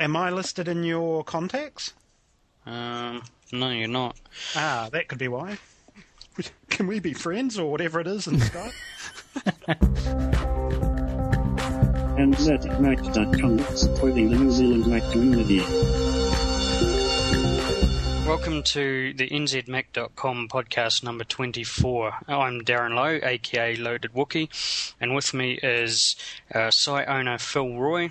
[0.00, 1.92] am I listed in your contacts?
[2.66, 4.16] Um, no, you're not.
[4.56, 5.58] Ah, that could be why.
[6.70, 8.72] Can we be friends or whatever it is in Skype?
[12.20, 15.60] NZMac.com, supporting the New Zealand Mac community.
[18.26, 22.12] Welcome to the NZMac.com podcast number 24.
[22.28, 24.48] I'm Darren Lowe, aka Loaded Wookie,
[25.00, 26.16] and with me is
[26.54, 28.10] uh, site owner Phil Roy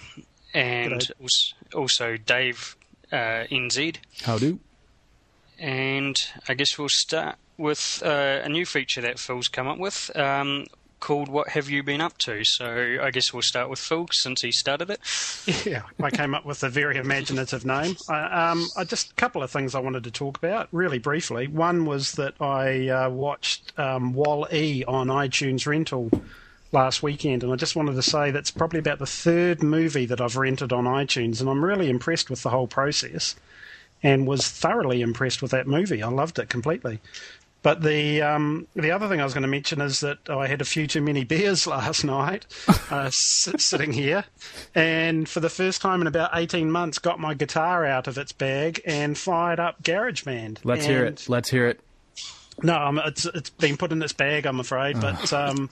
[0.53, 1.53] and G'day.
[1.73, 2.75] Als- also Dave
[3.11, 3.97] uh, NZ.
[4.23, 4.59] How do?
[5.57, 10.09] And I guess we'll start with uh, a new feature that Phil's come up with
[10.15, 10.65] um,
[11.01, 12.45] called What Have You Been Up To?
[12.45, 14.99] So I guess we'll start with Phil since he started it.
[15.65, 17.97] Yeah, I came up with a very imaginative name.
[18.07, 21.47] I, um, I just a couple of things I wanted to talk about, really briefly.
[21.47, 26.11] One was that I uh, watched um, Wall E on iTunes Rental
[26.71, 30.21] last weekend, and I just wanted to say that's probably about the third movie that
[30.21, 33.35] I've rented on iTunes, and I'm really impressed with the whole process,
[34.03, 36.01] and was thoroughly impressed with that movie.
[36.03, 36.99] I loved it completely.
[37.61, 40.61] But the um, the other thing I was going to mention is that I had
[40.61, 42.45] a few too many beers last night,
[42.89, 44.23] uh, s- sitting here,
[44.73, 48.31] and for the first time in about eighteen months, got my guitar out of its
[48.31, 50.59] bag and fired up GarageBand.
[50.63, 51.27] Let's hear it.
[51.27, 51.81] Let's hear it.
[52.63, 55.69] No, it's it's been put in its bag, I'm afraid, but um,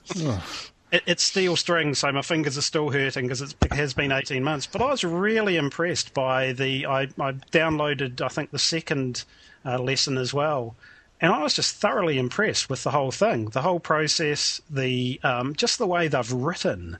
[0.92, 4.44] it, it's steel string, so my fingers are still hurting because it has been 18
[4.44, 4.68] months.
[4.68, 6.86] But I was really impressed by the.
[6.86, 9.24] I, I downloaded, I think, the second
[9.66, 10.76] uh, lesson as well,
[11.20, 15.56] and I was just thoroughly impressed with the whole thing, the whole process, the um,
[15.56, 17.00] just the way they've written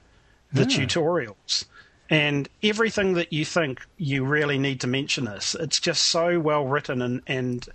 [0.52, 1.66] the tutorials.
[2.10, 6.66] And everything that you think you really need to mention this, it's just so well
[6.66, 7.68] written and, and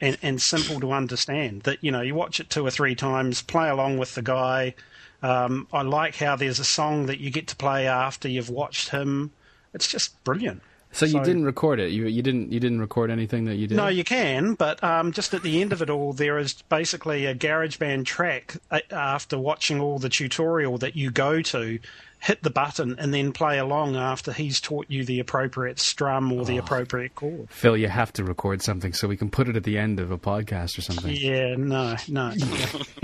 [0.00, 3.42] and and simple to understand that you know you watch it two or three times,
[3.42, 4.74] play along with the guy.
[5.22, 8.90] Um, I like how there's a song that you get to play after you've watched
[8.90, 9.32] him.
[9.74, 10.62] It's just brilliant.
[10.92, 11.90] So you didn't record it.
[11.90, 13.76] You you didn't you didn't record anything that you did.
[13.76, 17.26] No, you can, but um, just at the end of it all, there is basically
[17.26, 21.78] a GarageBand track uh, after watching all the tutorial that you go to,
[22.20, 26.44] hit the button, and then play along after he's taught you the appropriate strum or
[26.44, 26.62] the oh.
[26.62, 27.48] appropriate chord.
[27.50, 30.10] Phil, you have to record something so we can put it at the end of
[30.10, 31.14] a podcast or something.
[31.14, 32.30] Yeah, no, no.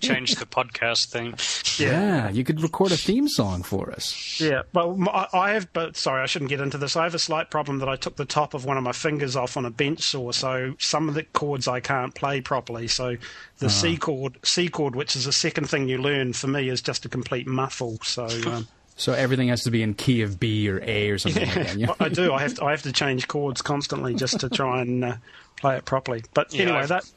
[0.00, 1.34] Change the podcast thing.
[1.78, 4.40] Yeah, you could record a theme song for us.
[4.40, 4.98] Yeah, well,
[5.32, 6.96] I have, but sorry, I shouldn't get into this.
[6.96, 9.36] I have a slight problem that I took the top of one of my fingers
[9.36, 12.88] off on a bench saw, so some of the chords I can't play properly.
[12.88, 13.16] So
[13.62, 16.82] the C chord, C chord, which is the second thing you learn for me, is
[16.82, 17.98] just a complete muffle.
[18.02, 21.46] So um, So everything has to be in key of B or A or something
[21.46, 21.76] like that.
[21.76, 21.94] Yeah.
[22.00, 22.32] I do.
[22.34, 25.16] I have to, I have to change chords constantly just to try and uh,
[25.56, 26.22] play it properly.
[26.34, 27.10] But Yeah, anyway, I've- that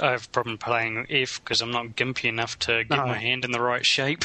[0.00, 3.06] I have a problem playing F because I'm not gimpy enough to get No.
[3.06, 4.24] my hand in the right shape.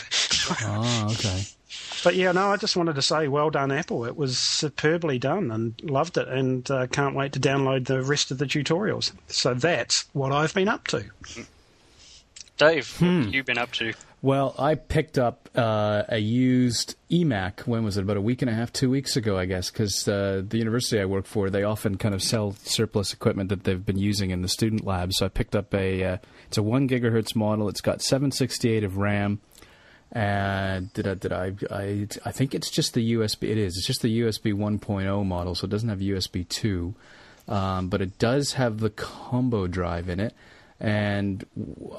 [0.62, 1.44] Oh, okay.
[2.04, 4.06] But yeah, no, I just wanted to say well done, Apple.
[4.06, 8.32] It was superbly done and loved it, and uh, can't wait to download the rest
[8.32, 9.12] of the tutorials.
[9.28, 11.06] So that's what I've been up to.
[12.58, 13.94] Dave, what have been up to?
[14.24, 17.62] Well, I picked up uh, a used eMac.
[17.62, 18.04] When was it?
[18.04, 19.72] About a week and a half, two weeks ago, I guess.
[19.72, 23.64] Because uh, the university I work for, they often kind of sell surplus equipment that
[23.64, 25.12] they've been using in the student lab.
[25.14, 26.04] So I picked up a.
[26.04, 27.68] Uh, it's a one gigahertz model.
[27.68, 29.40] It's got 768 of RAM.
[30.12, 32.08] And did I, I, I?
[32.26, 33.50] I think it's just the USB.
[33.50, 33.78] It is.
[33.78, 36.94] It's just the USB 1.0 model, so it doesn't have USB 2,
[37.48, 40.34] um, but it does have the combo drive in it.
[40.82, 41.46] And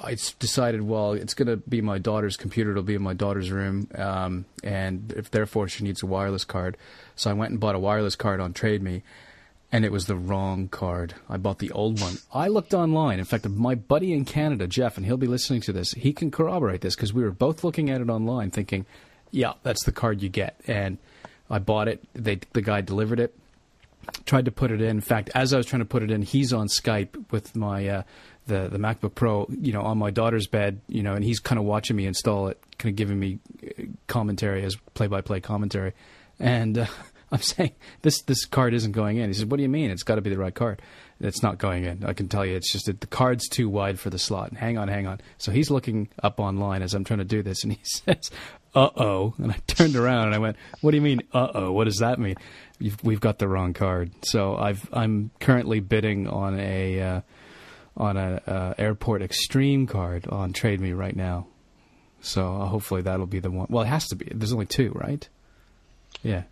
[0.03, 2.73] I decided, well, it's going to be my daughter's computer.
[2.73, 6.77] It'll be in my daughter's room, um, and if therefore she needs a wireless card.
[7.17, 9.03] So I went and bought a wireless card on TradeMe,
[9.73, 11.15] and it was the wrong card.
[11.31, 12.19] I bought the old one.
[12.33, 13.19] I looked online.
[13.19, 16.31] In fact, my buddy in Canada, Jeff, and he'll be listening to this, he can
[16.31, 18.85] corroborate this because we were both looking at it online thinking,
[19.31, 20.61] yeah, that's the card you get.
[20.67, 20.99] And
[21.49, 22.05] I bought it.
[22.13, 23.35] They, the guy delivered it.
[24.27, 24.91] Tried to put it in.
[24.91, 27.87] In fact, as I was trying to put it in, he's on Skype with my
[27.89, 28.03] uh,
[28.47, 31.59] the the MacBook Pro, you know, on my daughter's bed, you know, and he's kind
[31.59, 35.41] of watching me install it, kind of giving me uh, commentary as play by play
[35.41, 35.93] commentary.
[36.41, 36.87] And uh,
[37.37, 37.73] I'm saying
[38.03, 39.29] this this card isn't going in.
[39.29, 39.91] He says, "What do you mean?
[39.91, 40.83] It's got to be the right card."
[41.19, 42.05] It's not going in.
[42.05, 44.53] I can tell you, it's just that the card's too wide for the slot.
[44.55, 45.21] Hang on, hang on.
[45.39, 48.31] So he's looking up online as I'm trying to do this, and he says,
[48.75, 51.73] "Uh oh!" And I turned around and I went, "What do you mean, uh oh?
[51.73, 52.35] What does that mean?"
[52.79, 54.11] You've, we've got the wrong card.
[54.25, 57.21] So I've I'm currently bidding on a uh,
[57.97, 61.47] on a uh, airport extreme card on Trade Me right now.
[62.21, 63.69] So uh, hopefully that'll be the one.
[63.71, 64.29] Well, it has to be.
[64.35, 65.27] There's only two, right?
[66.23, 66.43] Yeah.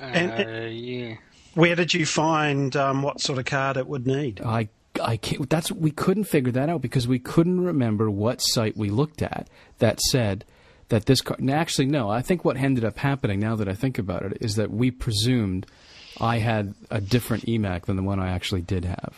[0.00, 1.16] And- uh, yeah.
[1.54, 4.40] Where did you find um, what sort of card it would need?
[4.40, 4.68] I
[5.00, 8.90] I can't, that's we couldn't figure that out because we couldn't remember what site we
[8.90, 9.48] looked at
[9.78, 10.44] that said
[10.88, 11.48] that this card.
[11.48, 12.10] Actually, no.
[12.10, 14.90] I think what ended up happening, now that I think about it, is that we
[14.90, 15.66] presumed
[16.20, 19.14] I had a different eMac than the one I actually did have.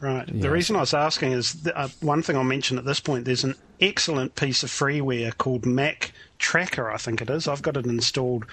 [0.00, 0.28] Right.
[0.28, 0.42] Yeah.
[0.42, 3.24] The reason I was asking is th- uh, one thing I'll mention at this point.
[3.24, 6.90] There's an excellent piece of freeware called Mac Tracker.
[6.90, 7.48] I think it is.
[7.48, 8.44] I've got it installed.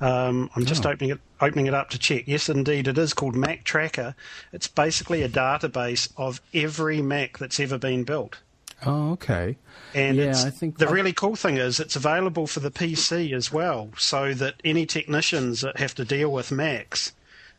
[0.00, 0.90] Um, I'm just Oh.
[0.90, 2.24] opening it opening it up to check.
[2.26, 4.14] Yes, indeed, it is called Mactracker.
[4.52, 8.36] It's basically a database of every Mac that's ever been built.
[8.84, 9.56] Oh, okay.
[9.94, 12.70] And Yeah, it's, I think the I- really cool thing is it's available for the
[12.70, 17.12] PC as well, so that any technicians that have to deal with Macs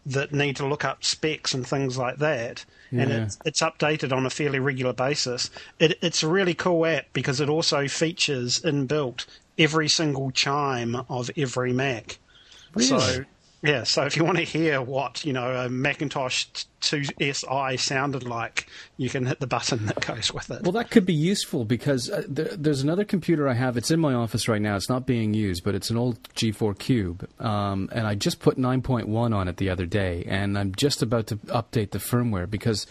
[0.06, 4.25] that need to look up specs and things like that, and it's, it's updated on
[4.25, 5.50] a fairly regular basis.
[5.80, 9.25] It, it's a really cool app because it also features inbuilt
[9.60, 12.18] every single chime of every Mac.
[12.83, 13.25] So
[13.63, 16.45] yeah, so if you want to hear what you know a Macintosh
[16.81, 20.62] 2SI sounded like, you can hit the button that goes with it.
[20.62, 23.75] Well, that could be useful because uh, there, there's another computer I have.
[23.75, 24.75] It's in my office right now.
[24.75, 27.27] It's not being used, but it's an old G4 Cube.
[27.41, 31.27] Um, and I just put 9.1 on it the other day, and I'm just about
[31.27, 32.85] to update the firmware because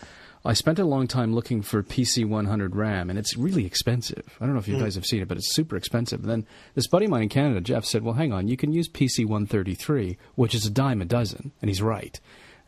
[0.47, 4.37] I spent a long time looking for PC 100 RAM, and it's really expensive.
[4.41, 6.21] I don't know if you guys have seen it, but it's super expensive.
[6.21, 8.73] And then this buddy of mine in Canada, Jeff, said, "Well, hang on, you can
[8.73, 12.19] use PC 133, which is a dime a dozen," and he's right.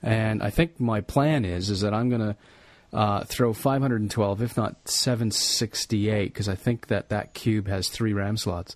[0.02, 2.36] And I think my plan is is that I'm going to
[2.92, 8.36] uh, throw 512, if not 768, because I think that that cube has three RAM
[8.36, 8.74] slots.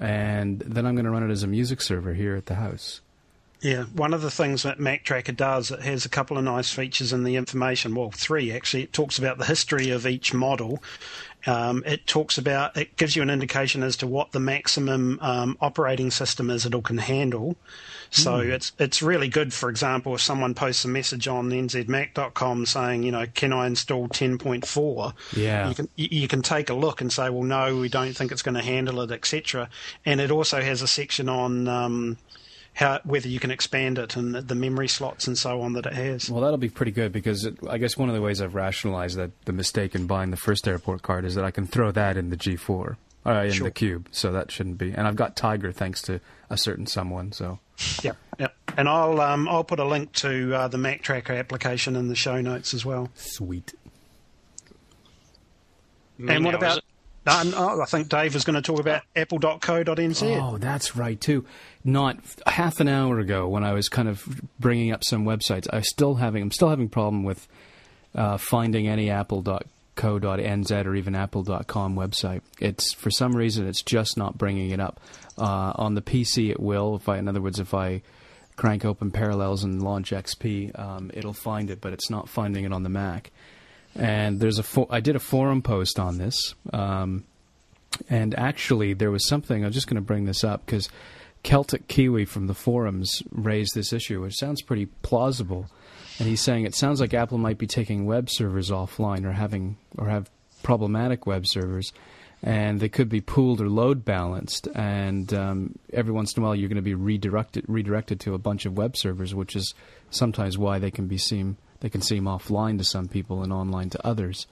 [0.00, 3.00] And then I'm going to run it as a music server here at the house.
[3.60, 7.12] Yeah, one of the things that Mactracker does, it has a couple of nice features
[7.12, 7.94] in the information.
[7.94, 8.84] Well, three actually.
[8.84, 10.82] It talks about the history of each model.
[11.46, 15.56] Um, it talks about, it gives you an indication as to what the maximum um,
[15.60, 17.56] operating system is it'll can handle.
[18.10, 19.52] So it's it's really good.
[19.52, 24.08] For example, if someone posts a message on nzmac.com saying, you know, can I install
[24.08, 25.12] 10.4?
[25.36, 25.68] Yeah.
[25.68, 28.42] you can you can take a look and say, well, no, we don't think it's
[28.42, 29.68] going to handle it, etc.
[30.04, 32.18] And it also has a section on um,
[32.74, 35.86] how whether you can expand it and the, the memory slots and so on that
[35.86, 36.30] it has.
[36.30, 39.16] Well, that'll be pretty good because it, I guess one of the ways I've rationalized
[39.18, 42.16] that the mistake in buying the first airport card is that I can throw that
[42.16, 42.96] in the G4,
[43.26, 43.64] uh, in Sure.
[43.64, 44.08] the cube.
[44.12, 44.92] So that shouldn't be.
[44.92, 47.32] And I've got Tiger thanks to a certain someone.
[47.32, 47.58] So
[48.02, 48.48] Yeah, yeah.
[48.76, 52.40] And I'll um, I'll put a link to uh, the Mactracker application in the show
[52.40, 53.10] notes as well.
[53.14, 53.74] sweet.
[56.28, 56.80] and what about?
[57.26, 60.40] Um, oh, I think Dave is going to talk about apple.co.nz.
[60.40, 61.44] Oh, that's right too.
[61.82, 64.22] Not half an hour ago when I was kind of
[64.58, 67.48] bringing up some websites, I still having I'm still having problem with
[68.14, 72.42] uh, finding any apple.co.nz or even apple.com website.
[72.58, 75.00] It's for some reason it's just not bringing it up.
[75.38, 76.96] Uh, on the PC, it will.
[76.96, 78.02] If I, in other words, if I
[78.56, 82.74] crank open Parallels and launch XP, um, it'll find it, but it's not finding it
[82.74, 83.30] on the Mac.
[83.94, 86.54] And there's a fo- I did a forum post on this.
[86.74, 87.24] Um,
[88.10, 90.90] and actually, there was something, I'm just going to bring this up because
[91.42, 95.66] Celtic Kiwi from the forums raised this issue, which sounds pretty plausible.
[96.18, 99.78] And he's saying it sounds like Apple might be taking web servers offline or having
[99.96, 100.30] or have
[100.62, 101.92] problematic web servers,
[102.42, 104.68] and they could be pooled or load balanced.
[104.74, 108.38] And um, every once in a while, you're going to be redirected redirected to a
[108.38, 109.74] bunch of web servers, which is
[110.10, 113.88] sometimes why they can be seem they can seem offline to some people and online
[113.90, 114.46] to others.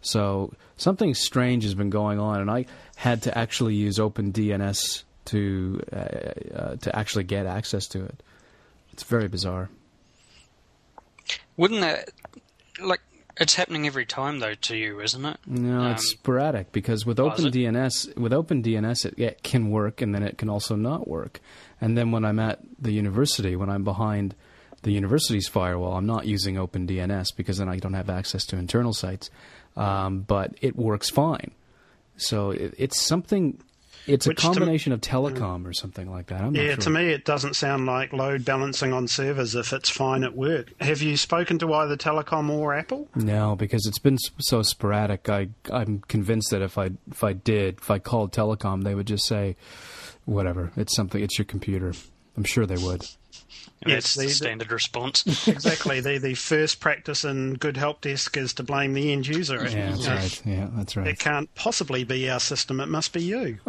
[0.00, 2.64] So something strange has been going on, and I
[2.96, 8.22] had to actually use OpenDNS to uh, uh, to actually get access to it.
[8.92, 9.68] It's very bizarre.
[11.56, 12.10] Wouldn't that
[12.82, 13.00] like
[13.40, 15.38] it's happening every time though to you, isn't it?
[15.46, 17.38] No, Um, it's sporadic because with Oh, it?
[17.38, 21.40] OpenDNS, with OpenDNS, it, it can work, and then it can also not work.
[21.80, 24.34] And then when I'm at the university, when I'm behind
[24.82, 28.92] the university's firewall, I'm not using OpenDNS because then I don't have access to internal
[28.92, 29.30] sites.
[29.76, 31.52] Um, but it works fine.
[32.16, 33.60] So it, it's something.
[34.06, 36.40] It's a to combination of telecom or something like that.
[36.40, 36.76] I'm not Yeah, sure.
[36.84, 40.72] to me, it doesn't sound like load balancing on servers if it's fine at work.
[40.80, 43.08] Have you spoken to either Telecom or Apple?
[43.14, 45.28] No, because it's been so sporadic.
[45.28, 49.06] I I'm convinced that if I if I did if I called telecom, they would
[49.06, 49.56] just say,
[50.24, 50.72] whatever.
[50.76, 51.22] It's something.
[51.22, 51.92] It's your computer.
[52.36, 53.06] I'm sure they would.
[53.86, 55.24] Yes, That's the the- the- standard response.
[55.48, 56.00] exactly.
[56.00, 59.56] the the first practice in good help desk is to blame the end user.
[59.68, 60.42] Yeah, that's right.
[60.44, 61.06] Yeah, that's right.
[61.06, 62.78] It can't possibly be our system.
[62.80, 63.58] It must be you.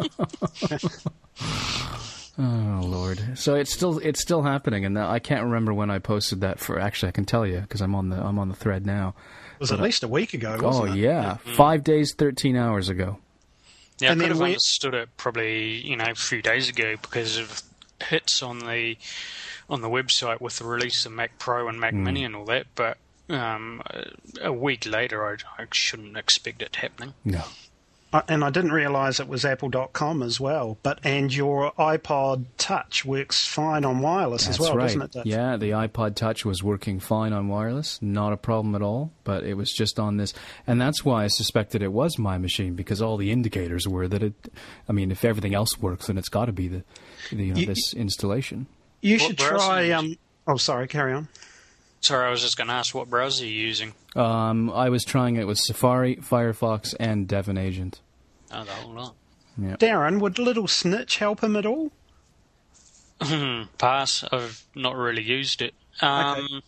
[2.38, 3.20] Oh lord.
[3.38, 6.58] So it's still it's still happening, and I can't remember when I posted that.
[6.60, 9.14] For actually, I can tell you because I'm on the I'm on the thread now.
[9.54, 10.56] It was at least a week ago.
[10.58, 10.96] Oh Wasn't it?
[10.96, 11.52] yeah, mm-hmm.
[11.52, 13.18] five days, thirteen hours ago.
[14.00, 16.70] Yeah, And I then could have we- understood it probably you know a few days
[16.70, 17.62] ago because of
[18.02, 18.96] hits on the
[19.70, 22.66] on the website with the release of Mac Pro and Mac Mini and all that.
[22.74, 27.14] But um, a- a week later, I, I shouldn't expect it happening.
[27.24, 27.44] No.
[28.12, 30.78] I- and I didn't realise it was Apple.com as well.
[30.82, 34.84] But and your iPod Touch works fine on wireless That's as well, right.
[34.84, 35.12] doesn't it?
[35.12, 35.26] Dave?
[35.26, 39.12] Yeah, the iPod Touch was working fine on wireless, not a problem at all.
[39.24, 40.34] But it was just on this,
[40.66, 44.22] and that's why I suspected it was my machine because all the indicators were that
[44.22, 44.34] it.
[44.88, 46.84] I mean, if everything else works, then it's got to be the,
[47.30, 48.66] the you know, You- this installation.
[49.00, 49.90] You What should try.
[49.90, 50.16] Um,
[50.46, 50.86] oh, sorry.
[50.86, 51.28] Carry on.
[52.02, 53.94] Sorry, I was just going to ask what browser you're using.
[54.16, 58.00] Um, I was trying it with Safari, Firefox, and DEVONagent.
[58.52, 59.14] Oh, the whole lot.
[59.58, 61.92] Darren, would Little Snitch help him at all?
[63.78, 64.24] Pass.
[64.32, 65.74] I've not really used it.
[66.00, 66.62] Um, Li-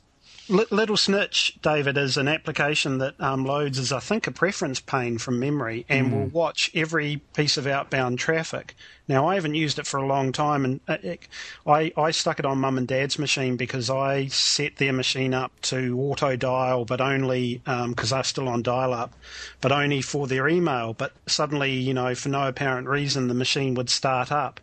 [0.46, 5.16] Little Snitch, David, is an application that um, loads as I think a preference pane
[5.16, 8.74] from memory and will watch every piece of outbound traffic.
[9.08, 11.28] Now I haven't used it for a long time, and uh, it,
[11.66, 15.58] I I stuck it on mum and dad's machine because I set their machine up
[15.62, 19.14] to auto dial, but only because I'm still on dial up,
[19.62, 20.92] but only for their email.
[20.92, 24.60] But suddenly, you know, for no apparent reason, the machine would start up.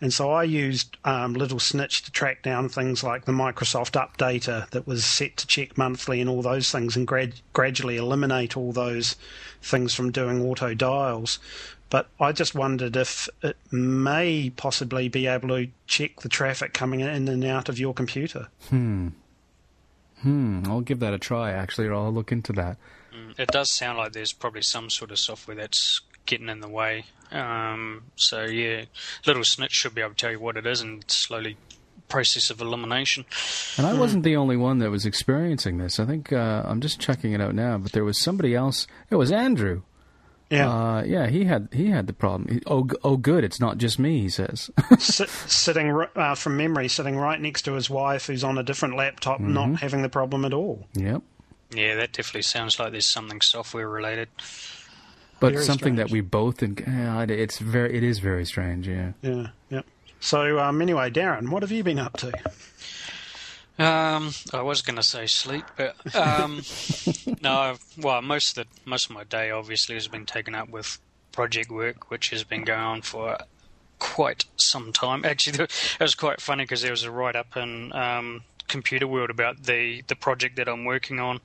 [0.00, 4.70] And so I used um, Little Snitch to track down things like the Microsoft Updater
[4.70, 8.70] that was set to check monthly and all those things, and grad- gradually eliminate all
[8.72, 9.16] those
[9.60, 11.40] things from doing auto dials.
[11.90, 17.00] But I just wondered if it may possibly be able to check the traffic coming
[17.00, 18.48] in and out of your computer.
[18.68, 19.08] Hmm,
[20.22, 20.62] Hmm.
[20.66, 22.76] I'll give that a try, actually, or I'll look into that.
[23.36, 27.04] it does sound like there's probably some sort of software that's getting in the way.
[27.32, 28.84] Um, so yeah,
[29.26, 31.56] Little Snitch should be able to tell you what it is and slowly
[32.08, 33.24] process of elimination.
[33.76, 36.00] And I wasn't the only one that was experiencing this.
[36.00, 38.86] I think uh, I'm just checking it out now, but there was somebody else.
[39.10, 39.82] It was Andrew.
[40.50, 42.48] Yeah, Uh, yeah, he had he had the problem.
[42.48, 44.20] He, oh, oh, good, it's not just me.
[44.22, 44.70] He says.
[44.98, 48.96] Sit, sitting uh, from memory, sitting right next to his wife, who's on a different
[48.96, 50.86] laptop, not having the problem at all.
[50.94, 51.20] yep.
[51.70, 54.28] Yeah, that definitely sounds like there's something software related.
[55.40, 56.76] But Very something that we both, in,
[57.30, 58.88] it's very, it is very strange.
[58.88, 59.12] Yeah.
[59.22, 59.82] Yeah, yeah.
[60.20, 62.32] So um, anyway, Darren, what have you been up to?
[63.78, 66.62] Um, I was going to say sleep, but um,
[67.42, 67.76] no.
[67.96, 70.98] Well, most of the most of my day obviously has been taken up with
[71.30, 73.38] project work, which has been going on for
[74.00, 75.24] quite some time.
[75.24, 79.30] Actually, it was quite funny because there was a write up in um, Computer World
[79.30, 81.40] about the the project that I'm working on.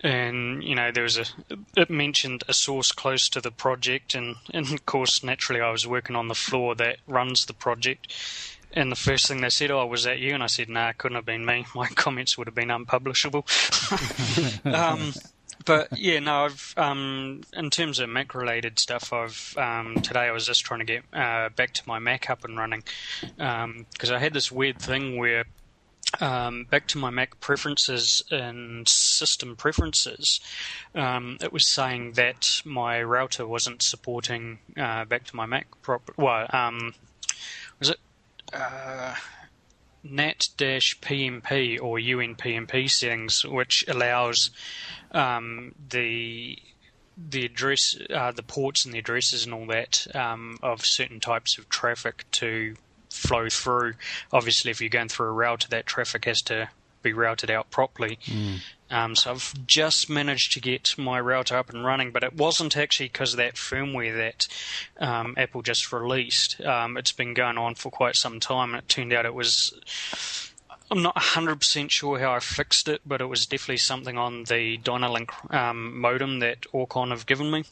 [0.00, 1.24] And you know there was a
[1.76, 5.86] it mentioned a source close to the project, and, and of course naturally I was
[5.86, 8.14] working on the floor that runs the project,
[8.72, 10.98] and the first thing they said, "Oh, was that you?" And I said, "Nah, it
[10.98, 11.66] couldn't have been me.
[11.74, 13.44] My comments would have been unpublishable."
[14.64, 15.12] um,
[15.64, 16.44] but yeah, no.
[16.44, 20.80] I've um, in terms of Mac related stuff, I've um, today I was just trying
[20.80, 22.84] to get uh, back to my Mac up and running
[23.36, 25.44] because I had this weird thing where
[26.20, 30.40] um, back to my Mac preferences and system preferences,
[30.94, 36.10] um, it was saying that my router wasn't supporting uh, back to my Mac prop.
[36.16, 36.94] Well, um,
[37.78, 37.98] was it
[38.52, 39.14] uh,
[40.02, 44.50] NAT-PMP or UPnP settings, which allows
[45.12, 46.58] um, the
[47.30, 51.58] the address, uh, the ports and the addresses and all that um, of certain types
[51.58, 52.76] of traffic to
[53.18, 53.94] flow through.
[54.32, 56.68] Obviously, if you're going through a router, that traffic has to
[57.02, 58.18] be routed out properly.
[58.90, 62.76] Um, so I've just managed to get my router up and running, but it wasn't
[62.76, 64.48] actually because of that firmware that
[64.98, 66.60] um, Apple just released.
[66.62, 69.72] Um, it's been going on for quite some time, and it turned out it was.
[70.90, 74.78] I'm not 100% sure how I fixed it, but it was definitely something on the
[74.78, 77.64] Dynalink um, modem that Orcon have given me.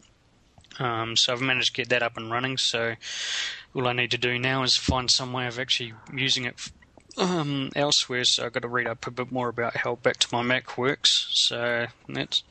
[0.79, 2.59] Um, so I've managed to get that up and running.
[2.59, 2.97] So
[3.77, 6.55] all I need to do now is find some way of actually using it
[7.19, 8.25] um, elsewhere.
[8.25, 10.79] So I've got to read up a bit more about how Back to My Mac
[10.79, 11.29] works.
[11.31, 12.43] So that's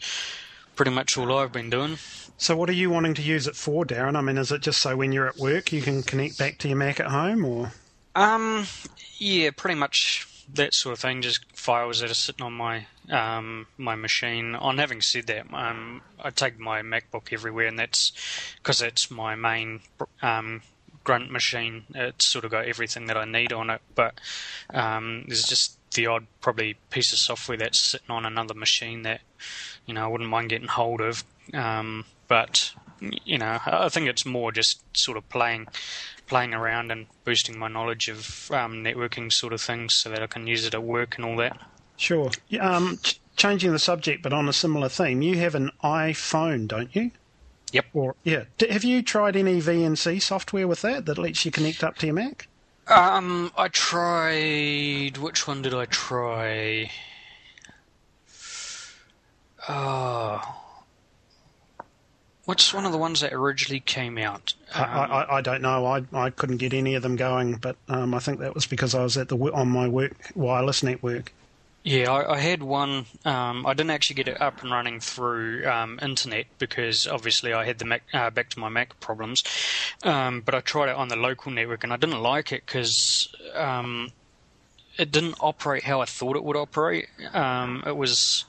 [0.76, 1.98] pretty much all I've been doing.
[2.38, 4.16] So what are you wanting to use it for, Darren?
[4.16, 6.68] I mean, is it just so when you're at work you can connect back to
[6.68, 7.72] your Mac at home, or
[8.14, 8.68] Um,
[9.18, 11.24] yeah, pretty much that sort of thing.
[11.24, 14.54] Just files that are sitting on my um, my machine.
[14.54, 18.12] On having said that, um, I take my MacBook everywhere, and that's
[18.58, 19.80] because it's my main
[20.22, 20.62] um,
[21.06, 21.84] grunt machine.
[21.96, 23.80] It's sort of got everything that I need on it.
[23.96, 24.20] But
[24.72, 29.22] um, there's just the odd probably piece of software that's sitting on another machine that
[29.86, 31.24] you know I wouldn't mind getting hold of.
[31.54, 35.68] Um, but you know, I think it's more just sort of playing
[36.28, 40.28] playing around and boosting my knowledge of um, networking sort of things so that I
[40.28, 41.58] can use it at work and all that.
[41.98, 42.32] sure?
[42.60, 46.96] Um, ch- changing the subject, but on a similar theme, you have an iPhone, don't
[46.96, 47.12] you?
[47.76, 47.86] Yep.
[47.94, 51.84] Or yeah, D- have you tried any VNC software with that that lets you connect
[51.84, 52.48] up to your Mac?
[52.88, 55.18] Um, I tried.
[55.18, 56.90] Which one did I try?
[59.68, 60.42] Oh.
[62.46, 64.54] What's one of the ones that originally came out?
[64.74, 65.86] I, I, I don't know.
[65.86, 68.96] I, I couldn't get any of them going, but um, I think that was because
[68.96, 71.34] I was at the on my work wireless network.
[71.86, 73.06] Yeah, I, I had one.
[73.26, 77.64] Um, I didn't actually get it up and running through um, internet because obviously I
[77.64, 79.44] had the Mac, uh, back to my Mac problems.
[80.02, 83.32] Um, but I tried it on the local network and I didn't like it because
[83.54, 84.10] um,
[84.98, 87.06] it didn't operate how I thought it would operate.
[87.34, 88.46] Um, it was.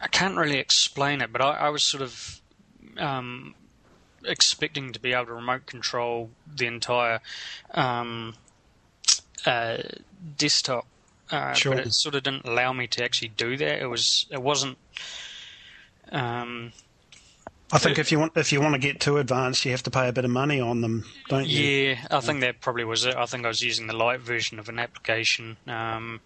[0.00, 2.40] I can't really explain it, but I, I was sort of
[2.96, 3.54] um,
[4.24, 7.20] expecting to be able to remote control the entire
[9.46, 9.78] uh,
[10.36, 10.86] desktop,
[11.30, 11.74] uh, Sure.
[11.74, 13.80] but it sort of didn't allow me to actually do that.
[13.82, 14.78] It was it wasn't.
[16.12, 16.72] Um,
[17.72, 19.90] I think if you want if you want to get too advanced, you have to
[19.92, 21.62] pay a bit of money on them, don't you?
[21.62, 23.14] yeah, I think that probably was it.
[23.14, 26.20] I think I was using the light version of an application, um,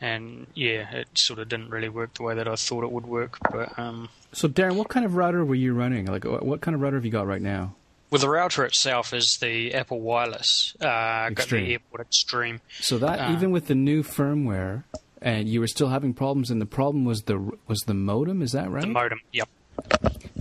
[0.00, 3.04] and yeah, it sort of didn't really work the way that I thought it would
[3.06, 3.36] work.
[3.52, 6.06] But um, So, Darren, what kind of router were you running?
[6.06, 7.74] Like, what what kind of router have you got right now?
[8.10, 10.74] Well, the router itself is the Apple Wireless.
[10.80, 12.60] Uh, got the Airport Extreme.
[12.80, 14.84] So that Uh, even with the new firmware,
[15.20, 18.42] and you were still having problems, and the problem was the was the modem.
[18.42, 18.82] Is that right?
[18.82, 19.20] The modem.
[19.32, 19.48] Yep.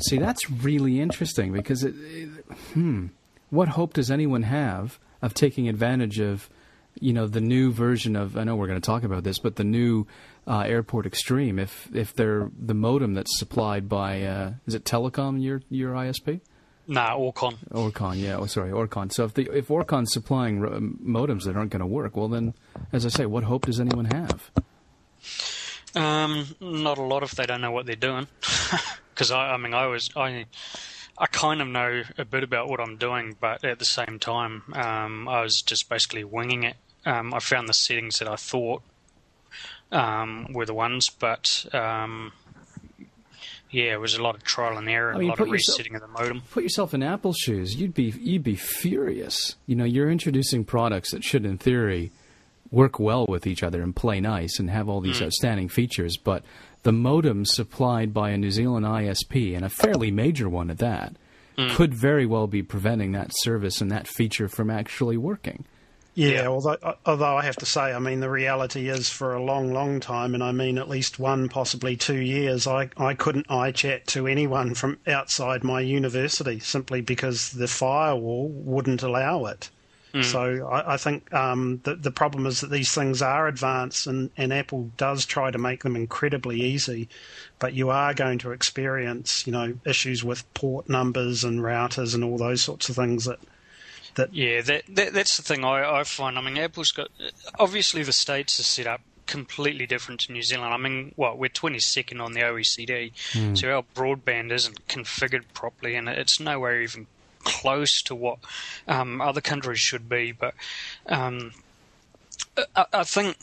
[0.02, 2.30] See, that's really interesting because it, it,
[2.74, 3.08] hmm,
[3.50, 6.50] what hope does anyone have of taking advantage of,
[7.00, 8.38] you know, the new version of?
[8.38, 10.06] I know we're going to talk about this, but the new
[10.48, 11.60] uh, Airport Extreme.
[11.60, 16.42] If if they're the modem that's supplied by, uh, is it Telecom your your ISP?
[16.88, 17.58] Nah, Orcon.
[17.72, 18.38] Orcon, yeah.
[18.38, 19.12] Oh, sorry, Orcon.
[19.12, 22.54] So if the if Orcon's supplying ro- modems that aren't going to work, well then,
[22.94, 24.52] as I say, what hope does anyone have?
[25.96, 28.28] Um, not a lot if they don't know what they're doing.
[29.16, 30.46] Because I, I mean, I was I,
[31.18, 34.64] I kind of know a bit about what I'm doing, but at the same time,
[34.74, 36.76] um, I was just basically winging it.
[37.06, 38.82] Um, I found the settings that I thought
[39.90, 42.34] um, were the ones, but um,
[43.76, 45.48] yeah, it was a lot of trial and error, I mean, oh, a lot put
[45.50, 46.42] of yourself- resetting of the modem.
[46.50, 47.76] Put yourself in Apple's shoes.
[47.76, 49.58] You'd be you'd be furious.
[49.68, 52.14] You know, you're introducing products that should, in theory,
[52.72, 55.26] work well with each other and play nice and have all these hmm.
[55.26, 56.44] outstanding features, but
[56.84, 61.14] the modem supplied by a New Zealand ISP and a fairly major one at that
[61.58, 61.70] hmm.
[61.72, 65.66] could very well be preventing that service and that feature from actually working.
[66.16, 66.48] Yeah, Yeah.
[66.48, 70.00] although although I have to say, I mean, the reality is for a long, long
[70.00, 74.26] time, and I mean at least one, possibly two years, I, I couldn't iChat to
[74.26, 79.70] anyone from outside my university simply because the firewall wouldn't allow it.
[80.22, 84.30] So I, I think um, the the problem is that these things are advanced, and,
[84.38, 87.10] and Apple does try to make them incredibly easy,
[87.60, 92.24] but you are going to experience, you know, issues with port numbers and routers and
[92.24, 93.40] all those sorts of things that
[94.32, 96.38] Yeah, that, that that's the thing I, I find.
[96.38, 97.10] I mean, Apple's got
[97.60, 100.74] obviously the states are set up completely different to New Zealand.
[100.74, 103.12] I mean, what we're 22nd on the OECD,
[103.58, 107.08] so our broadband isn't configured properly, and it's nowhere even
[107.44, 108.40] close to what
[108.88, 110.32] um, other countries should be.
[110.32, 110.54] But
[111.08, 111.52] um,
[112.76, 113.38] I, I think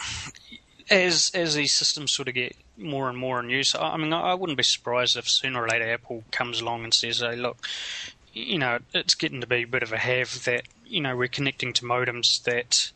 [0.91, 4.13] as as these systems sort of get more and more in use, I I mean,
[4.13, 7.37] I I wouldn't be surprised if sooner or later Apple comes along and says, "Hey,
[7.37, 7.59] look,
[8.33, 11.29] you know, it's getting to be a bit of a have that you know we're
[11.29, 12.93] connecting to modems that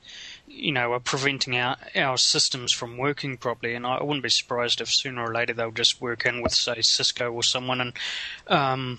[0.46, 4.80] you know are preventing our our systems from working properly." And I wouldn't be surprised
[4.80, 7.92] if sooner or later they'll just work in with say Cisco or someone and
[8.48, 8.98] um,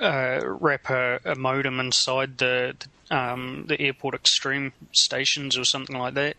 [0.00, 2.76] uh, wrap a, a modem inside the.
[2.78, 6.36] the um, the airport extreme stations or something like that.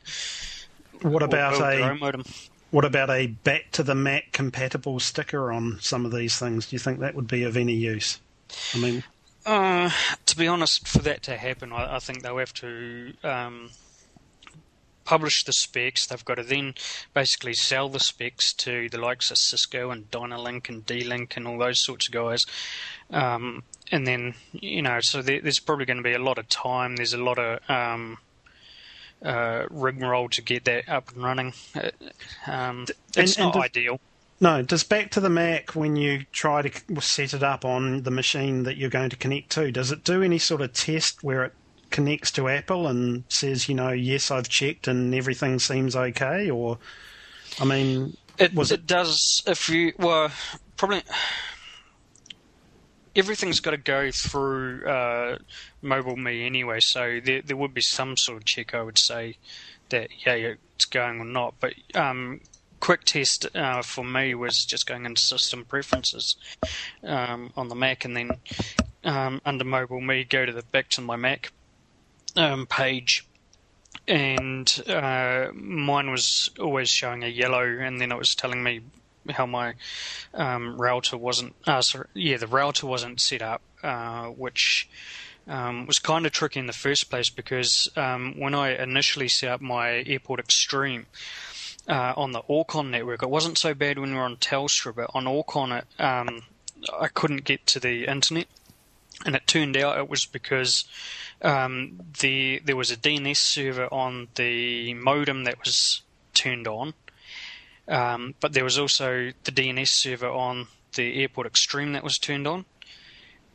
[1.01, 2.23] what about a modem.
[2.71, 6.67] What about a back to the Mac compatible sticker on some of these things?
[6.67, 8.19] Do you think that would be of any use?
[8.73, 9.03] I mean,
[9.45, 9.89] Uh,
[10.25, 13.71] to be honest, for that to happen, I, I think they'll have to um,
[15.03, 16.05] publish the specs.
[16.05, 16.75] They've got to then
[17.13, 21.57] basically sell the specs to the likes of Cisco and Dynalink and D-Link and all
[21.57, 22.45] those sorts of guys.
[23.09, 26.47] Um, and then, you know, so there, there's probably going to be a lot of
[26.47, 26.95] time.
[26.95, 28.17] There's a lot of um,
[29.21, 31.53] uh, rigmarole to get that up and running.
[31.75, 31.89] Uh,
[32.47, 33.99] um, it's and not does- ideal.
[34.43, 38.11] No, does back to the Mac when you try to set it up on the
[38.11, 41.45] machine that you're going to connect to, does it do any sort of test where
[41.45, 41.53] it
[41.91, 46.49] connects to Apple and says, you know, yes, I've checked and everything seems okay?
[46.49, 46.77] Or,
[47.57, 50.29] I mean, It, Was it does if you well
[50.75, 51.03] probably
[53.15, 55.37] everything's got to go through uh,
[55.81, 59.37] MobileMe anyway, so there there would be some sort of check I would say
[59.87, 61.53] that yeah it's going or not.
[61.61, 62.41] But um,
[62.83, 66.35] quick test uh, for me was just going into system preferences
[67.01, 68.31] um, on the Mac and then
[69.05, 71.53] um, under MobileMe go to the back to my Mac
[72.35, 73.25] um, page
[74.05, 78.81] and uh, mine was always showing a yellow, and then it was telling me
[79.29, 79.75] how my
[80.33, 81.55] um, router wasn't.
[81.65, 84.89] Uh, sorry, yeah, the router wasn't set up, uh, which
[85.47, 89.51] um, was kind of tricky in the first place because um, when I initially set
[89.51, 91.05] up my Airport Extreme
[91.87, 95.11] uh, on the Orcon network, it wasn't so bad when we were on Telstra, but
[95.13, 96.43] on Orcon, it, um,
[96.99, 98.47] I couldn't get to the internet,
[99.25, 100.85] and it turned out it was because
[101.41, 106.01] um, the there was a DNS server on the modem that was
[106.33, 106.93] turned on,
[107.87, 112.47] um, but there was also the DNS server on the Airport Extreme that was turned
[112.47, 112.65] on.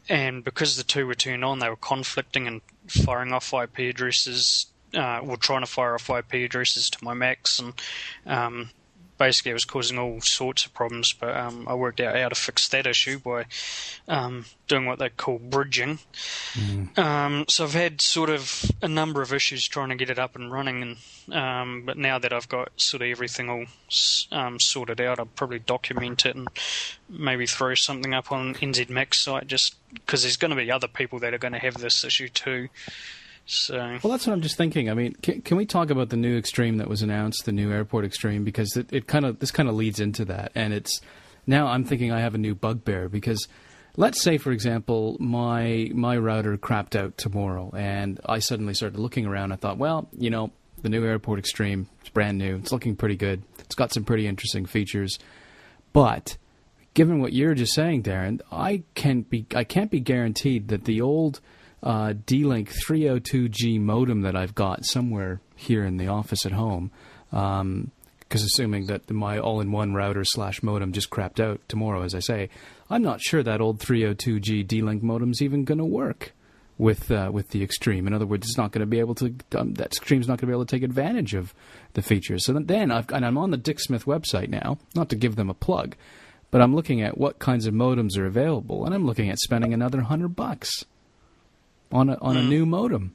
[0.09, 4.67] And because the two were turned on, they were conflicting and firing off IP addresses.
[4.99, 7.75] Uh, were trying to fire off IP addresses to my Macs, and
[8.27, 8.71] um,
[9.19, 11.13] basically it was causing all sorts of problems.
[11.13, 13.47] But um, I worked out how to fix that issue by
[14.09, 15.99] um, doing what they call bridging.
[16.55, 16.99] Mm.
[16.99, 20.35] Um, so I've had sort of a number of issues trying to get it up
[20.35, 23.67] and running, and um, but now that I've got sort of everything all
[24.33, 26.49] um, sorted out, I'll probably document it and
[27.09, 30.89] maybe throw something up on NZ NZMac's site just because there's going to be other
[30.89, 32.69] people that are going to have this issue too.
[33.51, 33.99] So.
[34.03, 34.91] Well, that's what I'm just thinking.
[34.91, 37.73] I mean, can, can, we talk about the new Extreme that was announced, the new
[37.73, 41.01] Airport Extreme, because it, it kind of this kind of leads into that, and it's
[41.47, 43.49] now I'm thinking I have a new bugbear because
[43.97, 49.25] let's say, for example, my my router crapped out tomorrow, and I suddenly started looking
[49.25, 49.53] around.
[49.53, 53.17] I thought, well, you know, the new Airport Extreme, it's brand new, it's looking pretty
[53.17, 55.19] good, it's got some pretty interesting features,
[55.95, 56.37] but
[56.93, 61.01] given what you're just saying, Darren, I can't be I can't be guaranteed that the
[61.01, 61.41] old
[61.83, 66.91] uh, D-Link 302G modem that I've got somewhere here in the office at home.
[67.31, 67.93] Because um,
[68.31, 72.49] assuming that my all-in-one router slash modem just crapped out tomorrow, as I say,
[72.91, 76.33] I'm not sure that old 302G D-Link modem's even going to work
[76.79, 78.07] with uh, with the Extreme.
[78.07, 79.35] In other words, it's not going to be able to.
[79.57, 81.53] Um, that Extreme's not going to be able to take advantage of
[81.95, 82.47] the features.
[82.47, 84.79] So then, I've, and I'm on the Dick Smith website now.
[84.95, 85.97] Not to give them a plug,
[86.51, 89.75] but I'm looking at what kinds of modems are available, and I'm looking at spending
[89.75, 90.85] another hundred bucks
[91.93, 92.49] on a on a hmm.
[92.49, 93.15] new modem.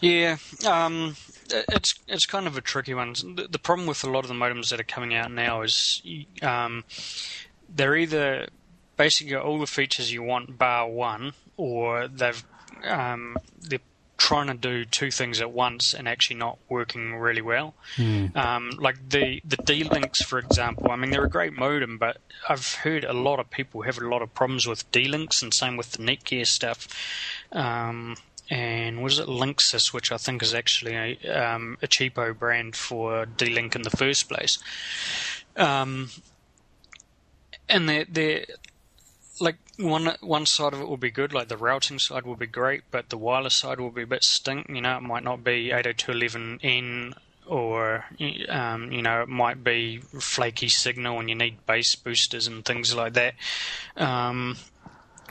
[0.00, 1.16] Yeah, um,
[1.50, 3.12] it's it's kind of a tricky one.
[3.12, 6.02] The, the, problem with a lot of the modems that are coming out now is
[6.42, 6.84] um,
[7.68, 8.48] they're either
[8.96, 12.42] basically all the features you want bar one, or they've
[12.84, 13.80] um, they're
[14.20, 17.72] trying to do two things at once and actually not working really well.
[17.96, 18.36] Mm.
[18.36, 20.90] Um, like the the D links, for example.
[20.90, 24.06] I mean, they're a great modem, but I've heard a lot of people have a
[24.06, 26.86] lot of problems with D links, and same with the Netgear stuff.
[27.50, 28.16] Um,
[28.50, 33.24] and was it Linksys, which I think is actually a, um, a cheapo brand for
[33.24, 34.58] D-Link in the first place.
[35.56, 36.10] Um,
[37.68, 38.46] and they're, they're
[39.40, 42.46] like one one side of it will be good, like the routing side will be
[42.46, 44.68] great, but the wireless side will be a bit stink.
[44.68, 47.14] You know, it might not be 802.11n,
[47.46, 48.04] or
[48.48, 52.94] um, you know, it might be flaky signal, and you need bass boosters and things
[52.94, 53.34] like that.
[53.96, 54.56] Um,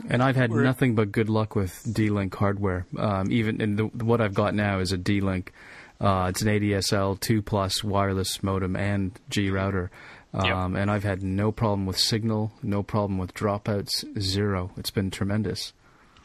[0.08, 2.86] and I've had nothing but good luck with D-Link hardware.
[2.98, 5.52] Um, even in the, what I've got now is a D-Link.
[6.00, 9.91] Uh, it's an ADSL two plus wireless modem and G router.
[10.34, 10.82] Um, yep.
[10.82, 14.72] And I've had no problem with signal, no problem with dropouts, zero.
[14.78, 15.74] It's been tremendous.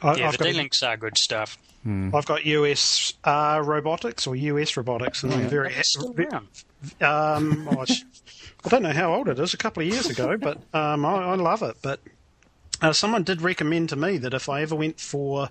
[0.03, 1.57] I, yeah, I've the D-Links are good stuff.
[1.85, 2.15] Hmm.
[2.15, 5.49] I've got US uh, robotics or US robotics, and oh, yeah.
[5.49, 5.75] very.
[7.01, 7.85] Um, oh,
[8.65, 9.55] I don't know how old it is.
[9.55, 11.77] A couple of years ago, but um, I, I, love it.
[11.83, 12.01] But
[12.81, 15.49] uh, someone did recommend to me that if I ever went for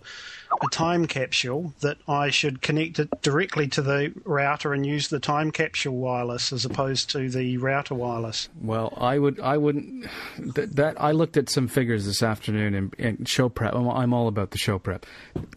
[0.62, 5.20] a time capsule, that I should connect it directly to the router and use the
[5.20, 8.50] time capsule wireless as opposed to the router wireless.
[8.62, 10.08] Well, I would, I wouldn't.
[10.38, 13.74] That, that I looked at some figures this afternoon and, and show prep.
[13.74, 15.06] I'm, I'm all about the show prep.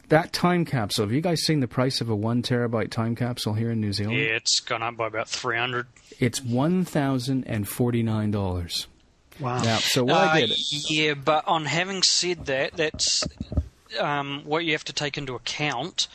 [0.08, 1.04] That time capsule.
[1.04, 3.92] Have you guys seen the price of a one terabyte time capsule here in New
[3.92, 4.18] Zealand?
[4.18, 5.86] Yeah, it's gone up by about three hundred.
[6.18, 8.86] It's one thousand and forty nine dollars.
[9.38, 9.62] Wow.
[9.62, 10.72] Now, so what uh, I did.
[10.90, 13.24] Yeah, but on having said that, that's
[14.00, 16.08] um, what you have to take into account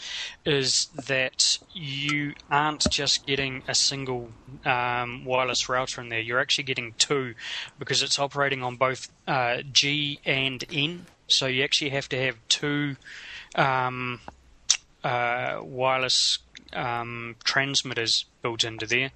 [0.46, 4.32] is that you aren't just getting a single
[4.66, 6.20] um, wireless router in there.
[6.20, 7.36] You're actually getting two
[7.80, 11.06] because it's operating on both uh, G and N.
[11.28, 12.98] So you actually have to have two
[13.56, 14.20] um,
[15.04, 16.40] uh, wireless
[16.74, 19.12] um, transmitters built into there,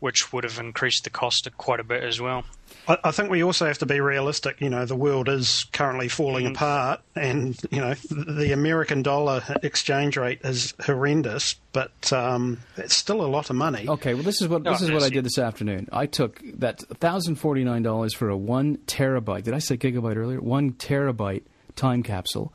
[0.00, 2.44] which would have increased the cost quite a bit as well.
[2.88, 4.60] I, I, think we also have to be realistic.
[4.60, 6.50] You know, the world is currently falling mm.
[6.50, 13.22] apart, and you know, the American dollar exchange rate is horrendous, but um, it's still
[13.22, 13.88] a lot of money.
[13.88, 15.88] Okay, well, this is what this is what I did this afternoon.
[15.92, 19.44] I took that thousand forty nine dollars for a one terabyte.
[19.44, 20.40] Did I say gigabyte earlier?
[20.40, 21.42] One terabyte
[21.76, 22.52] time capsule.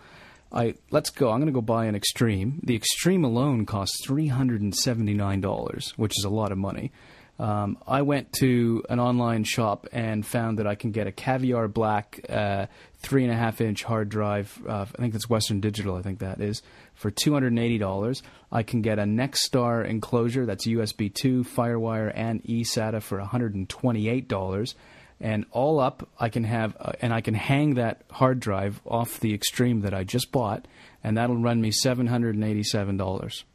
[0.52, 1.32] I let's go.
[1.32, 2.62] I'm going to go buy an Extreme.
[2.64, 6.58] The Extreme alone costs three hundred and seventy nine dollars, which is a lot of
[6.58, 6.92] money.
[7.40, 11.70] Um, I went to an online shop and found that I can get a Caviar
[11.70, 12.66] Black uh,
[12.98, 14.62] three and a half inch hard drive.
[14.68, 15.96] Uh, I think that's Western Digital.
[15.96, 16.62] I think that is
[16.96, 18.22] for two hundred and eighty dollars.
[18.52, 23.56] I can get a Nexstar enclosure that's USB two, FireWire, and eSATA for one hundred
[23.56, 24.76] and twenty eight dollars.
[25.22, 29.22] And all up, I can have uh, and I can hang that hard drive off
[29.22, 30.68] the Extreme that I just bought,
[31.06, 33.46] and that'll run me seven hundred and eighty seven dollars.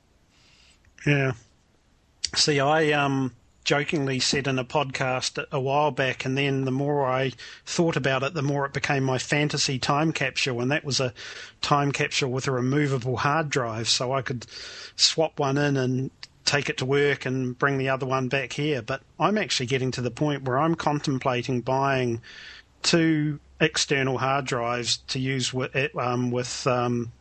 [1.06, 1.32] Yeah.
[2.34, 3.32] See, I um
[3.64, 7.32] jokingly said in a podcast a while back, and then the more I
[7.64, 11.12] thought about it, the more it became my fantasy time capsule, and that was a
[11.62, 14.46] time capsule with a removable hard drive, so I could
[14.96, 16.10] swap one in and
[16.44, 18.82] take it to work and bring the other one back here.
[18.82, 22.20] But I'm actually getting to the point where I'm contemplating buying
[22.82, 27.12] two external hard drives to use with, um, with um,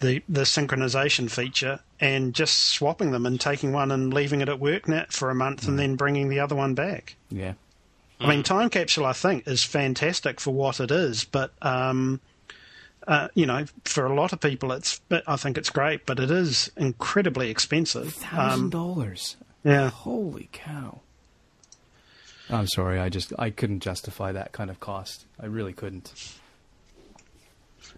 [0.00, 4.60] the the synchronization feature and just swapping them and taking one and leaving it at
[4.60, 7.16] WorkNet for a month and then bringing the other one back.
[7.30, 7.54] Yeah.
[8.20, 12.20] I mean, Time Capsule, I think, is fantastic for what it is, but um,
[13.06, 16.30] uh, you know, for a lot of people, it's I think it's great, but it
[16.30, 18.14] is incredibly expensive.
[18.14, 19.36] Thousand Um, dollars.
[19.64, 21.00] yeah, Holy cow.
[22.50, 25.26] I'm sorry, I just I couldn't justify that kind of cost.
[25.38, 26.12] I really couldn't.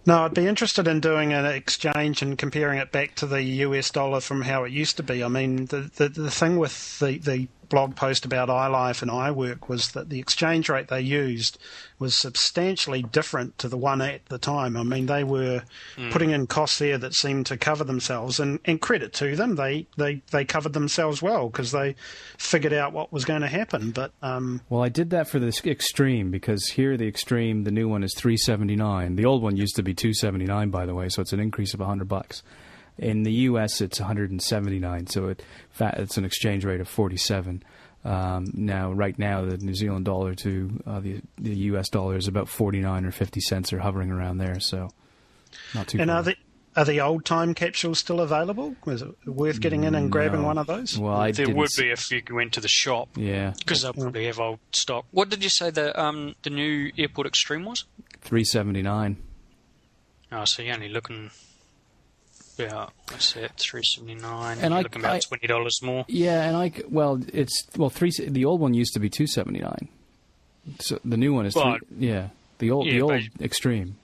[0.05, 3.91] No, I'd be interested in doing an exchange and comparing it back to the US
[3.91, 5.23] dollar from how it used to be.
[5.23, 9.69] I mean, the the, the thing with the the blog post about iLife and iWork
[9.69, 11.57] was that the exchange rate they used
[11.97, 14.75] was substantially different to the one at the time.
[14.75, 15.63] I mean, they were
[16.11, 19.87] putting in costs there that seemed to cover themselves, and, and credit to them, they,
[19.97, 21.95] they, they covered themselves well because they
[22.37, 23.91] figured out what was going to happen.
[23.91, 27.87] But um, Well, I did that for the Extreme because here the Extreme, the new
[27.87, 29.15] one is 379.
[29.15, 31.79] The old one used to be 279 by the way, so it's an increase of
[31.79, 32.43] 100 bucks.
[33.01, 37.63] In the US it's 179, so it fa- it's an exchange rate of 47.
[38.05, 41.87] Um, now, right now, the New Zealand dollar to uh, the the U.S.
[41.89, 44.59] dollar is about forty nine or fifty cents, or hovering around there.
[44.59, 44.89] So,
[45.75, 45.99] not too.
[45.99, 46.09] Bad.
[46.09, 46.17] And far.
[46.19, 46.35] are the
[46.75, 48.75] are the old time capsules still available?
[48.85, 50.47] Was it worth getting in and grabbing No.
[50.47, 50.97] one of those?
[50.97, 53.93] Well, I there would s- be if you went to the shop Yeah, because they'll
[53.93, 55.05] probably have old stock.
[55.11, 57.83] What did you say the um the new Airport Extreme was?
[58.21, 59.17] three seventy nine.
[60.31, 61.29] Oh, so you're only looking
[62.61, 64.57] about what's that three seventy nine.
[64.59, 66.05] And I- looking about I- twenty dollars more.
[66.07, 68.11] Yeah, and I well, it's well three.
[68.19, 69.87] The old one used to be two seventy nine.
[70.79, 72.07] So the new one is Well, three.
[72.07, 73.97] Yeah, the old yeah, the old extreme.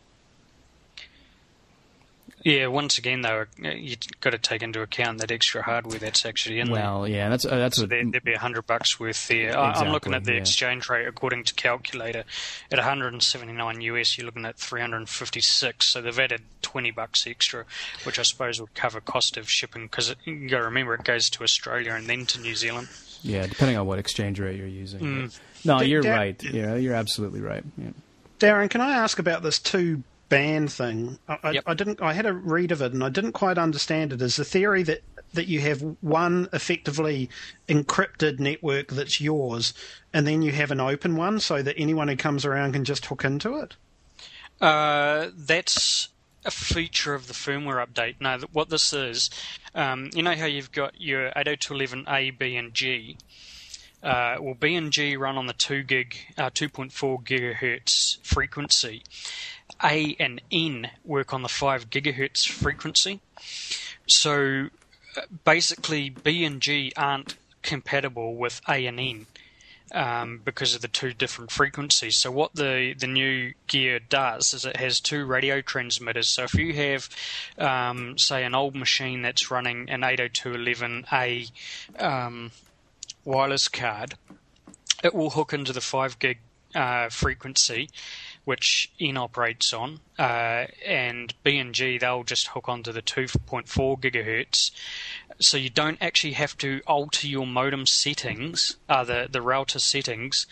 [2.43, 6.26] Yeah, once again though, uh, you've got to take into account that extra hardware that's
[6.26, 6.84] actually in there.
[6.84, 9.58] Well, yeah, that's uh, that's So a, there, there'd be a hundred bucks worth there.
[9.58, 10.39] I I'm looking at the yeah.
[10.39, 12.23] exchange rate according to calculator.
[12.71, 15.86] At 179 US, you're looking at 356.
[15.88, 17.65] So they've added 20 bucks extra,
[18.04, 19.84] which I suppose would cover cost of shipping.
[19.84, 22.88] Because you got to remember, it goes to Australia and then to New Zealand.
[23.23, 25.00] yeah, depending on what exchange rate you're using.
[25.00, 25.39] Mm.
[25.65, 26.43] No, D- you're da- right.
[26.43, 27.63] Yeah, you're absolutely right.
[27.78, 27.89] Yeah.
[28.39, 31.19] Darren, can I ask about this two band thing?
[31.27, 31.63] I, I- Yep.
[31.67, 32.01] I didn't.
[32.01, 34.21] I had a read of it and I didn't quite understand it.
[34.21, 35.01] Is the theory that
[35.33, 37.29] that you have one effectively
[37.67, 39.73] encrypted network that's yours,
[40.13, 43.05] and then you have an open one so that anyone who comes around can just
[43.05, 43.75] hook into it?
[44.61, 46.07] Uh, that's
[46.45, 48.15] a feature of the firmware update.
[48.21, 49.29] No, th- what this is,
[49.75, 53.17] um, you know how you've got your 802.11a, b, and g.
[54.01, 59.03] Uh, well, B and G run on the two gig, uh, 2.4 gigahertz frequency.
[59.83, 63.19] A and N work on the 5 gigahertz frequency.
[64.07, 64.69] So
[65.15, 69.27] uh, basically, B and G aren't compatible with A and N
[69.91, 72.17] um, because of the two different frequencies.
[72.17, 76.27] So what the the new gear does is it has two radio transmitters.
[76.27, 77.09] So if you have,
[77.57, 81.51] um, say, an old machine that's running an 802.11a
[82.01, 82.51] um,
[83.23, 84.15] wireless card,
[85.03, 86.39] it will hook into the five gig
[86.75, 87.89] uh, frequency,
[88.47, 93.99] which N operates on, uh, and B and G they'll just hook onto the 2.4
[93.99, 94.71] gigahertz.
[95.38, 100.47] So you don't actually have to alter your modem settings, uh, the the router settings,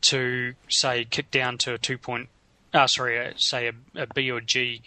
[0.00, 1.98] to say kick down to a 2.
[1.98, 2.30] Point,
[2.74, 4.82] uh, sorry, uh, say a, a B or G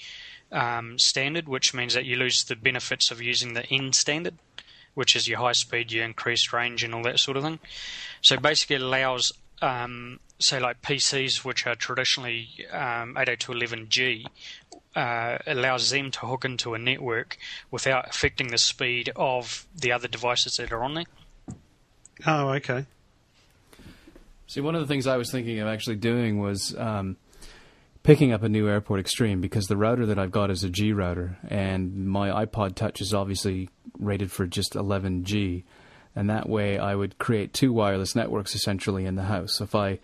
[0.52, 4.36] um, standard, which means that you lose the benefits of using the N standard,
[4.96, 7.60] which is your high speed, your increased range, and all that sort of thing.
[8.20, 14.26] So basically, it allows, um, say, like PCs, which are traditionally um, 802.11g,
[14.96, 17.38] uh, allows them to hook into a network
[17.72, 21.06] without affecting the speed of the other devices that are on there.
[22.26, 22.86] Oh, okay.
[24.48, 27.18] See, one of the things I was thinking of actually doing was um,
[28.04, 30.92] picking up a new Airport Extreme because the router that I've got is a G
[30.92, 35.64] router, and my iPod Touch is obviously rated for just 11G.
[36.16, 39.62] and that way I would create two wireless networks essentially in the house.
[39.62, 40.00] If I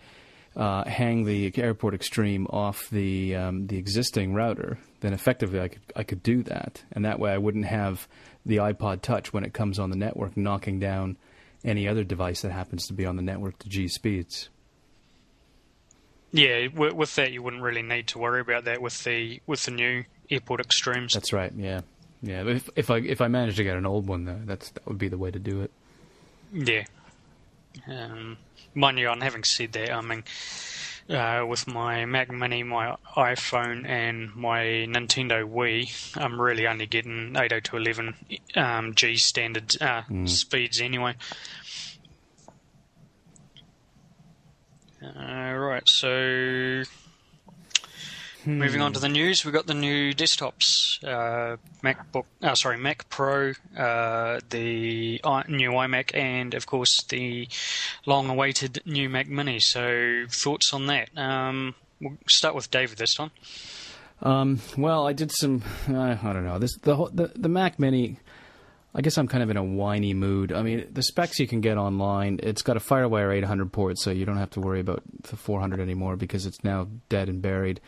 [0.56, 5.82] uh, hang the Airport Extreme off the um, the existing router, then effectively I could
[5.94, 8.08] I could do that, and that way I wouldn't have
[8.46, 11.16] the iPod Touch when it comes on the network knocking down
[11.64, 14.48] any other device that happens to be on the network to G speeds.
[16.32, 19.64] Yeah, with, with that you wouldn't really need to worry about that with the with
[19.64, 21.12] the new Airport Extremes.
[21.12, 21.52] That's right.
[21.54, 21.82] Yeah,
[22.22, 22.44] yeah.
[22.46, 24.98] If if I if I manage to get an old one though, that's that would
[24.98, 25.70] be the way to do it.
[26.52, 26.84] Yeah.
[27.86, 28.38] Um,
[28.74, 30.24] mind you, and having said that, I mean,
[31.08, 37.34] uh, with my Mac Mini, my iPhone, and my Nintendo Wii, I'm really only getting
[37.34, 40.28] 802.11 um, G standard uh, Mm.
[40.28, 41.14] speeds anyway.
[45.02, 46.82] Uh, right, so
[48.46, 53.08] moving on to the news, we've got the new desktops, uh, MacBook, uh, sorry, Mac
[53.08, 57.48] Pro, uh, the I- new iMac, and of course the
[58.06, 59.58] long-awaited new Mac Mini.
[59.60, 61.10] So thoughts on that?
[61.16, 63.30] Um, we'll start with David this time.
[64.22, 65.62] Um, well, I did some.
[65.88, 66.58] Uh, I don't know.
[66.58, 68.18] This the the the Mac Mini.
[68.94, 70.52] I guess I'm kind of in a whiny mood.
[70.52, 72.40] I mean, the specs you can get online.
[72.42, 75.80] It's got a FireWire 800 port, so you don't have to worry about the 400
[75.80, 77.82] anymore because it's now dead and buried.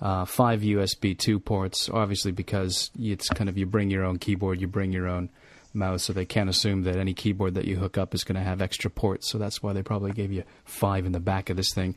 [0.00, 4.58] Uh, five USB 2 ports, obviously because it's kind of you bring your own keyboard,
[4.60, 5.28] you bring your own
[5.74, 8.42] mouse, so they can't assume that any keyboard that you hook up is going to
[8.42, 9.28] have extra ports.
[9.28, 11.94] So that's why they probably gave you five in the back of this thing.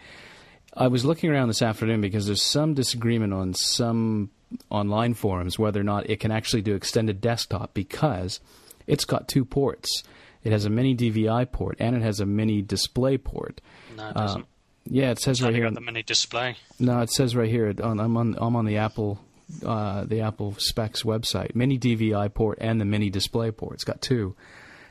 [0.76, 4.32] I was looking around this afternoon because there's some disagreement on some
[4.70, 8.40] online forums whether or not it can actually do extended desktop because
[8.86, 10.04] it's got two ports.
[10.44, 13.62] It has a mini DVI port and it has a mini display port.
[13.96, 14.46] No, it Uh, doesn't.
[14.86, 15.66] Yeah, it says right here.
[15.68, 16.56] on the mini display.
[16.80, 17.74] No, it says right here.
[17.84, 18.36] On, I'm on.
[18.40, 19.20] I'm on the Apple,
[19.66, 21.56] uh, the Apple specs website.
[21.56, 23.76] Mini DVI port and the mini display port.
[23.76, 24.36] It's got two.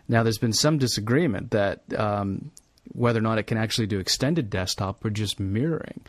[0.09, 2.51] Now, there's been some disagreement that um,
[2.93, 6.01] whether or not it can actually do extended desktop or just mirroring.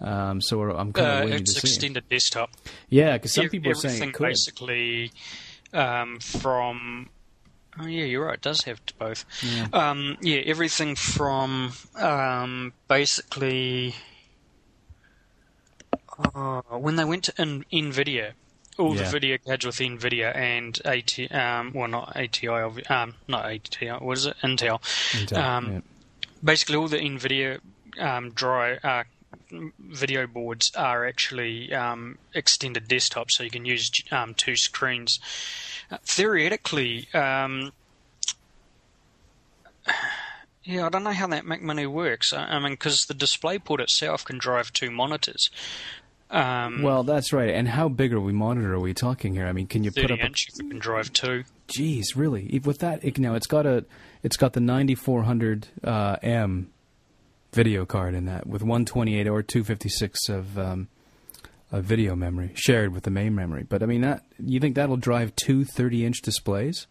[0.00, 1.68] Um, so we're- I'm kind of Uh, waiting it's to see.
[1.68, 2.50] extended desktop.
[2.88, 4.26] Yeah, because some people are saying it could.
[4.26, 5.12] basically
[5.72, 7.08] um, from.
[7.78, 8.34] Oh yeah, you're right.
[8.34, 9.24] It does have both.
[9.42, 13.94] Yeah, um, yeah everything from um, basically
[16.34, 18.32] uh, when they went to in, Nvidia,
[18.78, 19.04] all Yeah.
[19.04, 22.48] the video cards with Nvidia and AT, um, well not ATI,
[22.88, 23.90] um, not ATI.
[23.90, 24.36] What is it?
[24.42, 24.80] Intel.
[25.12, 25.80] Intel, um, yeah.
[26.42, 27.60] Basically, all the Nvidia
[27.98, 29.04] um, dry uh,
[29.78, 35.18] video boards are actually um, extended desktops, so you can use um, two screens.
[36.04, 37.72] Theoretically, um,
[40.64, 42.32] yeah, I don't know how that Mac Mini works.
[42.32, 45.50] I, I mean, because the DisplayPort itself can drive two monitors.
[46.28, 47.50] Um, Well, that's right.
[47.50, 49.46] And how big are we monitor are we talking here?
[49.46, 51.44] I mean, can you put 30 up a inch, you can drive two.
[51.68, 52.60] Jeez, really?
[52.64, 53.84] With that, it, now it's got a,
[54.24, 56.72] it's got the 9400 uh, M
[57.52, 60.88] video card in that with 128 or 256 of um,
[61.76, 63.62] of video memory shared with the main memory.
[63.62, 66.86] But I mean, that you think that'll drive two 30 inch displays?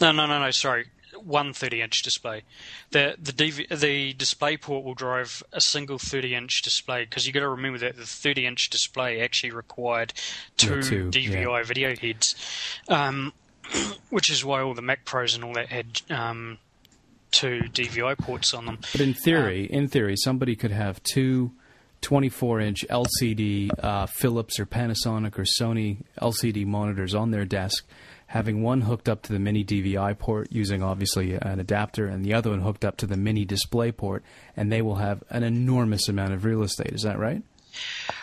[0.00, 0.50] No, no, no, no.
[0.52, 0.86] Sorry,
[1.24, 2.42] one 30-inch display.
[2.92, 7.48] The the DV, the DisplayPort will drive a single 30-inch display because you got to
[7.48, 10.12] remember that the 30-inch display actually required
[10.56, 11.62] two, Yeah, two, DVI yeah.
[11.64, 12.36] video heads,
[12.88, 13.32] um,
[14.10, 16.58] which is why all the Mac Pros and all that had um,
[17.32, 18.78] two DVI ports on them.
[18.92, 21.52] But in theory, in theory, somebody could have two
[22.00, 27.84] 24 inch LCD uh, Philips or Panasonic or Sony LCD monitors on their desk,
[28.28, 32.34] having one hooked up to the mini DVI port using obviously an adapter, and the
[32.34, 34.22] other one hooked up to the mini display port,
[34.56, 36.92] and they will have an enormous amount of real estate.
[36.92, 37.42] Is that right?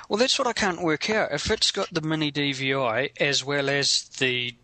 [0.10, 1.32] Well, that's what I can't work out.
[1.32, 4.56] If it's got the mini DVI as well as the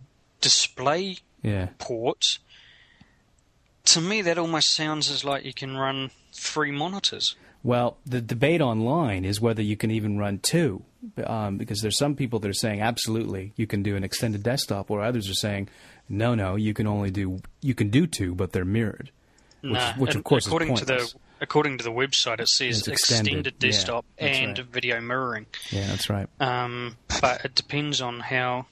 [0.41, 1.69] display Yeah.
[1.79, 2.39] port,
[3.85, 7.35] to me that almost sounds as like you can run three monitors.
[7.63, 10.83] Well, the debate online is whether you can even run two,
[11.23, 14.89] um, because there's some people that are saying absolutely you can do an extended desktop,
[14.89, 15.69] or others are saying
[16.09, 19.11] no, no, you can only do you can do two, but they're mirrored,
[19.61, 22.79] which, Nah, which of course according is to the according to the website, it says
[22.79, 24.67] It's extended, extended, desktop that's and right.
[24.67, 25.45] video mirroring.
[25.69, 26.27] Yeah, that's right.
[26.39, 28.65] Um, but it depends on how.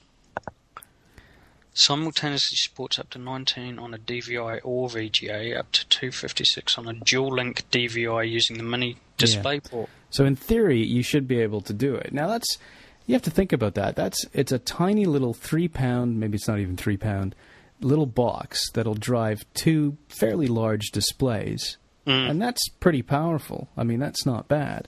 [1.80, 6.92] Simultaneously supports up to 19 on a DVI or VGA, up to 256 on a
[6.92, 9.88] dual link DVI using the mini display port.
[10.10, 12.12] So in theory, you should be able to do it.
[12.12, 12.58] Now that's
[13.06, 13.96] you have to think about that.
[13.96, 17.34] That's it's a tiny little three pound, maybe it's not even three pound,
[17.80, 23.68] little box that'll drive two fairly large displays, and that's pretty powerful.
[23.76, 24.86] I mean, that's not bad.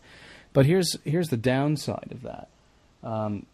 [0.53, 2.49] But here's here's the downside of that.
[3.03, 3.47] Um,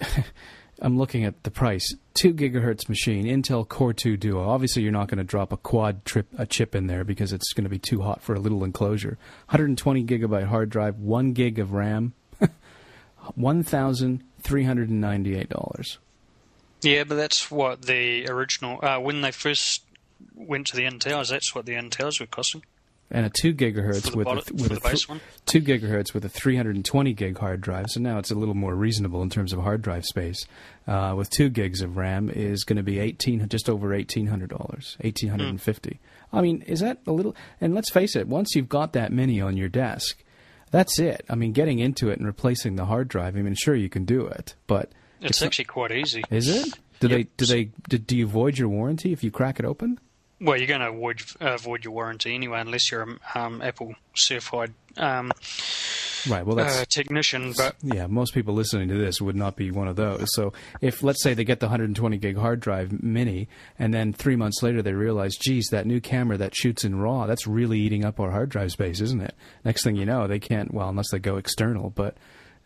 [0.80, 1.94] I'm looking at the price.
[2.14, 4.48] Two gigahertz machine, Intel Core 2 Duo.
[4.48, 7.52] Obviously, you're not going to drop a quad trip a chip in there because it's
[7.52, 9.18] going to be too hot for a little enclosure.
[9.46, 12.14] 120 gigabyte hard drive, one gig of RAM,
[13.34, 15.98] one thousand three hundred and ninety-eight dollars.
[16.82, 19.82] Yeah, but that's what the original uh, when they first
[20.34, 21.30] went to the Intels.
[21.30, 22.62] That's what the Intels were costing.
[23.08, 25.20] And a two gigahertz with bottom- a, th- with a one?
[25.46, 27.86] two gigahertz with a 320 gig hard drive.
[27.90, 30.44] So now it's a little more reasonable in terms of hard drive space.
[30.88, 34.50] Uh, with two gigs of RAM is going to be 18, just over eighteen hundred
[34.50, 36.00] dollars, eighteen hundred and fifty.
[36.32, 37.36] I mean, is that a little?
[37.60, 40.22] And let's face it, once you've got that mini on your desk,
[40.72, 41.24] that's it.
[41.30, 43.36] I mean, getting into it and replacing the hard drive.
[43.36, 44.90] I mean, sure you can do it, but
[45.20, 46.24] It's, not- actually quite easy.
[46.30, 46.74] is it?
[46.98, 47.24] Do they?
[47.36, 47.70] Do they?
[47.88, 50.00] Do, do you void your warranty if you crack it open?
[50.40, 53.02] Well, you're going to avoid, avoid your warranty anyway, unless you're
[53.34, 55.32] a um, Apple certified um,
[56.28, 56.44] Right.
[56.44, 57.52] Well, that's uh, technician.
[57.56, 60.26] But yeah, most people listening to this would not be one of those.
[60.34, 64.36] So if let's say they get the 120 gig hard drive mini, and then three
[64.36, 68.04] months later they realize, geez, that new camera that shoots in RAW, that's really eating
[68.04, 69.34] up our hard drive space, isn't it?
[69.64, 70.72] Next thing you know, they can't.
[70.72, 72.16] Well, unless they go external, but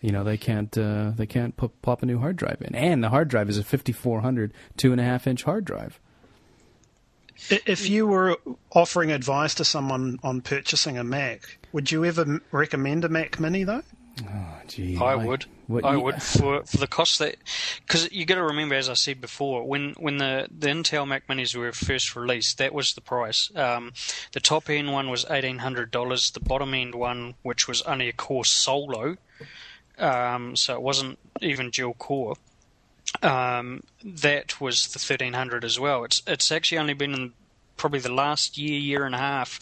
[0.00, 0.76] you know they can't.
[0.76, 3.58] Uh, they can't put, pop a new hard drive in, and the hard drive is
[3.58, 6.00] a 5400 two and a half inch hard drive.
[7.51, 8.36] I- If you were
[8.72, 13.64] offering advice to someone on purchasing a Mac, would you ever recommend a Mac Mini
[13.64, 13.82] though?
[14.22, 15.47] Oh, gee, I would.
[15.66, 17.36] what I you- would for for the cost that
[17.86, 21.26] because you got to remember, as I said before, when when the the Intel Mac
[21.28, 23.51] Minis were first released, that was the price.
[23.57, 23.93] Um,
[24.32, 26.30] the top end one was eighteen hundred dollars.
[26.32, 29.16] The bottom end one, which was only a core solo,
[29.99, 32.36] um, so it wasn't even dual core.
[33.22, 36.04] Um, that was the thirteen hundred as well.
[36.04, 37.32] It's it's actually only been in
[37.76, 39.58] probably the last year, year and a half,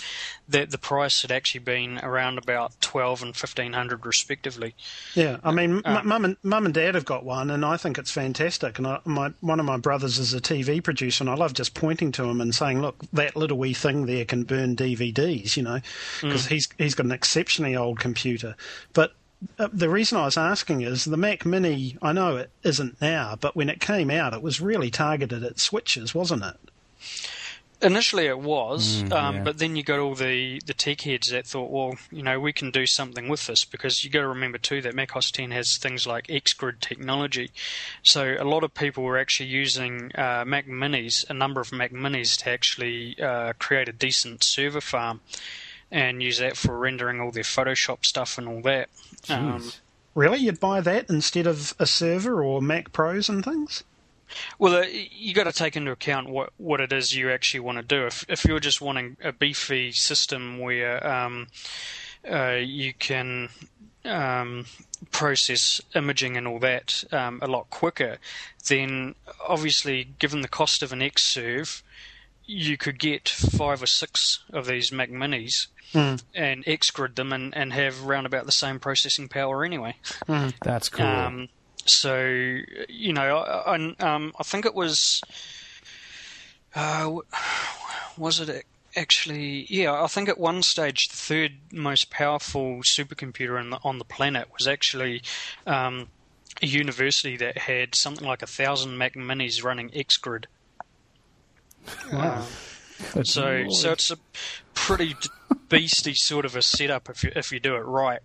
[0.49, 4.75] that the price had actually been around about twelve and fifteen hundred respectively.
[5.15, 7.77] Yeah, I mean, Uh, m mum and mum and dad have got one, and I
[7.77, 8.79] think it's fantastic.
[8.79, 11.75] And I, my one of my brothers is a TV producer, and I love just
[11.75, 15.63] pointing to him and saying, "Look, that little wee thing there can burn DVDs," you
[15.63, 15.81] know,
[16.21, 18.57] because he's he's got an exceptionally old computer.
[18.93, 19.15] But
[19.57, 21.97] the reason I was asking is the Mac Mini.
[22.03, 25.59] I know it isn't now, but when it came out, it was really targeted at
[25.61, 26.57] switches, wasn't it?
[27.81, 29.43] Initially, it was, um, yeah.
[29.45, 32.53] but then you got all the, the tech heads that thought, well, you know, we
[32.53, 35.53] can do something with this because you got to remember too that Mac OS 10
[35.53, 37.53] has things like XGrid technology.
[38.03, 41.93] So a lot of people were actually using uh, Mac Minis, a number of Mac
[41.93, 45.21] Minis, to actually uh, create a decent server farm
[45.91, 48.89] and use that for rendering all their Photoshop stuff and all that.
[49.29, 49.73] Um,
[50.15, 53.85] Really, you'd buy that instead of a server or Mac Pros and things?
[54.59, 57.79] Well, uh, you got to take into account what, what it is you actually want
[57.79, 58.07] to do.
[58.07, 61.47] If if you're just wanting a beefy system where um,
[62.29, 63.49] uh, you can
[64.05, 64.67] um,
[65.13, 68.19] process imaging and all that um, a lot quicker,
[68.69, 69.15] then
[69.47, 71.83] obviously, given the cost of an Xserve,
[72.49, 75.67] you could get five or six of these Mac Minis
[76.35, 79.95] and Xgrid them and, and have round about the same processing power anyway.
[80.63, 81.05] That's cool.
[81.07, 81.49] Um,
[81.85, 82.19] so
[82.89, 85.23] you know, I, I, um, I think it was,
[86.75, 87.17] uh,
[88.17, 88.65] was it
[88.97, 89.67] actually?
[89.69, 94.05] Yeah, I think at one stage the third most powerful supercomputer in the, on the
[94.05, 95.23] planet was actually
[95.67, 96.09] um,
[96.63, 100.47] a university that had something like a thousand Mac Minis running XGrid.
[103.13, 103.73] Good So, Lord.
[103.73, 104.19] so it's a
[104.75, 105.15] pretty
[105.69, 108.21] beasty sort of a setup if you if you do it right.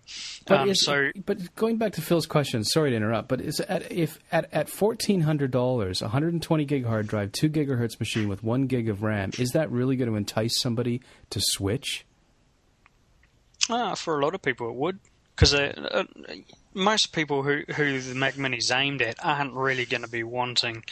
[0.46, 3.90] But, Um, so but going back to Phil's question, sorry to interrupt, but is at,
[3.92, 8.00] if at, at fourteen hundred dollars, a hundred and twenty gig hard drive, two gigahertz
[8.00, 11.00] machine with one gig of RAM, is that really going to entice somebody
[11.30, 12.04] to switch?
[13.70, 14.98] Ah, for a lot of people, it would,
[15.34, 16.34] because uh, uh,
[16.74, 20.84] most people who who the Mac Mini's aimed at aren't really going to be wanting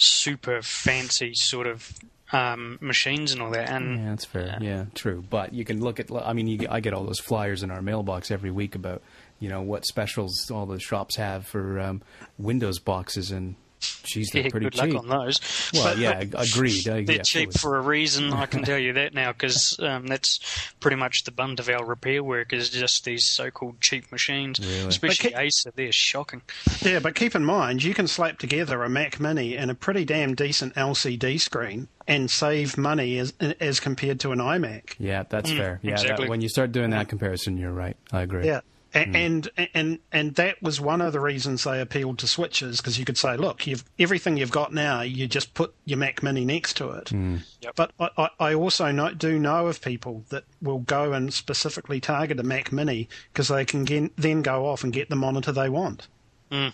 [0.00, 1.92] super fancy sort of
[2.32, 3.70] um, machines and all that.
[3.70, 4.58] And Yeah, that's fair.
[4.60, 5.24] Yeah, true.
[5.28, 6.10] But you can look at.
[6.12, 9.02] I mean, you, I get all those flyers in our mailbox every week about
[9.38, 12.02] you know what specials all the shops have for um,
[12.38, 13.56] Windows boxes, and
[14.04, 14.94] geez, they're yeah, pretty good cheap.
[14.94, 15.70] luck on those.
[15.72, 16.88] Well, But, yeah, agreed.
[16.88, 20.06] I- They're yeah, cheap for a reason, I can tell you that now, because um,
[20.06, 20.40] that's
[20.80, 24.88] pretty much the bunt of our repair work is just these so-called cheap machines, Really?
[24.88, 25.72] especially But ke- Acer.
[25.74, 26.42] They're shocking.
[26.82, 30.04] Yeah, but keep in mind, you can slap together a Mac Mini and a pretty
[30.04, 34.94] damn decent LCD screen and save money as as compared to an iMac.
[34.98, 35.78] Yeah, that's fair.
[35.82, 36.28] Yeah, that- exactly.
[36.28, 37.96] when you start doing that comparison, you're right.
[38.12, 38.46] I agree.
[38.46, 38.60] Yeah.
[38.92, 39.14] A- hmm.
[39.14, 43.04] And and and that was one of the reasons they appealed to switches because you
[43.04, 46.76] could say, look, you've everything you've got now, you just put your Mac Mini next
[46.78, 47.10] to it.
[47.10, 47.36] Hmm.
[47.60, 47.76] Yep.
[47.76, 52.00] But I, I- I also know, do know of people that will go and specifically
[52.00, 55.52] target a Mac Mini because they can gen, then go off and get the monitor
[55.52, 56.08] they want.
[56.50, 56.68] Hmm.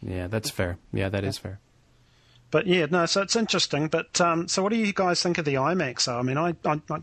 [0.00, 0.78] Yeah, that's fair.
[0.92, 1.60] Yeah, that is fair.
[2.50, 3.88] But yeah, no, so it's interesting.
[3.88, 6.00] But um, so, what do you guys think of the iMac?
[6.00, 7.00] So, I mean, I, I, I,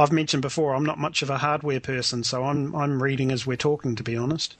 [0.00, 3.46] have mentioned before, I'm not much of a hardware person, so I'm I'm reading as
[3.46, 4.56] we're talking, to be honest.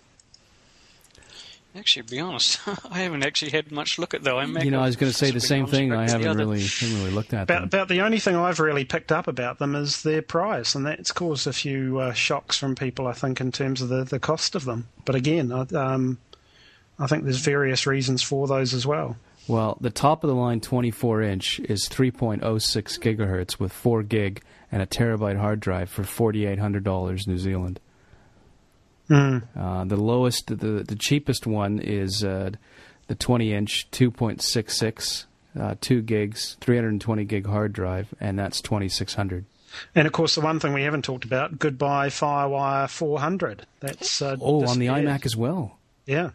[1.74, 2.61] Actually, to be honest,
[2.91, 4.64] I haven't actually had much look at the iMac.
[4.64, 5.93] You know, I was going to say the same thing.
[5.93, 7.64] I haven't really, haven't really looked at about, them.
[7.64, 11.12] About the only thing I've really picked up about them is their price, and that's
[11.12, 14.55] caused a few uh, shocks from people, I think, in terms of the, the cost
[14.55, 14.89] of them.
[15.05, 16.18] But again, I, um,
[16.99, 19.16] I think there's various reasons for those as well.
[19.49, 22.40] Well, the top of the line 24 inch is 3.06
[22.99, 24.42] gigahertz with 4 gig
[24.72, 27.80] and a terabyte hard drive for $4,800 New Zealand.
[29.09, 29.44] Mm.
[29.57, 32.51] Uh, the lowest, the the cheapest one is uh,
[33.07, 35.26] the 20 inch 2.66,
[35.59, 39.44] uh, 2 gigs, 320 gig hard drive, and that's 2600.
[39.94, 43.66] And of course, the one thing we haven't talked about: goodbye FireWire 400.
[43.80, 45.78] That's uh, oh on the iMac as well.
[46.07, 46.30] Yeah.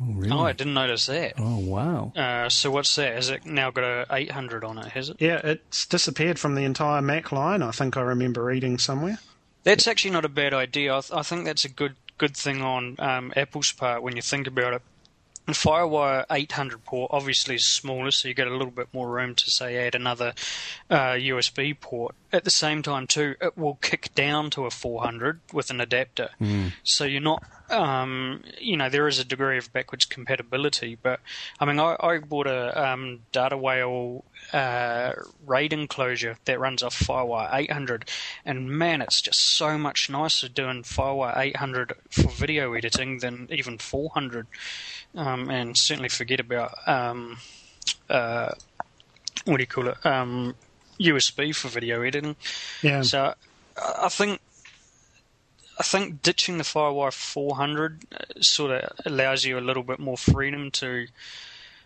[0.00, 0.30] Oh, really?
[0.32, 1.34] oh, I didn't notice that.
[1.38, 2.12] Oh, wow.
[2.16, 3.14] Uh, so what's that?
[3.14, 4.86] Has it now got a 800 on it?
[4.92, 5.16] Has it?
[5.20, 7.62] Yeah, it's disappeared from the entire Mac line.
[7.62, 9.18] I think I remember reading somewhere.
[9.62, 10.96] That's actually not a bad idea.
[10.96, 14.22] I, th- I think that's a good good thing on um, Apple's part when you
[14.22, 14.82] think about it.
[15.46, 19.34] The FireWire 800 port obviously is smaller, so you get a little bit more room
[19.34, 20.32] to say add another
[20.88, 22.14] uh, USB port.
[22.32, 26.30] At the same time, too, it will kick down to a 400 with an adapter,
[26.40, 26.72] mm.
[26.82, 30.96] so you're not, um, you know, there is a degree of backwards compatibility.
[31.00, 31.20] But
[31.60, 35.12] I mean, I, I bought a um, Data Whale uh,
[35.44, 38.08] RAID enclosure that runs off FireWire 800,
[38.46, 43.76] and man, it's just so much nicer doing FireWire 800 for video editing than even
[43.76, 44.46] 400
[45.14, 47.38] um, and certainly forget about um,
[48.08, 48.52] uh,
[49.44, 50.06] what do you call it?
[50.06, 50.54] Um,
[51.00, 52.36] USB for video editing.
[52.82, 53.02] Yeah.
[53.02, 53.34] So
[53.76, 54.40] I think
[55.78, 60.16] I think ditching the FireWire 400 uh, sort of allows you a little bit more
[60.16, 61.06] freedom to,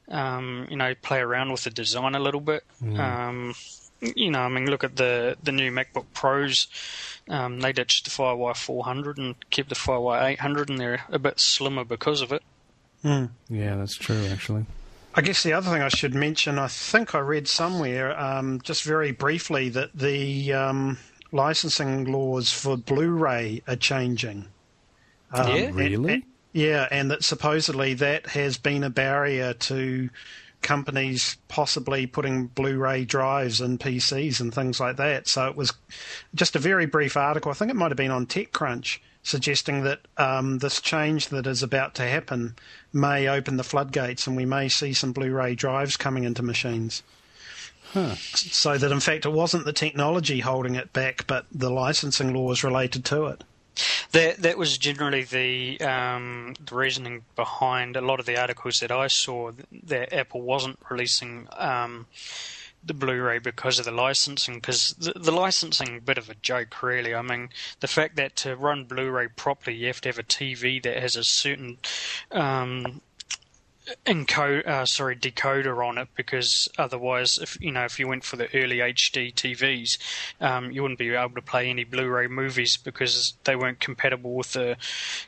[0.08, 2.64] um, you know, play around with the design a little bit.
[2.82, 2.98] Mm.
[2.98, 3.54] Um,
[4.00, 6.68] you know, I mean, look at the the new MacBook Pros.
[7.28, 11.40] Um, they ditched the FireWire 400 and kept the FireWire 800, and they're a bit
[11.40, 12.42] slimmer because of it.
[13.04, 13.30] Mm.
[13.48, 14.66] Yeah, that's true, actually.
[15.14, 18.84] I guess the other thing I should mention, I think I read somewhere, um, just
[18.84, 20.98] very briefly, that the um,
[21.32, 24.46] licensing laws for Blu-ray are changing.
[25.32, 25.94] Um, yeah, really?
[25.94, 26.22] And, and,
[26.52, 30.10] yeah, and that supposedly that has been a barrier to
[30.62, 35.28] companies possibly putting Blu-ray drives in PCs and things like that.
[35.28, 35.72] So it was
[36.34, 37.50] just a very brief article.
[37.50, 41.62] I think it might have been on TechCrunch suggesting that um, this change that is
[41.62, 42.56] about to happen
[42.92, 47.02] may open the floodgates and we may see some Blu-ray drives coming into machines.
[47.92, 48.14] Huh.
[48.16, 52.64] So that in fact it wasn't the technology holding it back, but the licensing laws
[52.64, 53.44] related to it.
[54.12, 58.90] That that was generally the um, the reasoning behind a lot of the articles that
[58.90, 59.52] I saw
[59.84, 62.06] that Apple wasn't releasing um,
[62.84, 64.56] the Blu-ray because of the licensing.
[64.56, 67.14] Because the, the licensing, bit of a joke, really.
[67.14, 67.50] I mean,
[67.80, 71.16] the fact that to run Blu-ray properly, you have to have a TV that has
[71.16, 71.78] a certain
[72.30, 73.00] um,
[74.06, 76.08] encode, uh, sorry, decoder on it.
[76.14, 79.98] Because otherwise, if you know, if you went for the early HD TVs,
[80.40, 84.52] um, you wouldn't be able to play any Blu-ray movies because they weren't compatible with
[84.52, 84.76] the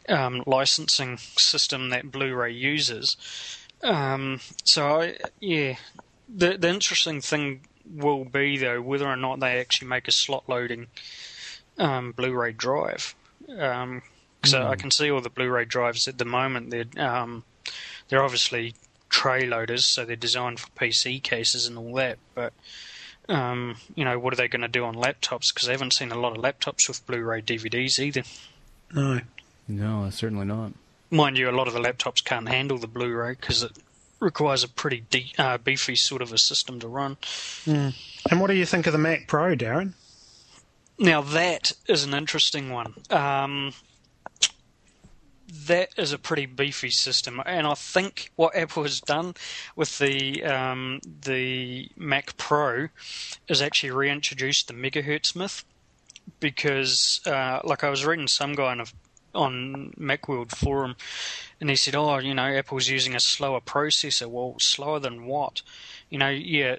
[0.08, 3.16] um, licensing system that Blu-ray uses.
[3.82, 5.76] Um, so I, yeah,
[6.34, 7.60] the the interesting thing
[7.92, 10.86] will be though whether or not they actually make a slot loading
[11.78, 13.14] um, Blu-ray drive.
[13.58, 14.02] Um,
[14.44, 14.66] so mm.
[14.66, 16.70] I can see all the Blu-ray drives at the moment.
[16.70, 17.44] They're um,
[18.08, 18.74] they're obviously
[19.08, 22.18] tray loaders, so they're designed for PC cases and all that.
[22.34, 22.52] But
[23.28, 25.52] um, you know, what are they going to do on laptops?
[25.52, 28.22] Because I haven't seen a lot of laptops with Blu-ray DVDs either.
[28.92, 29.20] No,
[29.68, 30.72] no, certainly not.
[31.10, 33.72] Mind you, a lot of the laptops can't handle the Blu-ray because it
[34.20, 37.16] requires a pretty de- uh, beefy sort of a system to run.
[37.64, 37.94] Mm.
[38.30, 39.94] And what do you think of the Mac Pro, Darren?
[40.98, 42.94] Now that is an interesting one.
[43.10, 43.72] Um,
[45.66, 49.34] that is a pretty beefy system, and I think what Apple has done
[49.74, 52.88] with the um, the Mac Pro
[53.48, 55.64] is actually reintroduced the megahertz myth.
[56.38, 58.84] Because, uh, like, I was reading some guy on, a,
[59.34, 60.96] on Macworld forum,
[61.60, 64.26] and he said, "Oh, you know, Apple's using a slower processor.
[64.26, 65.62] Well, slower than what?
[66.08, 66.76] You know, yeah,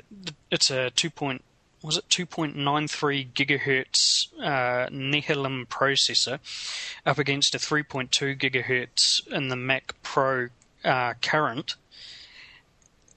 [0.49, 1.43] it's a two point
[1.84, 6.39] was it 2.93 gigahertz uh, Nehalem processor
[7.06, 10.49] up against a 3.2 gigahertz in the Mac Pro
[10.84, 11.76] uh, current,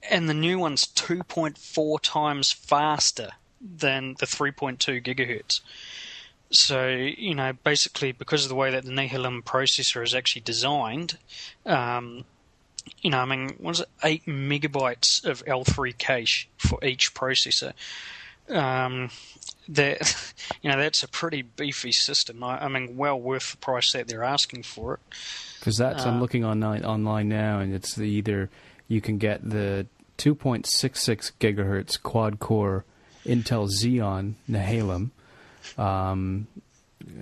[0.09, 3.31] and the new one's 2.4 times faster
[3.61, 5.61] than the 3.2 gigahertz.
[6.51, 11.17] So, you know, basically because of the way that the Nehalem processor is actually designed,
[11.65, 12.23] um,
[13.01, 17.73] you know, I mean, what is it, eight megabytes of L3 cache for each processor.
[18.47, 19.09] Um,
[19.69, 22.43] that you know that's a pretty beefy system.
[22.43, 24.99] I, I, mean, well worth the price that they're asking for it.
[25.59, 28.49] Because that's uh, I'm looking online online now, and it's the, either
[28.87, 29.87] you can get the
[30.17, 32.85] 2.66 gigahertz quad core
[33.25, 35.09] Intel Xeon Nehalem,
[35.77, 36.47] um,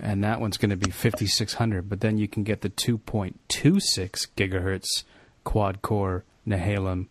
[0.01, 1.89] and that one's going to be 5600.
[1.89, 3.35] But then you can get the 2.26
[4.37, 5.03] gigahertz
[5.43, 7.07] quad core Nehalem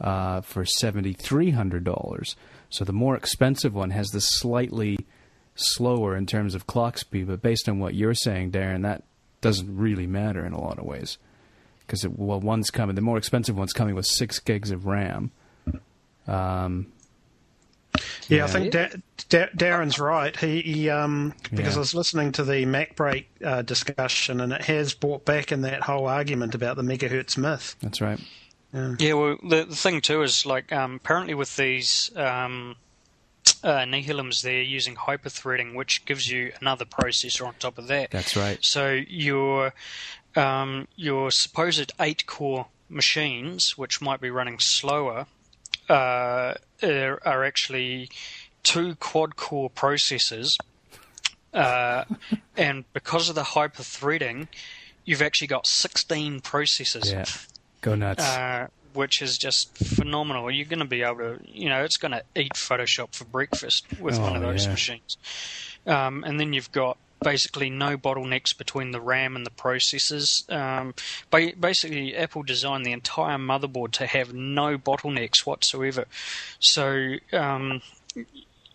[0.00, 2.34] uh, for $7,300.
[2.70, 5.06] So the more expensive one has the slightly
[5.54, 9.02] slower in terms of clock speed, but based on what you're saying, Darren, that
[9.40, 11.18] doesn't really matter in a lot of ways.
[11.80, 15.30] Because well, one's coming, the more expensive one's coming with six gigs of RAM.
[16.26, 16.92] Um,
[18.28, 18.88] yeah, yeah, I think da-
[19.28, 20.36] da- Darren's right.
[20.36, 21.76] He, he um, because yeah.
[21.76, 25.82] I was listening to the MacBreak uh, discussion, and it has brought back in that
[25.82, 27.76] whole argument about the megahertz myth.
[27.80, 28.20] That's right.
[28.72, 28.94] Yeah.
[28.98, 32.76] yeah well, the, the thing too is like um, apparently with these um,
[33.62, 38.10] uh, Nehalems, they're using hyperthreading, which gives you another processor on top of that.
[38.10, 38.58] That's right.
[38.64, 39.74] So your
[40.36, 45.26] um, your supposed eight core machines, which might be running slower,
[45.92, 48.08] uh, are actually
[48.62, 50.56] two quad core processors.
[51.52, 52.04] Uh,
[52.56, 54.48] and because of the hyper threading,
[55.04, 57.12] you've actually got 16 processors.
[57.12, 57.24] Yeah.
[57.82, 58.24] Go nuts.
[58.24, 60.50] Uh, which is just phenomenal.
[60.50, 63.86] You're going to be able to, you know, it's going to eat Photoshop for breakfast
[64.00, 64.70] with oh, one of those yeah.
[64.70, 65.16] machines.
[65.86, 70.50] Um, and then you've got basically no bottlenecks between the RAM and the processors.
[70.52, 70.94] Um,
[71.30, 76.06] basically, Apple designed the entire motherboard to have no bottlenecks whatsoever.
[76.58, 77.82] So, um,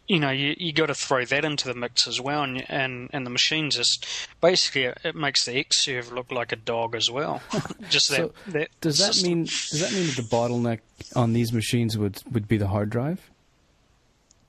[0.08, 3.10] you know, you you got to throw that into the mix as well, and and,
[3.12, 4.06] and the machine just
[4.42, 7.42] basically it makes the Xserve look like a dog as well.
[7.90, 8.70] just so that, that.
[8.80, 10.80] Does that mean does that mean that the bottleneck
[11.16, 13.30] on these machines would would be the hard drive?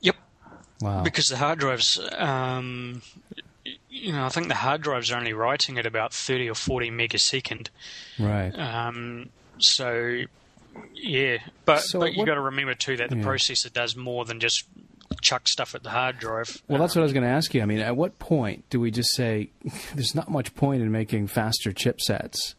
[0.00, 0.16] Yep.
[0.80, 1.02] Wow.
[1.02, 3.02] Because the hard drives, um,
[3.88, 6.90] you know, I think the hard drives are only writing at about 30 or 40
[6.90, 7.68] megasecond.
[8.18, 8.50] Right.
[8.50, 10.22] Um, so,
[10.94, 11.38] yeah.
[11.64, 13.24] But, so but you've got to remember, too, that the yeah.
[13.24, 14.64] processor does more than just
[15.20, 16.62] chuck stuff at the hard drive.
[16.68, 17.62] Well, that's what I was going to ask you.
[17.62, 19.50] I mean, at what point do we just say
[19.94, 22.54] there's not much point in making faster chipsets?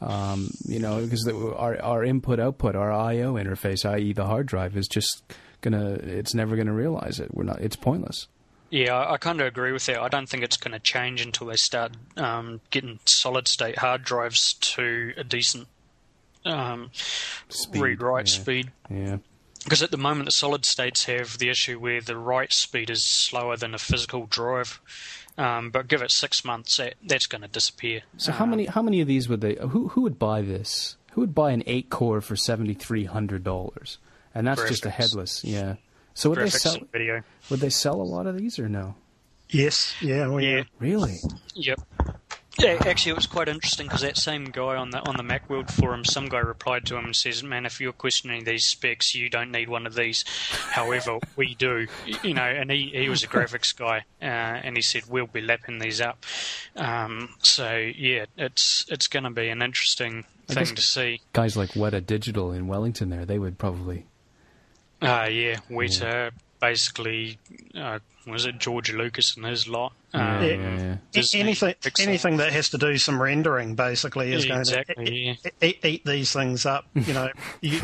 [0.00, 4.46] Um, you know, because the, our our input output, our I/O interface, i.e., the hard
[4.46, 5.22] drive, is just
[5.60, 5.92] gonna.
[5.92, 7.32] It's never going to realize it.
[7.32, 7.60] We're not.
[7.60, 8.26] It's pointless.
[8.72, 10.00] Yeah, I, I kind of agree with that.
[10.00, 14.02] I don't think it's going to change until they start um, getting solid state hard
[14.02, 15.68] drives to a decent
[16.46, 16.90] um,
[17.76, 18.40] read write yeah.
[18.40, 18.70] speed.
[18.88, 19.18] Yeah.
[19.62, 23.04] Because at the moment, the solid states have the issue where the write speed is
[23.04, 24.80] slower than a physical drive.
[25.36, 28.02] Um, but give it six months, that, that's going to disappear.
[28.16, 29.56] So how many how many of these would they?
[29.56, 30.96] Who who would buy this?
[31.12, 33.98] Who would buy an eight core for seventy three hundred dollars?
[34.34, 35.76] And that's just a headless, yeah.
[36.14, 36.76] So would they sell?
[36.92, 37.22] Video.
[37.50, 38.94] Would they sell a lot of these or no?
[39.48, 39.94] Yes.
[40.00, 40.28] Yeah.
[40.28, 40.62] Well, yeah.
[40.78, 41.18] Really?
[41.54, 41.80] Yep.
[42.58, 45.70] Yeah, actually, it was quite interesting because that same guy on the on the Macworld
[45.70, 49.30] forum, some guy replied to him and says, "Man, if you're questioning these specs, you
[49.30, 50.24] don't need one of these.
[50.70, 51.86] However, we do,
[52.22, 55.40] you know." And he, he was a graphics guy, uh, and he said, "We'll be
[55.40, 56.24] lapping these up."
[56.76, 61.20] Um, so yeah, it's it's going to be an interesting thing to see.
[61.32, 64.04] Guys like Weta Digital in Wellington, there, they would probably
[65.02, 66.30] uh, yeah, Weta yeah.
[66.60, 67.38] basically
[67.74, 69.92] uh, was it George Lucas and his lot.
[70.14, 75.38] Um, yeah, yeah, anything, anything that has to do some rendering basically is going exactly,
[75.42, 76.84] to eat, eat, these things up.
[76.94, 77.30] You know,
[77.62, 77.80] you,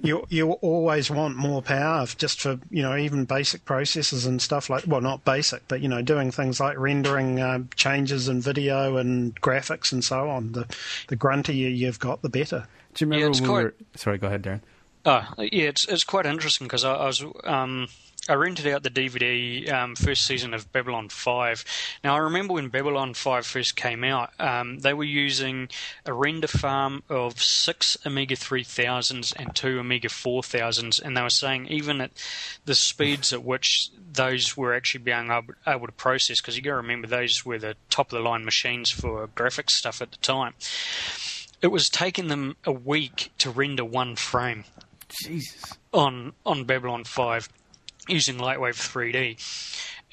[0.00, 4.70] you you always want more power just for you know even basic processes and stuff
[4.70, 8.96] like well not basic but you know doing things like rendering uh, changes in video
[8.96, 10.52] and graphics and so on.
[10.52, 10.66] The
[11.08, 12.68] the gruntier you've got, the better.
[12.94, 13.36] Do you remember?
[13.36, 13.72] Yeah, quite...
[13.96, 14.60] Sorry, go ahead, Darren.
[15.06, 17.88] Oh, yeah, it's it's quite interesting because I, I, was um,
[18.26, 21.64] I rented out the DVD um, first season of Babylon 5.
[22.02, 25.68] Now I remember when Babylon 5 first came out, um, they were using
[26.06, 31.66] a render farm of six Amiga 3000s and two Amiga 4000s, and they were saying
[31.66, 32.12] even at
[32.64, 36.70] the speeds at which those were actually being able, able to process, because you got
[36.70, 40.18] to remember those were the top of the line machines for graphics stuff at the
[40.18, 40.54] time.
[41.60, 44.64] It was taking them a week to render one frame.
[45.22, 45.74] Jesus.
[45.92, 47.48] On on Babylon 5
[48.08, 49.38] using Lightwave 3D.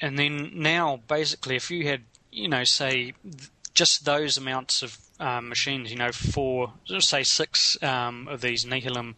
[0.00, 3.12] And then now, basically, if you had, you know, say,
[3.74, 9.14] just those amounts of um, machines, you know, for, say, six um, of these Nehalem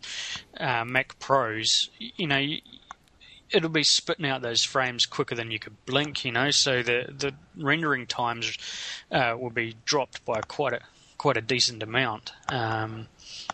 [0.59, 2.45] uh, Mac Pros, you know,
[3.51, 7.07] it'll be spitting out those frames quicker than you could blink, you know, so the,
[7.17, 8.59] the rendering times
[9.11, 10.81] uh, will be dropped by quite a
[11.17, 12.33] quite a decent amount.
[12.49, 13.07] Um,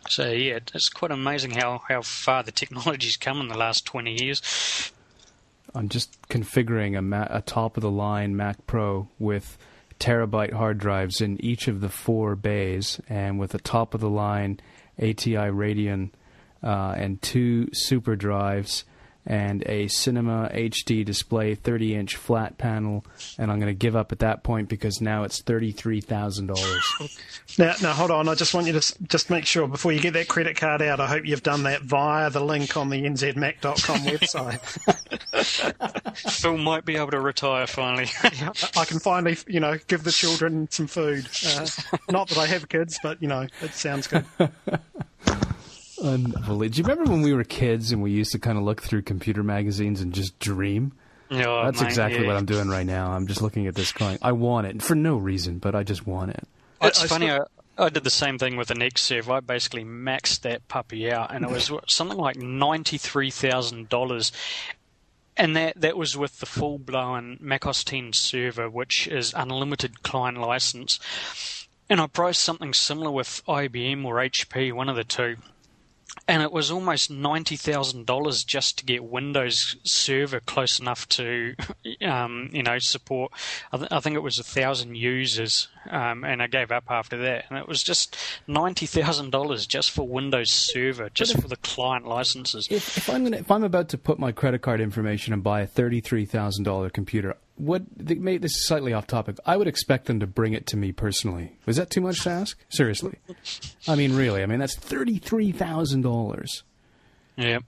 [0.09, 4.23] so yeah, it's quite amazing how, how far the technology's come in the last 20
[4.23, 4.93] years.
[5.75, 9.57] I'm just configuring a, a top of the line Mac Pro with
[10.01, 14.11] terabyte hard drives in each of the four bays, and with a top of the
[14.11, 14.59] line
[14.99, 16.11] ATI Radeon
[16.63, 18.85] uh, and two super drives
[19.27, 23.05] and a Cinema HD display 30 inch flat panel,
[23.39, 27.59] and I'm going to give up at that point because now it's $33,000.
[27.59, 28.29] Now, now, hold on.
[28.29, 31.01] I just want you to just make sure before you get that credit card out.
[31.01, 34.61] I hope you've done that via the link on the nzmac.com website.
[36.31, 38.09] Phil might be able to retire finally.
[38.77, 41.29] I can finally, you know, give the children some food.
[41.47, 41.67] Uh,
[42.11, 44.25] not that I have kids, but you know, it sounds good.
[46.03, 46.69] Unbelievable.
[46.69, 49.03] Do you remember when we were kids and we used to kind of look through
[49.03, 50.93] computer magazines and just dream?
[51.31, 52.27] Oh, That's exactly yeah.
[52.27, 53.13] what I'm doing right now.
[53.13, 56.07] I'm just looking at this going, I want it for no reason, but I just
[56.07, 56.49] want it.
[56.83, 57.31] It's I- I funny.
[57.31, 57.41] I,
[57.79, 59.29] I did the same thing with an Xserve.
[59.33, 64.33] I basically maxed that puppy out, and it was something like ninety three thousand dollars.
[65.37, 70.03] And that, that was with the full blown Mac OS 10 server, which is unlimited
[70.03, 70.99] client license.
[71.89, 75.37] And I priced something similar with IBM or HP, one of the two.
[76.27, 81.55] And it was almost ninety thousand dollars just to get Windows Server close enough to,
[82.03, 83.33] um, you know, support.
[83.73, 87.17] I, th- I think it was a thousand users, um, and I gave up after
[87.19, 87.47] that.
[87.49, 88.17] And it was just
[88.47, 92.69] ninety thousand dollars just for Windows Server, just for the client licenses.
[92.71, 95.61] If, if I'm gonna, if I'm about to put my credit card information and buy
[95.61, 97.83] a thirty-three thousand dollar computer, what?
[97.97, 99.37] They, may, this is slightly off topic.
[99.47, 101.57] I would expect them to bring it to me personally.
[101.67, 102.59] Was that too much to ask?
[102.69, 103.17] Seriously,
[103.89, 104.43] I mean, really?
[104.43, 106.63] I mean, that's thirty-three thousand dollars.
[107.37, 107.61] Yeah.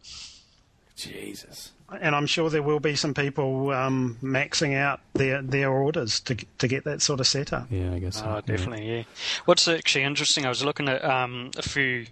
[0.95, 1.73] Jesus.
[2.01, 6.35] And I'm sure there will be some people um, maxing out their their orders to
[6.59, 7.67] to get that sort of setup.
[7.71, 8.17] Yeah, I guess.
[8.17, 8.25] so.
[8.27, 8.41] Oh, Yeah.
[8.57, 9.03] definitely, yeah.
[9.45, 12.07] What's actually interesting, I was looking at um, a few,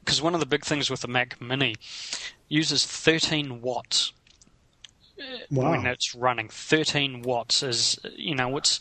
[0.00, 1.76] because one of the big things with the Mac Mini
[2.48, 4.12] uses 13 watts
[5.50, 5.72] Wow.
[5.72, 6.48] when it's running.
[6.48, 8.78] 13 watts is, you know, what's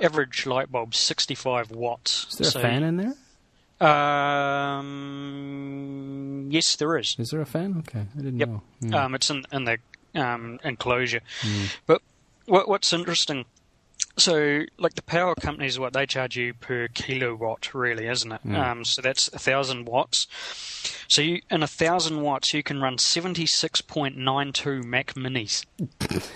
[0.00, 2.26] average light bulb 65 watts.
[2.38, 3.14] Is there a fan in there?
[4.78, 7.16] Um, yes, there is.
[7.18, 7.76] Is there a fan?
[7.78, 8.48] Okay, I didn't Yep.
[8.48, 8.62] know.
[8.80, 8.94] Hmm.
[8.94, 9.78] Um, it's in, in the
[10.14, 11.20] um, enclosure.
[11.86, 12.02] But
[12.46, 13.44] what, what's interesting,
[14.16, 18.40] so like the power companies, what they charge you per kilowatt, really, isn't it?
[18.54, 20.26] Um, so that's a thousand watts.
[21.08, 25.14] So you, in a thousand watts, you can run seventy six point nine two Mac
[25.14, 25.64] Minis.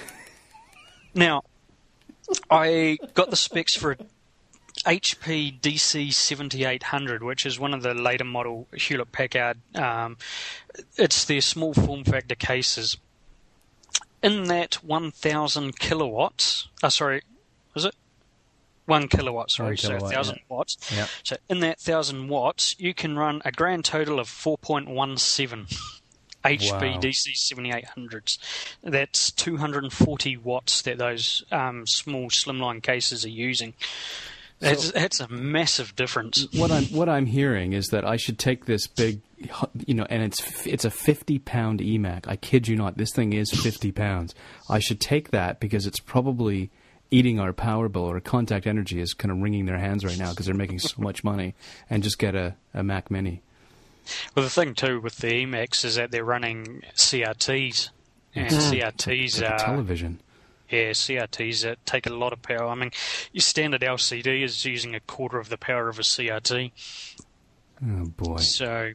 [1.14, 1.42] now,
[2.50, 3.96] I got the specs for a
[4.84, 9.58] HP DC 7800, which is one of the later model Hewlett Packard.
[9.74, 10.16] Um,
[10.96, 12.96] it's their small form factor cases.
[14.22, 17.22] In that 1000 kilowatts, uh, sorry,
[17.74, 17.94] was it?
[18.86, 20.42] One kilowatt, sorry, One so kilowatt, 1000 yeah.
[20.48, 20.76] watts.
[20.94, 21.06] Yeah.
[21.22, 25.66] So in that 1000 watts, you can run a grand total of 4.17
[26.44, 27.00] HP Wow.
[27.00, 28.38] DC 7800s.
[28.82, 33.74] That's 240 watts that those um, small slimline cases are using.
[34.62, 36.46] That's, that's a massive difference.
[36.54, 39.20] what I'm what I'm hearing is that I should take this big,
[39.86, 42.28] you know, and it's it's a 50 pound eMac.
[42.28, 44.34] I kid you not, this thing is 50 pounds.
[44.70, 46.70] I should take that because it's probably
[47.10, 50.30] eating our power bill or contact energy is kind of wringing their hands right now
[50.30, 51.54] because they're making so much money
[51.90, 53.42] and just get a, a Mac Mini.
[54.34, 57.90] Well, the thing too with the eMacs is that they're running CRTs,
[58.34, 60.20] and CRTs Like are television.
[60.72, 62.66] Yeah CRTs that take a lot of power.
[62.66, 62.90] I mean,
[63.32, 66.72] your standard LCD is using a quarter of the power of a CRT.
[67.84, 68.36] Oh boy.
[68.38, 68.92] So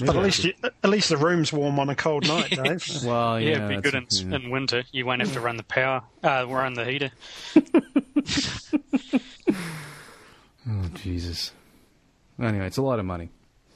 [0.00, 2.86] But at least you, at least the room's warm on a cold night, Dave.
[3.04, 4.36] Well, yeah, yeah, it'd be good in, yeah.
[4.36, 4.84] in winter.
[4.92, 7.10] You won't have to run the power, uh, run the heater.
[10.70, 11.52] Oh Jesus.
[12.38, 13.30] Anyway, it's a lot of money.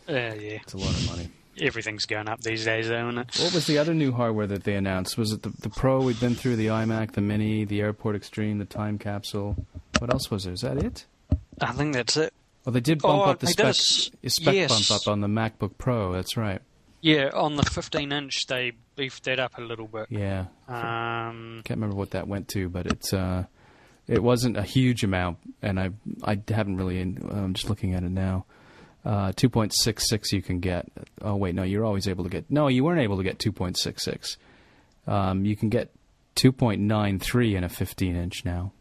[0.07, 1.31] Uh, yeah, It's a lot of money.
[1.61, 3.37] Everything's going up these days, though, isn't it?
[3.41, 5.17] What was the other new hardware that they announced?
[5.19, 6.01] Was it the, the Pro?
[6.03, 9.67] We'd been through the iMac, the Mini, the Airport Extreme, the Time Capsule.
[9.99, 10.53] What else was there?
[10.55, 11.07] Is that it?
[11.61, 12.33] I think that's it.
[12.65, 14.89] Well, they did bump Oh, up the spec, a spec yes.
[14.89, 16.13] bump up on the MacBook Pro.
[16.13, 16.61] That's right.
[17.01, 20.07] Yeah, on the 15 inch, they beefed that up a little bit.
[20.11, 23.47] Yeah, Um, can't remember what that went to, but it's uh,
[24.07, 25.91] it wasn't a huge amount, and I
[26.23, 27.01] I haven't really.
[27.01, 28.45] I'm just looking at it now.
[29.05, 30.87] Uh, 2.66 you can get.
[31.21, 32.49] Oh wait, no, you're always able to get.
[32.51, 34.37] No, you weren't able to get 2.66.
[35.07, 35.91] Um, you can get
[36.37, 38.73] 2.93 in a 15 inch now.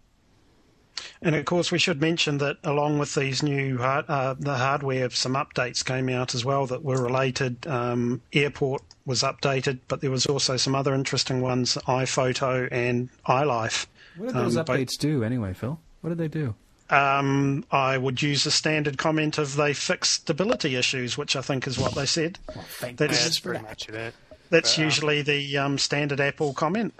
[1.23, 5.09] And of course, we should mention that along with these new hard, uh, the hardware,
[5.09, 7.65] some updates came out as well that were related.
[7.65, 13.87] Um, Airport was updated, but there was also some other interesting ones: iPhoto and iLife.
[14.17, 15.79] What did those Um, but- updates do anyway, Phil?
[16.01, 16.53] What did they do?
[16.91, 21.67] Um, I would use the standard comment of they fix stability issues, which I think
[21.67, 22.37] is what they said.
[22.47, 24.13] thank That's- Yeah, goodness it's pretty much that.
[24.49, 26.93] That's But, um, usually the um, standard Apple comment.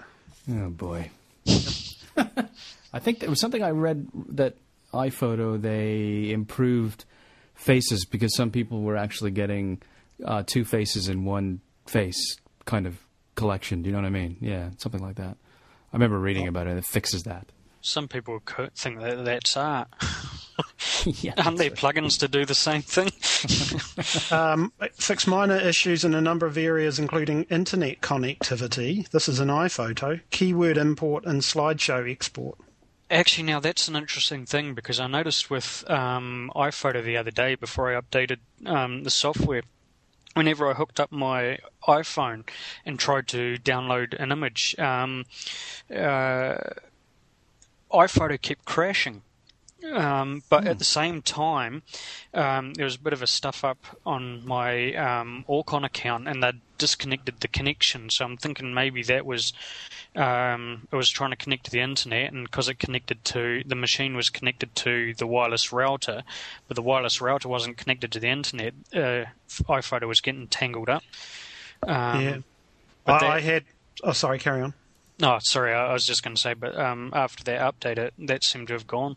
[0.50, 1.10] Oh boy.
[2.16, 4.56] I think there was something I read that
[4.92, 7.04] iPhoto they improved
[7.54, 9.80] faces because some people were actually getting
[10.24, 12.98] uh, two faces in one face kind of
[13.34, 13.82] collection.
[13.82, 14.36] Do you know what I mean?
[14.40, 15.36] Yeah, something like that.
[15.92, 16.76] I remember reading about it.
[16.76, 17.46] It fixes that.
[17.82, 19.88] Some people could think that that's art.
[21.04, 23.10] yeah, Aren't there plugins to do the same thing?
[24.30, 29.08] Um, fix minor issues in a number of areas, including internet connectivity.
[29.10, 32.58] This is an iPhoto, keyword import, and slideshow export.
[33.10, 37.54] Actually, now that's an interesting thing because I noticed with um, iPhoto the other day
[37.54, 39.62] before I updated um, the software,
[40.34, 42.48] whenever I hooked up my iPhone
[42.86, 45.24] and tried to download an image, um,
[45.94, 46.56] uh,
[47.92, 49.22] iPhoto kept crashing.
[49.90, 51.82] Um, but at the same time,
[52.32, 56.40] um, there was a bit of a stuff up on my um, Orcon account, and
[56.40, 58.08] they disconnected the connection.
[58.08, 59.52] So I'm thinking maybe that was
[60.14, 63.74] um, it was trying to connect to the internet, and because it connected to the
[63.74, 66.22] machine was connected to the wireless router,
[66.68, 68.74] but the wireless router wasn't connected to the internet.
[68.94, 71.02] Uh, iPhoto was getting tangled up.
[71.82, 72.36] Um, yeah.
[73.04, 73.64] but I, that- I had.
[74.04, 74.74] Oh, sorry, carry on.
[75.22, 78.12] No, sorry, I I was just going to say, but um, after that update, it,
[78.18, 79.16] that seemed to have gone.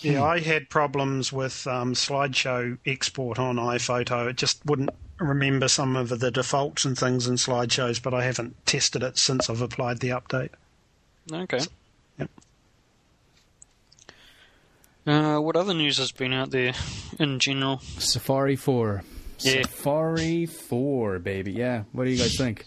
[0.00, 4.28] Yeah, I had problems with um, slideshow export on iPhoto.
[4.28, 8.56] It just wouldn't remember some of the defaults and things in slideshows, but I haven't
[8.66, 10.50] tested it since I've applied the update.
[11.32, 11.60] Okay.
[12.18, 12.30] Yep.
[15.06, 16.72] Uh, what other news has been out there
[17.18, 17.78] in general?
[17.98, 19.02] Safari 4.
[19.40, 19.62] Yeah.
[19.62, 21.52] Safari 4, baby.
[21.52, 21.84] Yeah.
[21.92, 22.64] What do you guys think?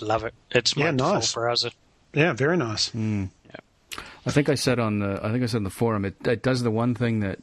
[0.00, 0.34] Love it.
[0.52, 1.32] It's my Yeah, default nice.
[1.34, 1.70] browser.
[2.16, 2.90] Yeah, very nice.
[2.94, 6.42] I think I said on the I think I said in the forum it, it
[6.42, 7.38] does the one thing that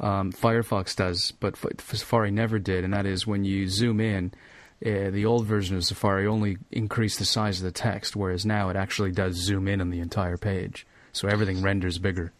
[0.00, 4.32] um, Firefox does, but F- Safari never did, and that is when you zoom in,
[4.84, 8.68] uh, the old version of Safari only increased the size of the text, whereas now
[8.68, 12.32] it actually does zoom in on the entire page, so everything renders bigger.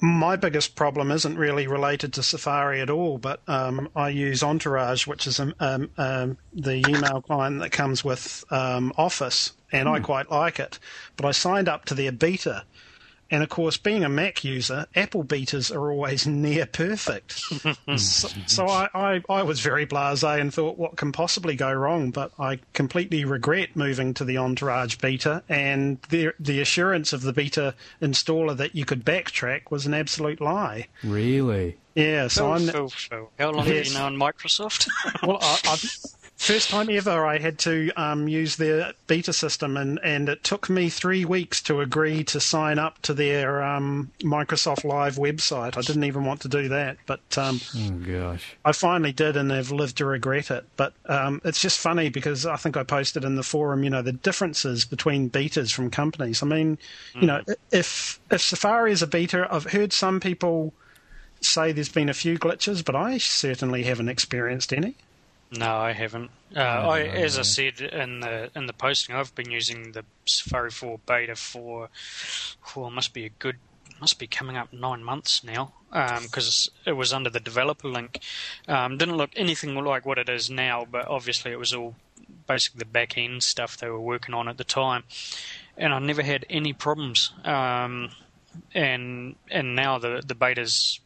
[0.00, 5.06] My biggest problem isn't really related to Safari at all, but um, I use Entourage,
[5.06, 9.98] which is um, um, um, the email client that comes with um, Office, and I
[9.98, 10.04] hmm.
[10.04, 10.78] quite like it.
[11.16, 12.64] But I signed up to their beta,
[13.30, 17.32] and of course, being a Mac user, Apple betas are always near perfect.
[17.98, 22.10] so so I, I, I was very blasé and thought, what can possibly go wrong?
[22.10, 27.32] But I completely regret moving to the Entourage beta, and the the assurance of the
[27.32, 30.86] beta installer that you could backtrack was an absolute lie.
[31.04, 31.76] Really?
[31.94, 33.30] Yeah, so Phil, I'm Phil, Phil.
[33.38, 34.88] How long have you known Microsoft?
[35.22, 35.38] well.
[35.42, 40.28] I, I've, first time ever, I had to um, use their beta system, and, and
[40.28, 45.16] it took me three weeks to agree to sign up to their um, Microsoft Live
[45.16, 45.76] website.
[45.76, 48.56] I didn't even want to do that, but um, Oh gosh.
[48.64, 50.64] I finally did, and I've lived to regret it.
[50.76, 54.02] But um, it's just funny because I think I posted in the forum, you know,
[54.02, 56.42] the differences between betas from companies.
[56.42, 56.78] I mean,
[57.20, 60.72] you know, if if Safari is a beta, I've heard some people
[61.40, 64.96] say there's been a few glitches, but I certainly haven't experienced any.
[65.50, 66.30] No, I haven't.
[66.54, 70.70] Uh, I, as I said in the in the posting, I've been using the Safari
[70.70, 71.88] 4 beta for,
[72.76, 73.56] well, must be a good,
[74.00, 75.72] must be coming up nine months now.
[75.90, 78.20] Because it was under the developer link.
[78.66, 81.94] Um, didn't look anything like what it is now, but obviously it was all
[82.46, 85.04] basically the back end stuff they were working on at the time.
[85.78, 87.32] And I never had any problems.
[87.44, 88.10] Um,
[88.74, 91.00] and and now the the beta's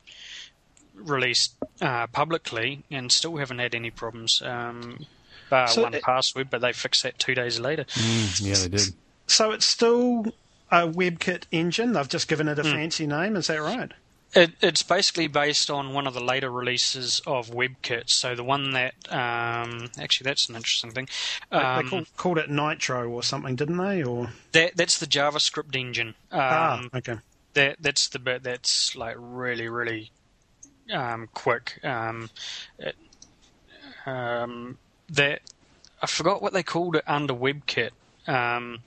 [0.94, 4.42] released uh, publicly and still haven't had any problems.
[4.42, 5.06] Um,
[5.50, 7.84] bar So one it- password, but they fixed that two days later.
[7.84, 8.94] Mm, yeah, they did.
[9.26, 10.26] So it's still
[10.70, 11.92] a WebKit engine.
[11.92, 13.36] They've just given it a fancy name.
[13.36, 13.92] Is that right?
[14.34, 18.08] It, it's basically based on one of the later releases of WebKit.
[18.08, 21.08] So the one that um, actually that's an interesting thing.
[21.50, 24.02] They- Um, they called, called it Nitro or something, didn't they?
[24.02, 26.14] Or that that's the JavaScript engine.
[26.30, 27.16] Um, ah, okay.
[27.52, 30.10] that that's the bit that's like really really
[30.92, 31.78] um, quick.
[31.84, 32.30] Um,
[32.78, 32.96] it,
[34.06, 34.78] um,
[35.10, 35.40] that
[36.00, 37.90] I forgot what they called it under WebKit.
[38.26, 38.78] Um,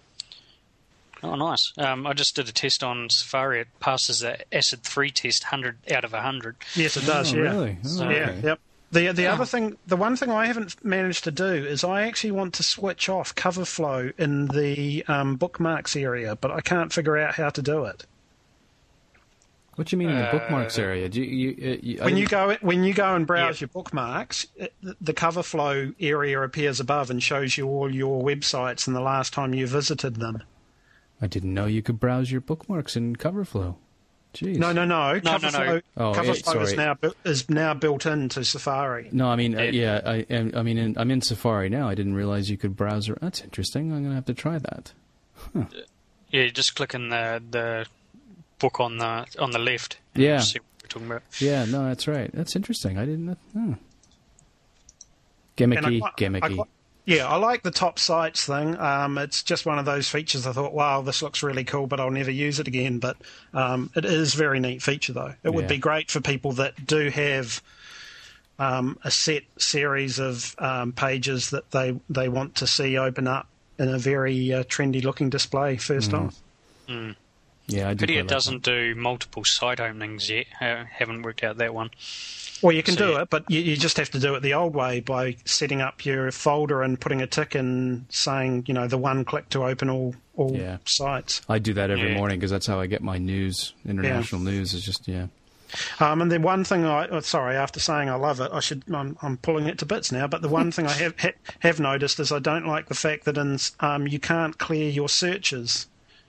[1.23, 1.73] oh, nice!
[1.77, 3.61] Um, I just did a test on Safari.
[3.61, 6.55] It passes the ACID three test, hundred out of hundred.
[6.75, 7.33] Yes, it does.
[7.33, 7.41] Oh, yeah.
[7.43, 7.77] really?
[7.85, 8.39] Oh, Yeah, okay.
[8.43, 8.59] yep.
[8.91, 12.31] The the other thing, the one thing I haven't managed to do is I actually
[12.31, 17.17] want to switch off cover flow in the um, bookmarks area, but I can't figure
[17.17, 18.05] out how to do it.
[19.75, 21.09] What do you mean in the bookmarks Uh, area?
[21.09, 23.65] Do you, you, uh, you, When you go when you go and browse Yeah.
[23.65, 24.47] your bookmarks,
[25.01, 29.33] the cover flow area appears above and shows you all your websites and the last
[29.33, 30.43] time you visited them.
[31.21, 33.75] I didn't know you could browse your bookmarks in CoverFlow.
[34.33, 34.57] Jeez.
[34.57, 35.13] No, no, no.
[35.13, 35.81] no, Coverflow, no.
[35.95, 39.07] Oh, Coverflow it- is now is now built into Safari.
[39.13, 41.87] No, I mean, uh, yeah, I, am- I mean, in, I'm in Safari now.
[41.87, 43.09] I didn't realize you could browse.
[43.21, 43.93] That's interesting.
[43.93, 44.91] I'm gonna have to try that.
[45.53, 45.63] Yeah,
[46.31, 47.85] you just click in the the
[48.59, 49.97] book on the on the left.
[50.15, 50.39] Yeah.
[50.39, 51.23] see what we're talking about.
[51.39, 52.29] Yeah, no, that's right.
[52.33, 52.97] That's interesting.
[52.97, 53.37] I didn't.
[53.53, 53.77] And I
[55.57, 56.55] Gimmicky, quite- I gimmicky.
[56.55, 56.69] quite-
[57.05, 58.75] yeah, I like the top sites thing.
[58.79, 61.99] Um, it's just one of those features I thought, wow, this looks really cool, but
[61.99, 62.97] I'll never use it again.
[62.97, 63.17] But
[63.53, 65.35] um, it is a very neat feature, though.
[65.43, 67.61] It would be great for people that do have
[68.57, 73.47] um, a set series of um, pages that they, they want to see open up
[73.77, 76.31] in a very uh, trendy looking display first Mm.
[76.89, 77.15] on.
[77.67, 78.05] Yeah, I do.
[78.05, 80.45] Pity it like doesn't do multiple site openings yet.
[80.61, 81.89] Uh, haven't worked out that one.
[82.61, 84.53] Well, you can So do it, but you, you just have to do it the
[84.53, 88.87] old way by setting up your folder and putting a tick and saying, you know,
[88.87, 90.77] the one click to open all all Yeah.
[90.85, 91.41] sites.
[91.47, 92.15] I do that every Yeah.
[92.15, 93.73] morning because that's how I get my news.
[93.87, 95.27] International news is just yeah.
[95.99, 98.83] Um, and the one thing I, oh, sorry, after saying I love it, I should,
[98.93, 100.27] I'm, I'm pulling it to bits now.
[100.27, 103.25] But the one thing I have ha, have noticed is I don't like the fact
[103.25, 105.87] that in, um, you can't clear your searches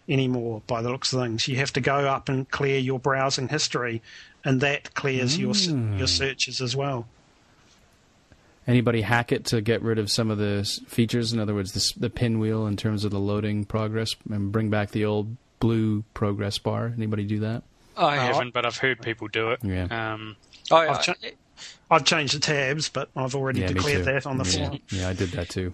[0.08, 0.62] anymore.
[0.66, 4.02] By the looks of things, you have to go up and clear your browsing history,
[4.44, 7.06] and that clears your your searches as well.
[8.66, 11.32] Anybody hack it to get rid of some of the features?
[11.32, 14.90] In other words, the, the pinwheel in terms of the loading progress, and bring back
[14.90, 16.92] the old blue progress bar.
[16.96, 17.62] Anybody do that?
[17.96, 19.60] I Oh, haven't, but I've heard people do it.
[19.62, 19.84] Yeah.
[19.84, 20.36] Um,
[20.70, 21.14] I, I've cha-
[21.90, 24.66] I've changed the tabs, but I've already yeah, declared that on the yeah.
[24.66, 24.80] forum.
[24.90, 25.72] Yeah, I did that too.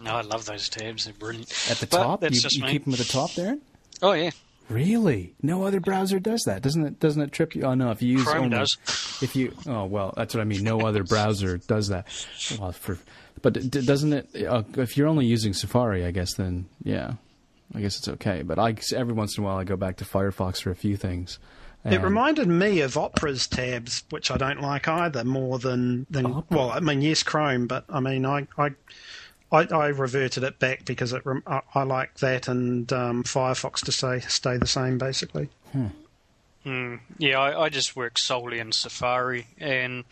[0.00, 1.04] No, I love those tabs.
[1.04, 1.50] They're brilliant.
[1.70, 2.72] At the But top, that's you, just you me.
[2.72, 3.58] keep them at the top there.
[4.02, 4.30] Oh yeah,
[4.70, 5.34] Really?
[5.42, 7.00] No other browser does that, doesn't it?
[7.00, 7.64] Doesn't it trip you?
[7.64, 8.78] Oh no, if you use Chrome only, does.
[9.20, 10.62] If you, oh well, that's what I mean.
[10.62, 12.06] No other browser does that.
[12.58, 12.96] Well, for,
[13.42, 14.46] but doesn't it?
[14.46, 17.14] Uh, if you're only using Safari, I guess then yeah,
[17.74, 18.42] I guess it's okay.
[18.42, 20.96] But I every once in a while I go back to Firefox for a few
[20.96, 21.40] things.
[21.84, 26.56] It reminded me of Opera's tabs, which I don't like either, more than than Opera?
[26.56, 28.70] well, I mean yes, Chrome, but I mean I I,
[29.52, 33.92] I, I reverted it back because it I, I like that and um, Firefox to
[33.92, 35.48] say stay the same basically.
[36.64, 40.04] Mm, yeah, I, I just work solely in Safari, and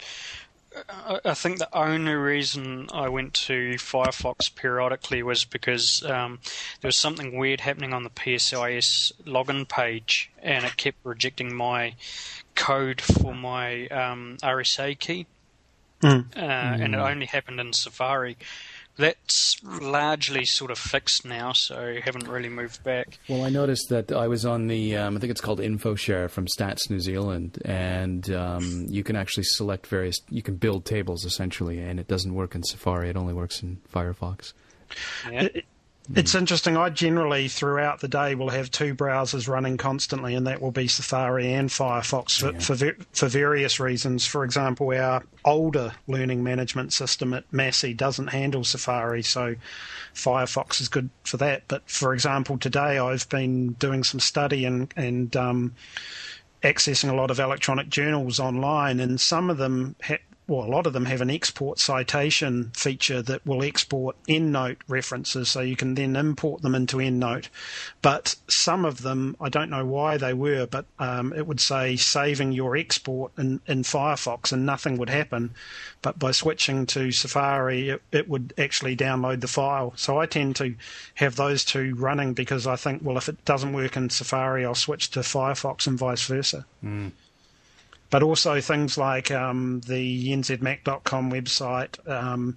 [0.89, 6.39] I, I think the only reason I went to Firefox periodically was because um,
[6.81, 11.95] there was something weird happening on the PSIS login page, and it kept rejecting my
[12.55, 15.27] code for my um, RSA key,
[16.01, 16.37] Mm.
[16.37, 18.37] uh, and it only happened in Safari.
[18.99, 23.19] That's largely sort of fixed now, so haven't really moved back.
[23.29, 26.47] Well, I noticed that I was on the, um, I think it's called InfoShare from
[26.47, 31.79] Stats New Zealand, and um, you can actually select various, you can build tables essentially,
[31.79, 34.53] and it doesn't work in Safari, it only works in Firefox.
[35.31, 35.43] Yeah.
[35.43, 35.65] It-
[36.15, 36.77] It's interesting.
[36.77, 40.89] I generally throughout the day will have two browsers running constantly, and that will be
[40.89, 44.27] Safari and Firefox for for, for various reasons.
[44.27, 49.55] For example, our older learning management system at Massey doesn't handle Safari, so
[50.15, 51.65] Firefox is good for that.
[51.69, 55.75] But for example, today I've been doing some study and and um,
[56.63, 60.17] accessing a lot of electronic journals online, and some of them, ha-
[60.49, 65.51] well, a lot of them have an export citation feature that will export EndNote references,
[65.51, 67.49] so you can then import them into EndNote.
[68.01, 71.97] But some of them, I don't know why they were, but um, it would say
[71.97, 75.51] saving your export in, in Firefox, and nothing would happen.
[76.01, 79.93] But by switching to Safari, it, it would actually download the file.
[79.97, 80.75] So I tend to
[81.17, 84.75] have those two running because I think, well, if it doesn't work in Safari, I'll
[84.75, 86.65] switch to Firefox and vice versa.
[88.11, 92.57] But also things like um, the nzmac.com website, um,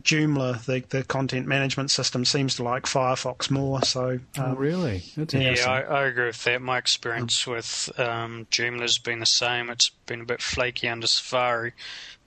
[0.00, 3.82] Joomla, the, the content management system, seems to like Firefox more.
[3.82, 5.04] So oh, um, really?
[5.16, 5.70] That's Yeah.
[5.70, 6.62] I, I agree with that.
[6.62, 9.68] My experience with um, Joomla's been the same.
[9.70, 11.72] It's been a bit flaky under Safari,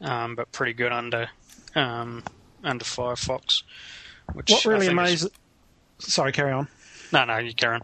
[0.01, 1.29] um, but pretty good under
[1.75, 2.23] um,
[2.63, 3.63] under Firefox.
[4.33, 5.29] Which what really think is-
[5.99, 6.67] Sorry, carry on.
[7.11, 7.81] No, no, you carry on.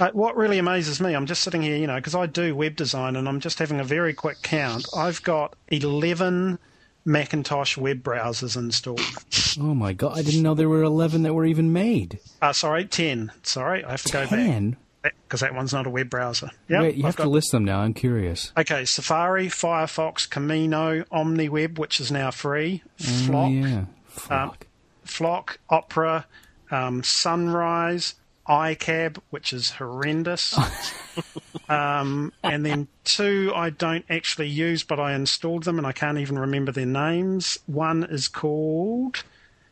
[0.00, 2.76] Uh, what really amazes me, I'm just sitting here, you know, because I do web
[2.76, 4.86] design and I'm just having a very quick count.
[4.96, 6.58] I've got 11
[7.04, 9.00] Macintosh web browsers installed.
[9.60, 12.18] oh my god, I didn't know there were 11 that were even made.
[12.42, 13.32] Uh, sorry, 10.
[13.42, 14.30] Sorry, I have to go back.
[14.30, 14.76] 10?
[15.24, 16.50] because that one's not a web browser.
[16.68, 18.52] Yep, Wait, you I've have got- to list them now, I'm curious.
[18.58, 23.84] Okay, Safari, Firefox, Camino, OmniWeb, which is now free, Flock, Oh, yeah.
[24.08, 24.66] Flock.
[25.04, 26.26] Flock, Opera,
[26.70, 28.16] um, Sunrise,
[28.48, 30.58] iCab, which is horrendous,
[31.68, 36.18] um, and then two I don't actually use, but I installed them and I can't
[36.18, 37.58] even remember their names.
[37.66, 39.22] One is called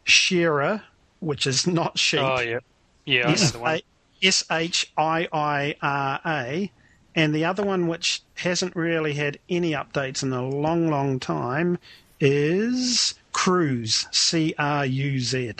[0.05, 0.83] Shiira,
[1.21, 2.21] which is not sheep.
[2.21, 2.59] Oh, yeah.
[3.05, 3.81] Yeah, I know the one.
[4.23, 6.71] S H I I R A,
[7.15, 11.79] and the other one, which hasn't really had any updates in a long, long time,
[12.21, 14.07] is Cruz.
[14.11, 15.53] C R U Z.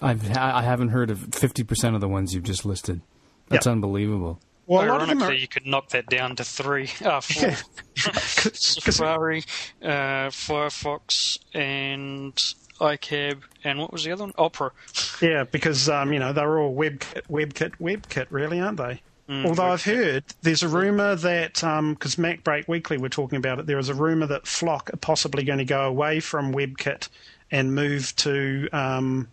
[0.00, 3.00] I've I haven't heard of fifty percent of the ones you've just listed.
[3.48, 3.72] That's Yep.
[3.72, 4.40] unbelievable.
[4.66, 6.88] Well, a lot of them Ironically, are, you could knock that down to three.
[7.04, 7.56] Uh, four.
[8.54, 9.42] Safari,
[9.82, 12.34] uh, Firefox, and
[12.80, 14.32] iCab, and what was the other one?
[14.38, 14.70] Opera.
[15.20, 19.02] yeah, because um, you know they're all WebKit, WebKit, WebKit, really, aren't they?
[19.28, 23.66] Mm, Although I've heard there's a rumor that because MacBreak Weekly were talking about it,
[23.66, 27.08] there is a rumor that Flock are possibly going to go away from WebKit
[27.50, 28.68] and move to.
[28.72, 29.28] Um,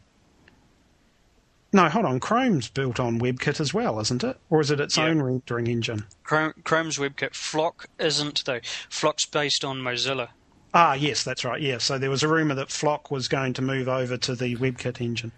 [1.78, 2.20] no, hold on.
[2.20, 4.38] Chrome's built on WebKit as well, isn't it?
[4.50, 5.06] Or is it its Yeah.
[5.06, 6.06] own rendering engine?
[6.24, 7.34] Chrome, Chrome's WebKit.
[7.34, 8.60] Flock isn't though.
[8.90, 10.30] Flock's based on Mozilla.
[10.74, 11.62] Ah, yes, that's right.
[11.62, 14.56] Yeah, so there was a rumor that Flock was going to move over to the
[14.58, 15.32] WebKit engine.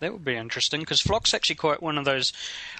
[0.00, 2.32] That would be interesting because Flock's actually quite one of those.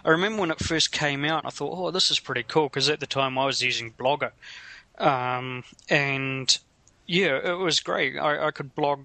[0.05, 2.89] I remember when it first came out, I thought, "Oh, this is pretty cool." Because
[2.91, 4.33] at the time I was using Blogger,
[4.99, 6.57] um, and
[7.07, 8.19] yeah, it was great.
[8.19, 9.01] I, I could blog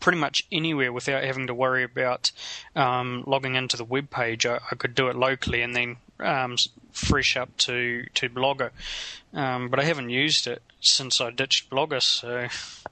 [0.00, 2.30] pretty much anywhere without having to worry about
[2.76, 4.46] um, logging into the web page.
[4.46, 6.56] I, I could do it locally and then um,
[6.92, 8.70] fresh up to to Blogger.
[9.34, 12.48] Um, but I haven't used it since I ditched Blogger, so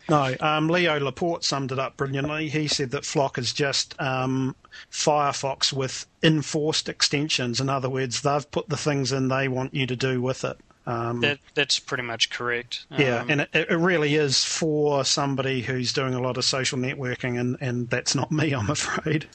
[0.09, 2.49] No, um, Leo Laporte summed it up brilliantly.
[2.49, 4.57] He said that Flock is just um,
[4.91, 7.61] Firefox with enforced extensions.
[7.61, 10.59] In other words, they've put the things in they want you to do with it.
[10.91, 12.85] Um, that that's pretty much correct.
[12.97, 16.79] yeah, Um, and it, it really is for somebody who's doing a lot of social
[16.79, 19.27] networking, and, and that's not me, I'm afraid.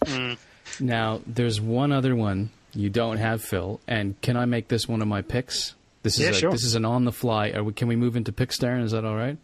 [0.80, 5.02] Now, there's one other one you don't have, Phil, and can I make this one
[5.02, 5.76] of my picks?
[6.04, 6.52] This is Yeah, a, sure.
[6.52, 7.52] this is an on the fly.
[7.52, 8.84] Are we, can we move into picks, Darren?
[8.84, 9.38] Is that all right?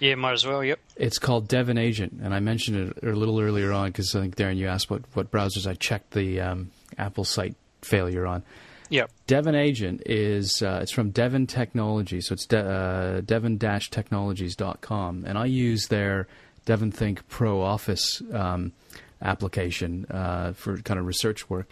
[0.00, 0.62] yeah, might as well.
[0.64, 0.78] Yep.
[0.96, 4.56] It's called DEVONagent, and I mentioned it a little earlier on because I think Darren,
[4.56, 8.42] you asked what what browsers I checked the um, Apple site failure on.
[8.90, 9.10] Yep.
[9.26, 15.88] DEVONagent is uh, it's from Devon Technology, so it's de- uh, devon-technologies.com, and I use
[15.88, 16.28] their
[16.66, 18.72] DEVONthink Pro Office um,
[19.20, 21.68] application uh, for kind of research work.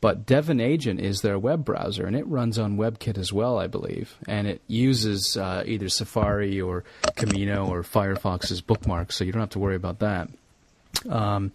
[0.00, 4.16] But DEVONagent is their web browser, and it runs on WebKit as well, I believe.
[4.26, 6.82] And it uses uh, either Safari or
[7.14, 10.28] Camino or Firefox's bookmarks, so you don't have to worry about that.
[11.08, 11.52] Um,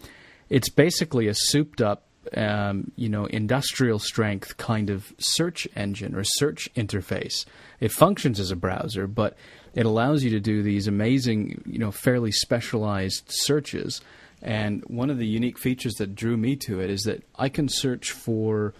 [0.49, 2.03] it's basically a souped up,
[2.35, 7.45] um, you know, industrial strength kind of search engine or search interface.
[7.79, 9.37] It functions as a browser, but
[9.73, 14.01] it allows you to do these amazing, you know, fairly specialized searches.
[14.41, 17.69] And one of the unique features that drew me to it is that I can
[17.69, 18.73] search for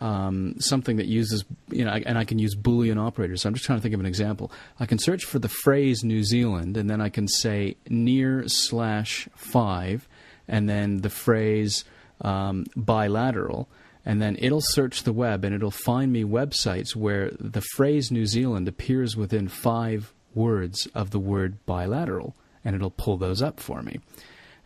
[0.00, 3.42] um, something that uses, you know, and I can use Boolean operators.
[3.42, 4.50] So I'm just trying to think of an example.
[4.78, 9.28] I can search for the phrase New Zealand, and then I can say near slash
[9.34, 10.08] five,
[10.48, 11.84] and then the phrase
[12.22, 13.68] um, bilateral,
[14.04, 18.26] and then it'll search the web and it'll find me websites where the phrase New
[18.26, 23.82] Zealand appears within five words of the word bilateral, and it'll pull those up for
[23.82, 24.00] me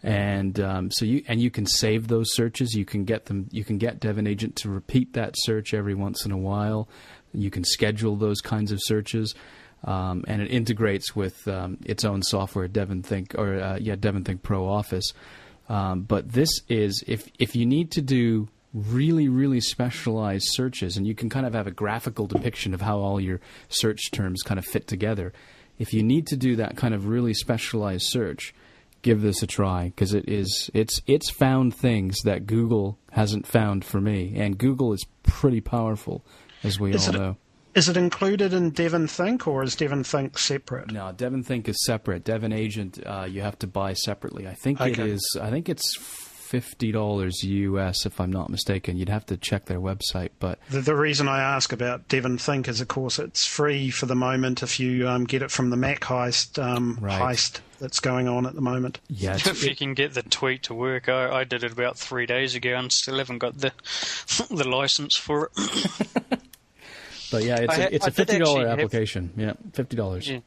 [0.04, 2.74] and um, so you and you can save those searches.
[2.74, 3.48] You can get them.
[3.50, 6.88] You can get DEVONagent to repeat that search every once in a while.
[7.32, 9.34] You can schedule those kinds of searches,
[9.82, 14.68] um, and it integrates with um, its own software, DEVONthink or uh, yeah, DEVONthink Pro
[14.68, 15.14] Office.
[15.68, 21.06] Um, but this is if if you need to do really really specialized searches, and
[21.06, 24.58] you can kind of have a graphical depiction of how all your search terms kind
[24.58, 25.32] of fit together.
[25.78, 28.54] If you need to do that kind of really specialized search
[29.02, 33.84] give this a try because it is it's it's found things that Google hasn't found
[33.84, 36.24] for me, and Google is pretty powerful,
[36.62, 37.36] as we Is all it- know.
[37.74, 40.92] Is it included in DEVONthink, or is DEVONthink separate?
[40.92, 42.24] No, DEVONthink is separate.
[42.24, 44.46] DEVONagent uh, you have to buy separately.
[44.46, 45.10] I think it Okay.
[45.10, 45.38] is.
[45.40, 48.96] I think it's fifty dollars US, if I'm not mistaken.
[48.96, 52.80] You'd have to check their website, but The, the reason I ask about DEVONthink is,
[52.80, 56.62] of course, it's free for the moment if you um, get it from the MacHeist
[56.62, 57.20] um, Right.
[57.20, 59.00] heist that's going on at the moment.
[59.08, 62.24] yeah, if you can get the tweet to work, I, I did it about three
[62.26, 63.72] days ago and still haven't got the
[64.48, 66.38] the license for it.
[67.34, 69.32] but yeah, it's I a, had- it's I a fifty dollar actually have- application.
[69.36, 70.28] Yeah, fifty dollars.
[70.30, 70.38] Yeah.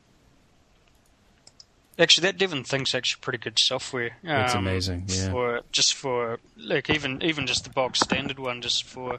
[2.00, 4.12] Actually, that DEVONthink's actually pretty good software.
[4.24, 5.32] It's um, amazing, yeah.
[5.32, 9.18] For just for like even even just the bog standard one, just for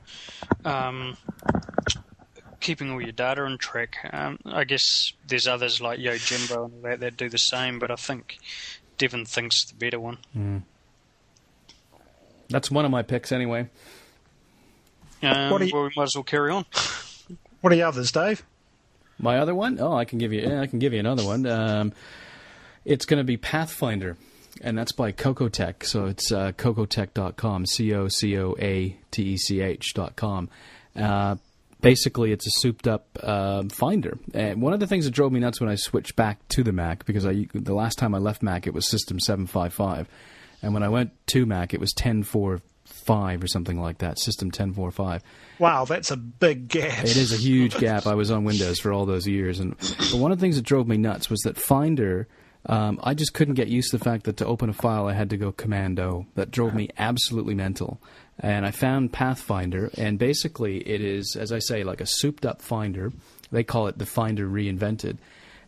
[0.64, 1.16] um,
[2.60, 3.96] keeping all your data on track.
[4.12, 7.90] Um, I guess there's others like Yojimbo and all that that do the same, but
[7.90, 8.38] I think
[8.98, 10.18] DEVONthink's the better one.
[12.48, 13.68] That's one of my picks anyway.
[15.20, 16.64] Um, What do you- well, we might as well carry on.
[17.60, 18.44] What are the others, Dave?
[19.18, 19.78] My other one?
[19.80, 20.42] Oh, I can give you.
[20.42, 21.44] Yeah, I can give you another one.
[21.46, 21.92] Um,
[22.84, 24.16] it's going to be Path Finder,
[24.60, 25.84] and that's by Cocoatech.
[25.84, 30.48] So it's uh, cocoatech.com, c o c o a t e c h dot com.
[30.94, 31.36] Uh,
[31.80, 34.18] basically it's a souped up uh, Finder.
[34.34, 36.72] And one of the things that drove me nuts when I switched back to the
[36.72, 40.08] Mac because I the last time I left Mac it was System 755,
[40.62, 41.92] and when I went to Mac it was
[42.88, 45.22] 1045 or something like that, System 1045.
[45.58, 47.04] Wow, that's a big gap.
[47.04, 48.06] It is a huge gap.
[48.06, 50.62] I was on Windows for all those years, and but one of the things that
[50.62, 52.28] drove me nuts was that Finder.
[52.66, 55.12] Um, I just couldn't get used to the fact that to open a file I
[55.12, 56.26] had to go Commando.
[56.34, 58.00] That drove me absolutely mental
[58.40, 62.62] and I found Path Finder, and basically it is, as I say, like a souped-up
[62.62, 63.12] Finder.
[63.50, 65.18] They call it the Finder reinvented,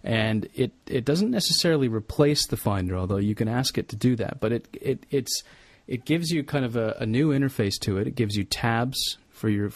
[0.05, 4.15] and it it doesn't necessarily replace the Finder, although you can ask it to do
[4.17, 4.39] that.
[4.41, 5.43] But it it it's
[5.91, 8.07] it gives you kind of a, a new interface to it.
[8.07, 9.73] It gives you tabs for your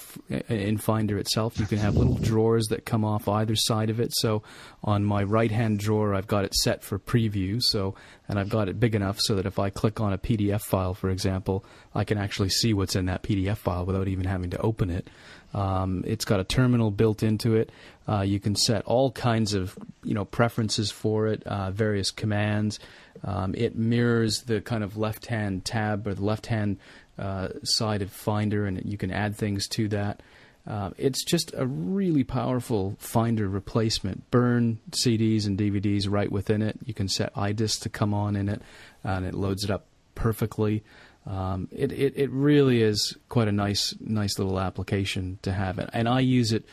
[0.49, 1.59] in Finder itself.
[1.59, 4.12] You can have little drawers that come off either side of it.
[4.15, 4.45] So
[4.85, 7.61] on my right hand drawer, I've got it set for preview.
[7.61, 7.97] So
[8.28, 10.95] and I've got it big enough so that if I click on a PDF file,
[10.95, 11.65] for example,
[11.95, 15.11] I can actually see what's in that PDF file without even having to open it.
[15.53, 17.70] Um, it's got a terminal built into it.
[18.09, 22.79] Uh, you can set all kinds of you know preferences for it, uh, various commands.
[23.23, 26.79] Um, it mirrors the kind of left hand tab or the left hand
[27.19, 30.21] uh, side of Finder, and you can add things to that.
[30.67, 34.31] Uh, it's just a really powerful Finder replacement.
[34.31, 36.79] Burn CDs and DVDs right within it.
[36.85, 38.63] You can set iDisk to come on in it,
[39.03, 40.83] and it loads it up perfectly.
[41.27, 46.07] Um, it, it it really is quite a nice nice little application to have, and
[46.07, 46.67] I use it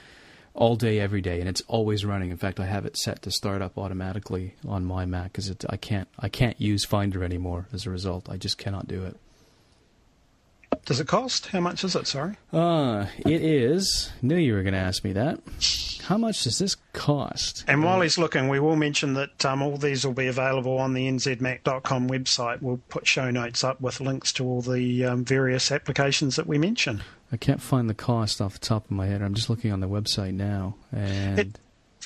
[0.53, 2.31] all day every day, and it's always running.
[2.31, 5.77] In fact, I have it set to start up automatically on my Mac because I
[5.77, 7.67] can't I can't use Finder anymore.
[7.73, 9.17] As a result, I just cannot do it
[10.85, 11.47] does it cost?
[11.47, 12.07] How much is it?
[12.07, 12.35] Sorry.
[12.51, 14.11] Uh, it is.
[14.21, 15.39] Knew you were going to ask me that.
[16.03, 17.63] How much does this cost?
[17.67, 20.93] And while he's looking, we will mention that um, all these will be available on
[20.93, 22.61] the nzmac.com website.
[22.61, 26.57] We'll put show notes up with links to all the um, various applications that we
[26.57, 27.03] mention.
[27.31, 29.21] I can't find the cost off the top of my head.
[29.21, 31.39] I'm just looking on the website now, and.
[31.39, 31.59] It-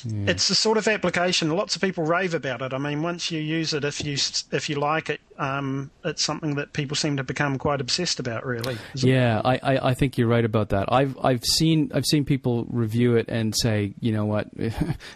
[0.04, 0.32] yeah.
[0.32, 1.50] It's the sort of application.
[1.50, 2.74] Lots of people rave about it.
[2.74, 4.18] I mean, once you use it, if you
[4.52, 8.46] if you like it, um, it's something that people seem to become quite obsessed about.
[8.46, 8.78] Really.
[8.94, 10.92] Yeah, I, I, I, think you're right about that.
[10.92, 14.50] I've I've seen I've seen people review it and say, you know what,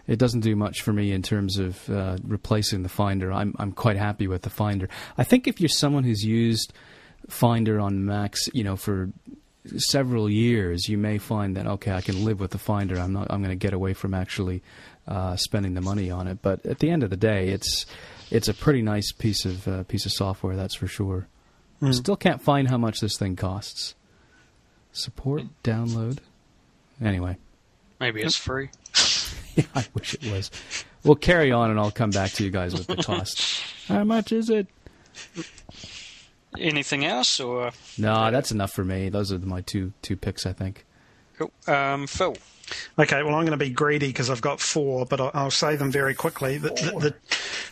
[0.07, 3.31] it doesn't do much for me in terms of uh, replacing the Finder.
[3.31, 4.87] I'm I'm quite happy with the Finder.
[5.17, 6.73] I think if you're someone who's used
[7.27, 9.11] Finder on Macs, you know, for
[9.77, 12.99] several years, you may find that okay, I can live with the Finder.
[12.99, 13.27] I'm not.
[13.29, 14.61] I'm going to get away from actually
[15.07, 16.39] uh, spending the money on it.
[16.41, 17.85] But at the end of the day, it's
[18.31, 20.55] it's a pretty nice piece of uh, piece of software.
[20.55, 21.27] That's for sure.
[21.81, 21.93] Mm.
[21.93, 23.95] Still can't find how much this thing costs.
[24.91, 26.19] Support download.
[27.01, 27.37] Anyway,
[27.99, 28.69] maybe it's free.
[29.55, 30.51] yeah, I wish it was.
[31.03, 33.61] We'll carry on, and I'll come back to you guys with the cost.
[33.87, 34.67] how much is it?
[36.57, 38.31] Anything else, or no?
[38.31, 39.09] That's enough for me.
[39.09, 40.85] Those are my two two picks, I think.
[41.37, 41.51] Cool.
[41.67, 42.35] Um, Phil.
[42.99, 45.75] Okay, well, I'm going to be greedy because I've got four, but I'll, I'll say
[45.75, 46.57] them very quickly.
[46.57, 47.15] The, the, the,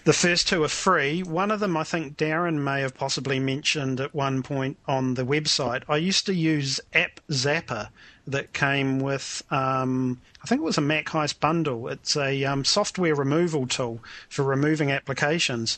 [0.06, 1.22] the, first two are free.
[1.22, 5.24] One of them, I think Darren may have possibly mentioned at one point on the
[5.24, 5.84] website.
[5.88, 7.90] I used to use App Zapper
[8.26, 11.88] that came with, um, I think it was a MacHeist bundle.
[11.90, 14.00] It's a um, software removal tool
[14.30, 15.78] for removing applications.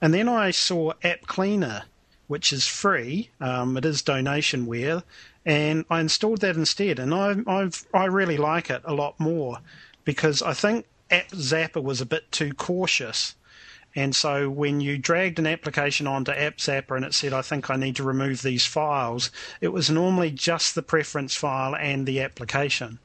[0.00, 1.82] And then I saw AppCleaner
[2.30, 3.28] which is free.
[3.40, 5.02] Um, it is donationware,
[5.44, 9.58] and I installed that instead, and I I've, I really like it a lot more
[10.04, 13.34] because I think AppZapper was a bit too cautious.
[13.96, 17.74] And so when you dragged an application onto AppZapper and it said, I think I
[17.74, 23.00] need to remove these files, it was normally just the preference file and the application.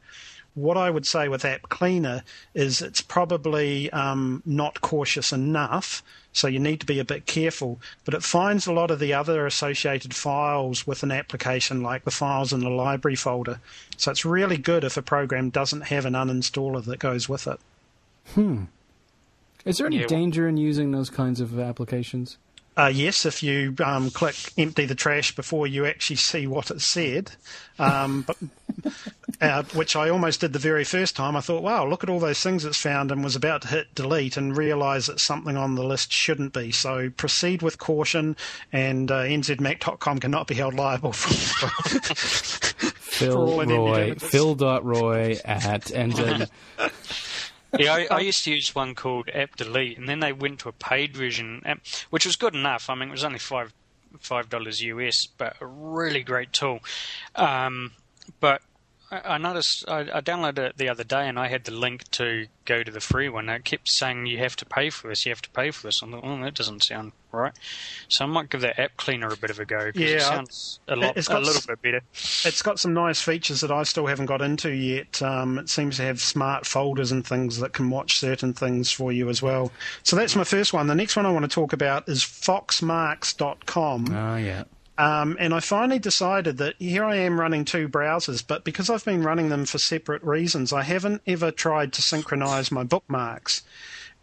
[0.56, 2.24] What I would say with AppCleaner
[2.54, 6.02] is it's probably um, not cautious enough
[6.36, 7.80] so you need to be a bit careful.
[8.04, 12.12] But it finds a lot of the other associated files with an application, like the
[12.12, 13.62] files in the library folder.
[13.96, 17.58] So it's really good if a program doesn't have an uninstaller that goes with it.
[18.34, 18.64] Hmm.
[19.64, 20.08] Is there any yeah.
[20.08, 22.38] danger in using those kinds of applications?
[22.78, 26.82] Uh, yes, if you um, click empty the trash before you actually see what it
[26.82, 27.32] said,
[27.80, 28.38] um, but,
[29.42, 31.38] uh, which I almost did the very first time.
[31.38, 33.96] I thought, wow, look at all those things it's found, and was about to hit
[33.96, 36.72] delete and realise that something on the list shouldn't be.
[36.72, 38.36] So proceed with caution,
[38.74, 41.68] and uh, nzmac.com cannot be held liable for.
[43.16, 46.50] Phil Roy, Phil.roy at nz
[47.80, 50.74] yeah, I, I, used to use one called AppDelete, and then they went to a
[50.74, 51.62] paid version,
[52.10, 52.90] which was good enough.
[52.90, 53.74] I mean, it was only five
[54.20, 56.80] five dollars US, but a really great tool.
[57.36, 57.92] Um,
[58.40, 58.62] but
[59.12, 62.48] I noticed I, I, downloaded it the other day and I had the link to
[62.66, 63.50] go to the free one.
[63.50, 66.02] It kept saying you have to pay for this, you have to pay for this.
[66.02, 67.54] I'm like, oh, that doesn't sound right.
[68.08, 69.92] So I might give that AppCleaner a bit of a go.
[69.94, 72.02] Yeah, it sounds a lot, a little bit better.
[72.14, 75.22] It's got some nice features that I still haven't got into yet.
[75.22, 79.12] Um, it seems to have smart folders and things that can watch certain things for
[79.12, 79.72] you as well.
[80.04, 80.88] So that's my first one.
[80.88, 84.16] The next one I want to talk about is Foxmarks.com.
[84.16, 84.64] Oh yeah.
[84.98, 89.04] Um, and I finally decided that here I am running two browsers, but because I've
[89.04, 93.64] been running them for separate reasons, I haven't ever tried to synchronize my bookmarks.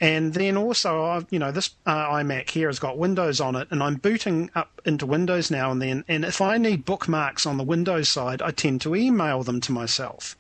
[0.01, 3.69] And then also, I've, you know, this uh, iMac here has got Windows on it,
[3.71, 6.05] and I'm booting up into Windows now and then.
[6.09, 9.73] And if I need bookmarks on the Windows side, I tend to email them to
[9.73, 10.37] myself.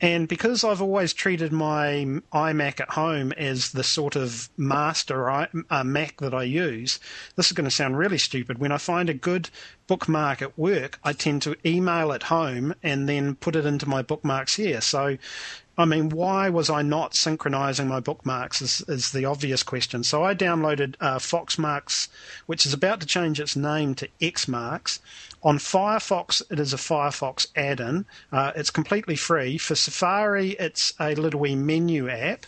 [0.00, 5.84] And because I've always treated my iMac at home as the sort of master uh,
[5.84, 7.00] Mac that I use,
[7.34, 8.58] this is going to sound really stupid.
[8.58, 9.48] When I find a good
[9.86, 14.02] bookmark at work, I tend to email it home and then put it into my
[14.02, 14.82] bookmarks here.
[14.82, 15.16] So
[15.78, 20.02] I mean, why was I not synchronizing my bookmarks is, is the obvious question.
[20.04, 22.08] So I downloaded uh, Foxmarks,
[22.46, 25.00] which is about to change its name to Xmarks.
[25.42, 28.06] On Firefox, it is a Firefox add-in.
[28.32, 29.58] Uh, it's completely free.
[29.58, 32.46] For Safari, it's a little wee menu app.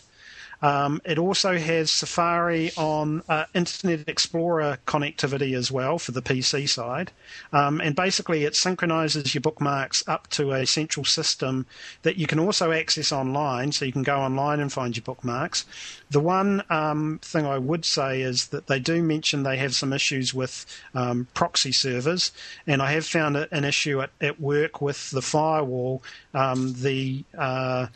[0.61, 6.67] Um, it also has Safari on uh, Internet Explorer connectivity as well for the PC
[6.67, 7.11] side.
[7.53, 11.65] Um, and basically, it synchronizes your bookmarks up to a central system
[12.01, 13.71] that you can also access online.
[13.71, 15.65] So you can go online and find your bookmarks.
[16.09, 19.93] The one um, thing I would say is that they do mention they have some
[19.93, 22.31] issues with um, proxy servers.
[22.67, 26.03] And I have found an issue at, at work with the firewall.
[26.33, 27.87] Um, the uh,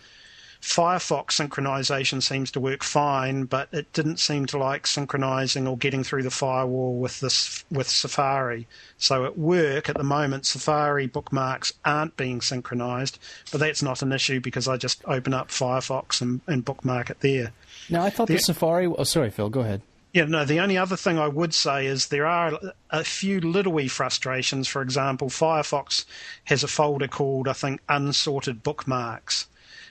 [0.63, 6.05] Firefox synchronization seems to work fine, but it didn't seem to like synchronizing or getting
[6.05, 8.65] through the firewall with this with Safari.
[8.97, 13.19] So at work at the moment, Safari bookmarks aren't being synchronized,
[13.51, 17.19] but that's not an issue because I just open up Firefox and, and bookmark it
[17.19, 17.51] there.
[17.89, 18.87] Now I thought the, the Safari.
[18.87, 19.49] Oh, sorry, Phil.
[19.49, 19.81] Go ahead.
[20.13, 22.57] Yeah, no, the only other thing I would say is there are
[22.89, 24.69] a few little wee frustrations.
[24.69, 26.05] For example, Firefox
[26.45, 29.47] has a folder called, I think, unsorted bookmarks.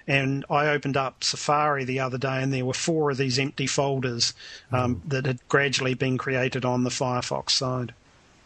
[0.06, 3.66] And I opened up Safari the other day, and there were four of these empty
[3.66, 4.34] folders
[4.72, 5.08] um, mm.
[5.08, 7.94] that had gradually been created on the Firefox side.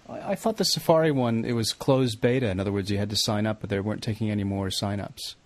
[0.08, 2.48] I, I thought the Safari one it was closed beta.
[2.48, 5.36] In other words, you had to sign up, but they weren't taking any more sign-ups.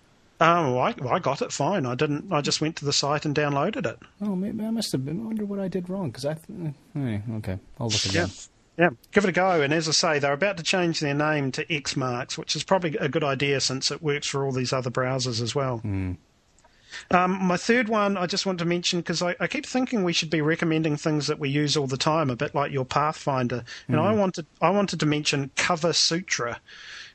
[0.43, 1.85] Oh, I, I got it fine.
[1.85, 2.33] I didn't.
[2.33, 3.99] I just went to the site and downloaded it.
[4.23, 5.21] Oh, maybe I must have been.
[5.21, 6.33] I wonder what I did wrong because I.
[6.33, 8.29] Eh, okay, I'll look again.
[8.29, 8.45] Yeah.
[8.81, 9.61] Yeah, give it a go.
[9.61, 12.97] And as I say, they're about to change their name to Xmarks, which is probably
[12.97, 15.83] a good idea since it works for all these other browsers as well.
[15.85, 16.17] Mm.
[17.11, 20.15] Um, my third one, I just want to mention because I, I, keep thinking we
[20.15, 23.19] should be recommending things that we use all the time, a bit like your Path
[23.19, 23.65] Finder.
[23.87, 24.03] And mm.
[24.03, 26.59] I wanted, I wanted to mention Cover Sutra,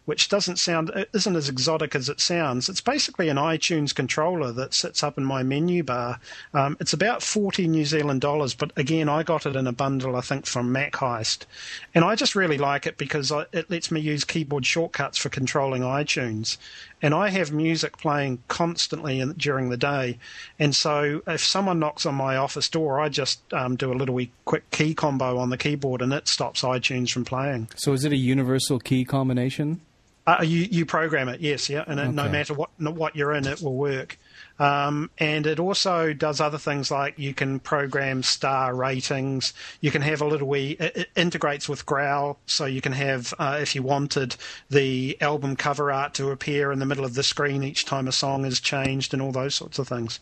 [0.06, 2.70] which doesn't sound isn't as exotic as it sounds.
[2.70, 6.20] It's basically an iTunes controller that sits up in my menu bar.
[6.54, 10.16] Um, it's about forty New Zealand dollars, but again, I got it in a bundle,
[10.16, 11.46] I think, from MacHeist,
[11.94, 15.82] and I just really like it because it lets me use keyboard shortcuts for controlling
[15.82, 16.58] iTunes.
[17.02, 20.18] And I have music playing constantly in, during the day,
[20.58, 24.16] and so if someone knocks on my office door, I just um, do a little
[24.16, 27.68] wee quick key combo on the keyboard, and it stops iTunes from playing.
[27.76, 29.82] So, is it a universal key combination?
[30.28, 32.12] Uh, you you program it, yes, yeah, and okay.
[32.12, 34.18] no matter what what you're in, it will work.
[34.58, 39.54] Um, and it also does other things like you can program star ratings.
[39.82, 40.78] You can have a little wee.
[40.80, 44.36] It, it integrates with Growl, so you can have, uh, if you wanted,
[44.70, 48.12] the album cover art to appear in the middle of the screen each time a
[48.12, 50.20] song is changed, and all those sorts of things.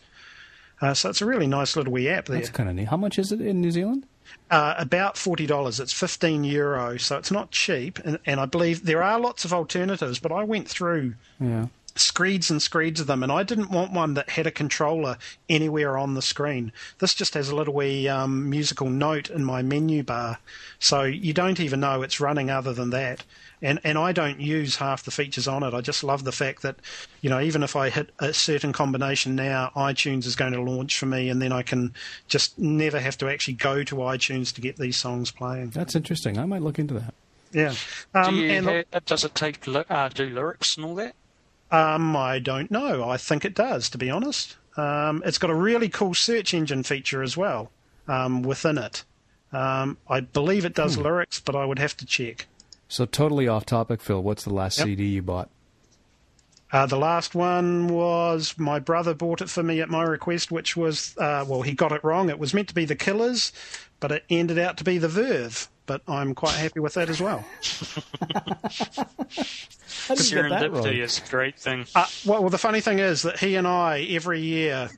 [0.82, 2.38] Uh, so it's a really nice little wee app there.
[2.38, 2.88] That's kind of neat.
[2.88, 4.06] How much is it in New Zealand?
[4.50, 5.80] Uh, about forty dollars.
[5.80, 7.98] It's fifteen euro, so it's not cheap.
[8.00, 11.66] And, and, I believe there are lots of alternatives, but I went through yeah.
[11.96, 15.16] Screeds and screeds of them, and I didn't want one that had a controller
[15.48, 16.72] anywhere on the screen.
[16.98, 20.38] This just has a little wee um, musical note in my menu bar,
[20.78, 23.24] so you don't even know it's running other than that
[23.64, 25.74] and and I don't use half the features on it.
[25.74, 26.76] I just love the fact that,
[27.22, 30.98] you know, even if I hit a certain combination now, iTunes is going to launch
[30.98, 31.94] for me, and then I can
[32.28, 35.70] just never have to actually go to iTunes to get these songs playing.
[35.70, 36.38] That's interesting.
[36.38, 37.14] I might look into that.
[37.52, 37.74] Yeah.
[38.14, 41.14] Um, do have, does it take uh, do lyrics and all that?
[41.74, 43.08] Um, I don't know.
[43.08, 44.56] I think it does, to be honest.
[44.76, 47.72] Um, it's got a really cool search engine feature as well
[48.06, 49.02] um, within it.
[49.52, 51.02] Um, I believe it does hmm.
[51.02, 52.46] lyrics, but I would have to check.
[52.88, 54.22] So totally off topic, Phil.
[54.22, 54.86] What's the last yep.
[54.86, 55.50] CD you bought?
[56.70, 60.76] Uh, the last one was my brother bought it for me at my request, which
[60.76, 62.30] was uh, well, he got it wrong.
[62.30, 63.52] It was meant to be the Killers,
[64.00, 65.68] but it ended out to be the Verve.
[65.86, 67.38] But I'm quite happy with that as well.
[70.08, 70.82] How did you get that wrong?
[70.82, 71.86] Serendipity is a great thing.
[71.94, 74.90] Uh, well, well, the funny thing is that he and I every year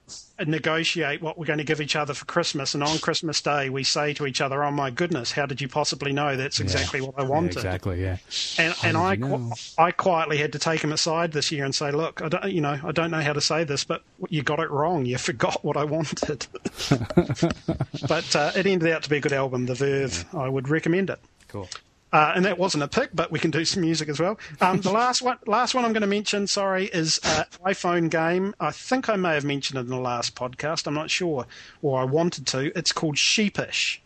[0.45, 3.83] negotiate what we're going to give each other for Christmas, and on Christmas Day we
[3.85, 7.15] say to each other, "Oh my goodness, how did you possibly know that's exactly what
[7.17, 8.17] I Yeah, wanted?" exactly, yeah.
[8.59, 11.75] And, How and I, qu- I quietly had to take him aside this year and
[11.75, 14.43] say, "Look, I don't, you know, I don't know how to say this, but you
[14.43, 15.07] got it wrong.
[15.07, 16.47] You forgot what I wanted."
[18.09, 20.25] but uh, it ended out to be a good album, The Verve.
[20.35, 21.19] I would recommend it.
[21.49, 21.69] Cool.
[22.17, 24.39] Uh, and that wasn't a pick, but we can do some music as well.
[24.63, 28.55] Um, the last one, last one I'm going to mention, sorry, is uh, iPhone game.
[28.59, 30.87] I think I may have mentioned it in the last podcast.
[30.87, 31.47] I'm not sure,
[31.83, 32.73] or I wanted to.
[32.75, 34.01] It's called Sheepish,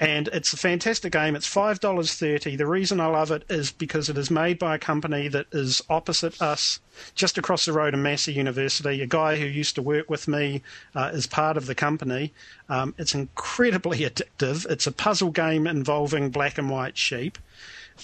[0.00, 1.36] and it's a fantastic game.
[1.36, 2.56] It's five dollars thirty.
[2.56, 5.82] The reason I love it is because it is made by a company that is
[5.88, 6.80] opposite us,
[7.14, 9.00] just across the road in Massey University.
[9.02, 10.62] A guy who used to work with me
[10.94, 12.32] uh, is part of the company.
[12.68, 14.68] Um, it's incredibly addictive.
[14.70, 17.38] It's a puzzle game involving black and white sheep.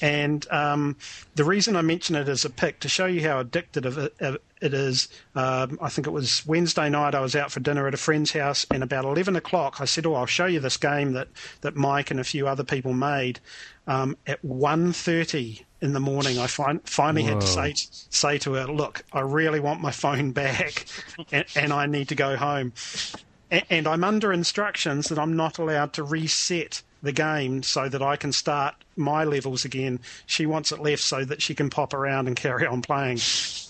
[0.01, 0.97] And um,
[1.35, 4.74] the reason I mention it as a pick to show you how addictive it, it
[4.74, 7.14] is, um, I think it was Wednesday night.
[7.14, 10.06] I was out for dinner at a friend's house, and about eleven o'clock, I said,
[10.06, 11.28] "Oh, I'll show you this game that
[11.60, 13.40] that Mike and a few other people made."
[13.86, 17.74] Um, at 1.30 in the morning, I fin- finally had to say
[18.10, 20.85] say to her, "Look, I really want my phone back,
[21.32, 22.72] and, and I need to go home."
[23.51, 28.02] A- and I'm under instructions that I'm not allowed to reset the game so that
[28.02, 30.01] I can start my levels again.
[30.26, 33.20] She wants it left so that she can pop around and carry on playing.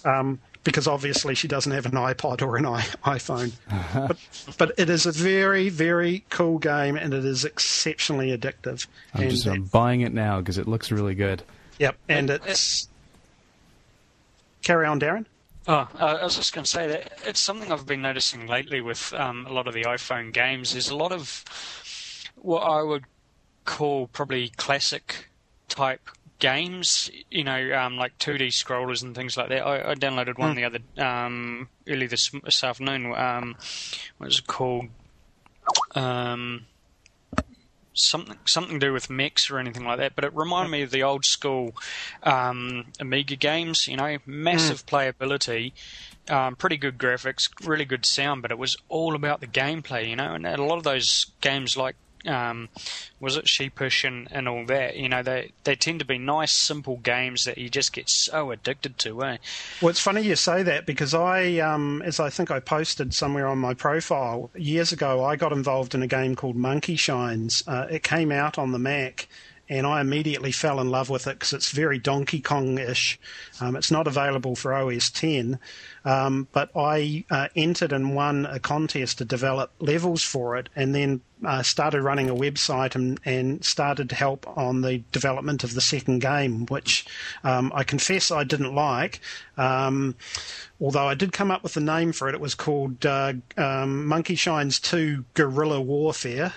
[0.05, 3.53] Um, because obviously she doesn't have an iPod or an I- iPhone.
[4.07, 4.19] but,
[4.59, 8.87] but it is a very, very cool game and it is exceptionally addictive.
[9.15, 11.43] I'm and just I'm buying it now because it looks really good.
[11.79, 12.87] yep, and it's.
[14.63, 15.25] Carry on, Darren.
[15.67, 19.15] Oh, I was just going to say that it's something I've been noticing lately with
[19.15, 20.73] um, a lot of the iPhone games.
[20.73, 21.45] There's a lot of
[22.37, 23.05] what I would
[23.65, 25.31] call probably classic
[25.71, 27.11] type games.
[27.31, 29.67] You know, um, like 2D scrollers and things like that.
[29.67, 33.15] I, I downloaded one the other um, early this, this afternoon.
[33.15, 33.57] Um,
[34.19, 34.87] what was it called?
[35.95, 36.67] Um,
[37.99, 40.91] something something to do with mechs or anything like that, but it reminded me of
[40.91, 41.75] the old school
[42.23, 43.89] um, Amiga games.
[43.89, 45.73] You know, massive playability,
[46.29, 50.09] um, pretty good graphics, really good sound, but it was all about the gameplay.
[50.09, 51.97] You know, and a lot of those games like.
[52.27, 52.69] Um,
[53.21, 54.97] was it sheepish and, and all that?
[54.97, 58.51] You know, they they tend to be nice, simple games that you just get so
[58.51, 59.37] addicted to, eh?
[59.81, 63.47] Well, it's funny you say that because I, um, as I think I posted somewhere
[63.47, 67.63] on my profile years ago, I got involved in a game called Monkey Shines.
[67.67, 69.29] Uh, it came out on the Mac,
[69.69, 73.19] and I immediately fell in love with it because it's very Donkey Kong-ish.
[73.61, 75.59] Um, it's not available for OS 10,
[76.09, 80.95] um, but I uh, entered and won a contest to develop levels for it, and
[80.95, 85.75] then uh, started running a website and, and started to help on the development of
[85.75, 87.05] the second game, which
[87.45, 89.21] um, I confess I didn't like.
[89.59, 90.15] Um,
[90.81, 94.07] although I did come up with a name for it, it was called uh, um,
[94.07, 96.55] Monkey Shines 2 Guerrilla Warfare.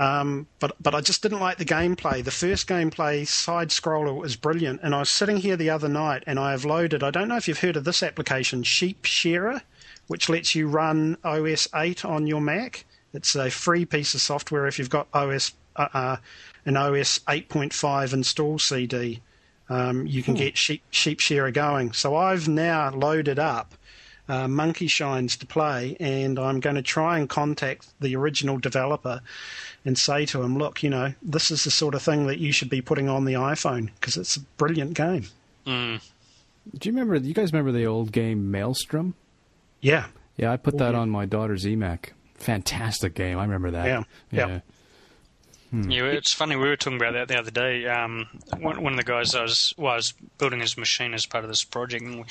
[0.00, 2.24] Um, but but I just didn't like the gameplay.
[2.24, 6.24] The first gameplay side scroller was brilliant, and I was sitting here the other night
[6.26, 7.02] and I have loaded.
[7.02, 8.62] I don't know if you've heard of this application,
[8.94, 9.62] SheepShaver,
[10.06, 12.84] which lets you run OS 8 on your Mac.
[13.12, 16.16] It's a free piece of software if you've got OS uh, uh,
[16.66, 19.20] an OS 8.5 install CD.
[19.68, 21.92] Um, you can get Sheep, SheepShaver going.
[21.92, 23.74] So I've now loaded up
[24.28, 29.20] uh, Monkey Shines to play, and I'm going to try and contact the original developer
[29.84, 32.52] and say to him, look, you know, this is the sort of thing that you
[32.52, 35.26] should be putting on the iPhone because it's a brilliant game.
[35.66, 36.00] Mm.
[36.76, 37.16] Do you remember?
[37.16, 39.14] You guys remember the old game Maelstrom?
[39.80, 40.06] Yeah.
[40.36, 41.00] Yeah, I put that yeah.
[41.00, 42.10] on my daughter's eMac.
[42.36, 43.38] Fantastic game.
[43.38, 43.86] I remember that.
[43.86, 44.60] Yeah, yeah.
[45.72, 46.56] Yeah, it's funny.
[46.56, 47.86] We were talking about that the other day.
[47.86, 48.26] Um,
[48.58, 51.62] one, one of the guys I was was building his machine as part of this
[51.62, 52.26] project, and we were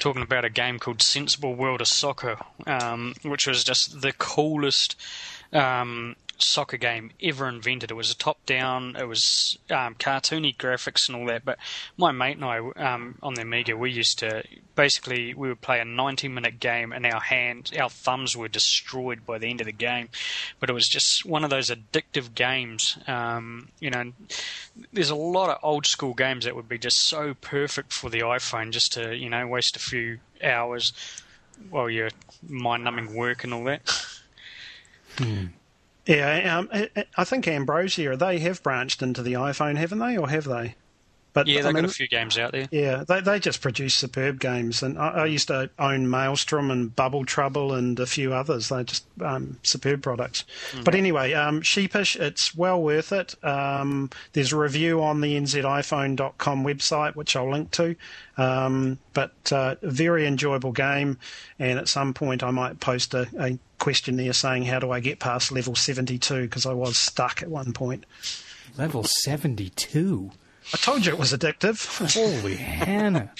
[0.00, 2.36] talking about a game called Sensible World of Soccer,
[2.66, 4.96] um, which was just the coolest
[5.54, 7.90] um, soccer game ever invented.
[7.90, 8.96] It was a top down.
[8.96, 11.44] It was um, cartoony graphics and all that.
[11.44, 11.58] But
[11.96, 14.44] my mate and I um, on the Amiga, we used to
[14.74, 19.24] basically we would play a 90 minute game, and our hands, our thumbs were destroyed
[19.26, 20.08] by the end of the game.
[20.60, 22.98] But it was just one of those addictive games.
[23.06, 24.12] Um, you know,
[24.92, 28.20] there's a lot of old school games that would be just so perfect for the
[28.20, 30.92] iPhone, just to you know waste a few hours
[31.70, 32.10] while you're
[32.48, 34.04] mind numbing work and all that.
[36.06, 36.90] Yeah, um, I-
[37.24, 40.74] think Ambrosia, they have branched into the iPhone, haven't they, or have they?
[41.34, 42.68] But Yeah, I they've mean, got a few games out there.
[42.70, 46.94] Yeah, they they just produce superb games, and I, I used to own Maelstrom and
[46.94, 48.68] Bubble Trouble and a few others.
[48.68, 50.44] They're just um, superb products.
[50.84, 53.34] But anyway, um, Sheepish, it's well worth it.
[53.44, 57.96] Um, there's a review on the nziphone.com website, which I'll link to.
[58.36, 61.18] Um, but uh, a very enjoyable game,
[61.58, 65.00] and at some point I might post a, a question there saying how do I
[65.00, 68.06] get past level 72 because I was stuck at one point.
[68.78, 70.30] Level 72.
[70.72, 72.14] I told you it was addictive.
[72.14, 73.30] Holy Hannah.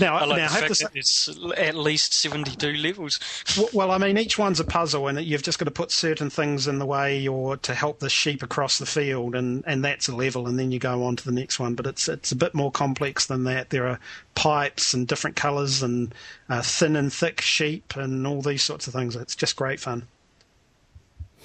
[0.00, 2.72] now, I like now the I have fact to say, that it's at least 72
[2.72, 3.20] levels.
[3.54, 6.28] W- Well, I mean, each one's a puzzle, and you've just got to put certain
[6.28, 10.08] things in the way or to help the sheep across the field, and, and that's
[10.08, 11.74] a level, and then you go on to the next one.
[11.76, 13.70] But it's it's a bit more complex than that.
[13.70, 14.00] There are
[14.34, 16.12] pipes and different colours, and
[16.48, 19.14] uh, thin and thick sheep, and all these sorts of things.
[19.14, 20.08] It's just great fun.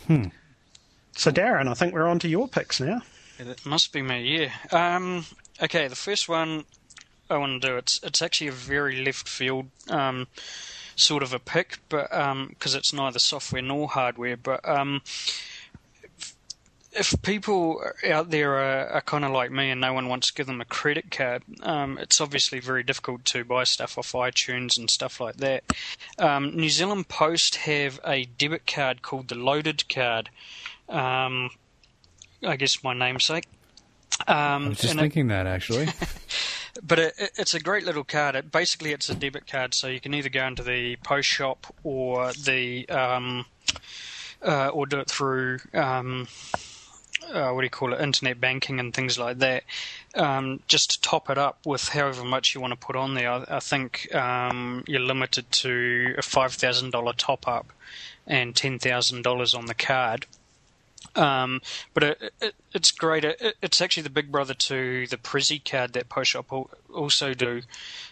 [0.07, 0.25] Hmm.
[1.15, 3.03] So, Darren, I think we're on to your picks now.
[3.49, 4.51] It must be me, yeah.
[4.71, 5.25] Um,
[5.61, 6.65] okay, the first one
[7.29, 10.27] I want to do it's it's actually a very left field um,
[10.95, 12.09] sort of a pick, but
[12.49, 14.37] because it's neither software nor hardware.
[14.37, 15.01] But um,
[16.03, 16.35] if,
[16.91, 20.33] if people out there are, are kind of like me and no one wants to
[20.33, 24.77] give them a credit card, um, it's obviously very difficult to buy stuff off iTunes
[24.77, 25.63] and stuff like that.
[26.19, 30.29] Um, New Zealand Post have a debit card called the Loaded Card.
[30.89, 31.49] Um,
[32.43, 33.45] I guess my namesake.
[34.27, 35.87] Um, I was just and it- thinking that, actually.
[36.83, 38.35] but it, it- it's a great little card.
[38.35, 41.73] It, basically, it's a debit card, so you can either go into the post shop
[41.83, 43.45] or the um,
[44.41, 46.27] uh, or do it through um,
[47.31, 49.63] uh, what do you call it, internet banking and things like that.
[50.15, 53.31] Um, just to top it up with however much you want to put on there.
[53.31, 57.71] I, I think um, you're limited to a five thousand dollar top up
[58.27, 60.25] and ten thousand dollars on the card.
[61.15, 61.61] Um,
[61.93, 63.25] but it, it, it's great.
[63.25, 66.51] It, it's actually the big brother to the Prezzy card that Post Shop
[66.93, 67.61] also do.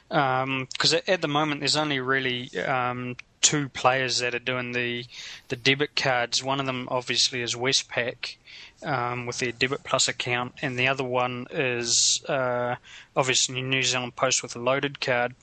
[0.10, 5.06] Because at, at the moment, there's only really um, two players that are doing the
[5.48, 6.44] the debit cards.
[6.44, 8.36] One of them obviously is Westpac
[8.84, 12.76] um, with their Debit Plus account, and the other one is uh,
[13.16, 15.36] obviously New Zealand Post with a loaded card.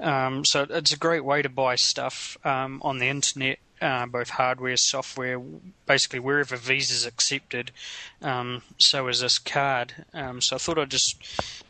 [0.00, 4.30] Um, so it's a great way to buy stuff um, on the internet, uh, both
[4.30, 5.38] hardware, software,
[5.86, 7.70] basically wherever Visa's accepted.
[8.22, 10.06] Um, so is this card.
[10.14, 11.22] Um, so I thought I'd just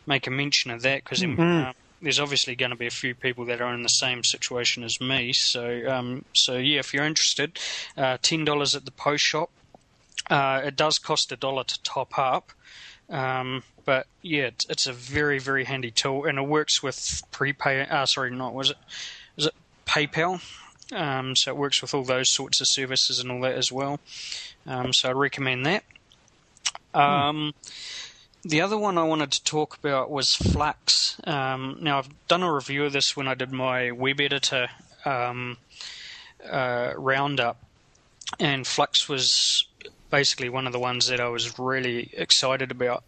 [0.07, 3.45] make a mention of that because uh, there's obviously going to be a few people
[3.47, 5.33] that are in the same situation as me.
[5.33, 7.59] So, um, so yeah, if you're interested,
[7.97, 9.51] uh, ten dollars at the post shop.
[10.31, 12.53] Uh, it does cost a dollar to top up.
[13.11, 17.83] Um, but yeah, it's, it's a very very handy tool, and it works with prepay.
[17.83, 18.77] Uh, sorry, not was it?
[19.37, 19.55] Is it
[19.85, 20.41] PayPal?
[20.95, 24.01] Um, so it works with all those sorts of services and all that as well.
[24.67, 25.85] Um, so I recommend that.
[26.95, 27.55] Um,
[28.47, 31.17] The other one I wanted to talk about was Flux.
[31.25, 34.69] Um, now I've done a review of this when I did my web editor
[35.07, 35.57] um,
[36.49, 37.57] uh, roundup,
[38.39, 39.67] and Flux was
[40.11, 43.03] basically one of the ones that I was really excited about.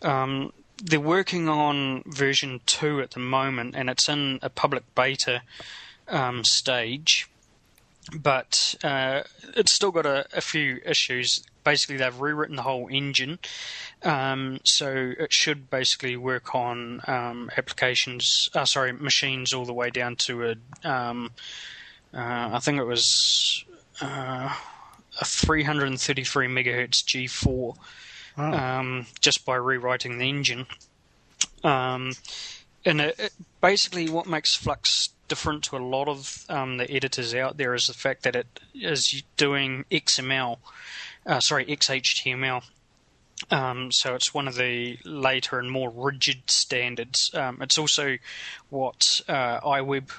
[0.00, 5.42] Um, they're working on version 2 at the moment, and it's in a public beta
[6.08, 7.27] um, stage,
[8.16, 9.22] but uh,
[9.56, 11.42] it's still got a, a few issues.
[11.64, 13.38] Basically, they've rewritten the whole engine,
[14.02, 19.90] um, so it should basically work on um, applications, uh, sorry, machines all the way
[19.90, 21.30] down to a, um,
[22.14, 23.64] uh, I think it was
[24.00, 24.54] uh,
[25.20, 27.76] a 333 megahertz G4
[28.38, 30.66] um, just by rewriting the engine.
[32.84, 37.34] And it, it, basically, what makes Flux different to a lot of um, the editors
[37.34, 40.58] out there is the fact that it is doing XML,
[41.26, 42.62] uh, sorry, XHTML.
[43.50, 47.30] Um, so it's one of the later and more rigid standards.
[47.34, 48.18] Um, it's also
[48.70, 50.10] what uh, iWeb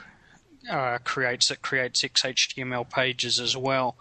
[0.69, 1.52] uh, creates.
[1.52, 3.95] It creates XHTML pages as well.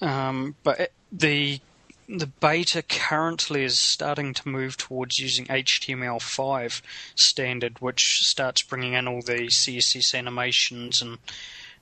[0.00, 1.60] Um, but it, the
[2.08, 6.82] the beta currently is starting to move towards using HTML5
[7.14, 11.18] standard, which starts bringing in all the CSS animations and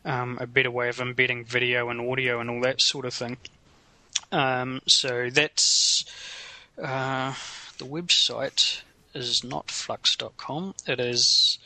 [0.05, 3.37] um, a better way of embedding video and audio and all that sort of thing.
[4.31, 6.05] Um, so that's
[6.79, 7.35] uh,
[7.79, 8.83] the website
[9.15, 10.75] is not flux.com.
[10.87, 11.59] It is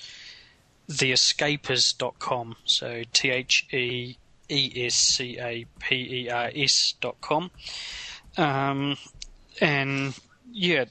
[0.88, 2.56] theescapers.com.
[2.64, 4.16] So T H E
[4.48, 7.50] E S C A P E R S dot com.
[8.36, 8.96] Um,
[9.60, 10.18] and
[10.52, 10.84] yeah,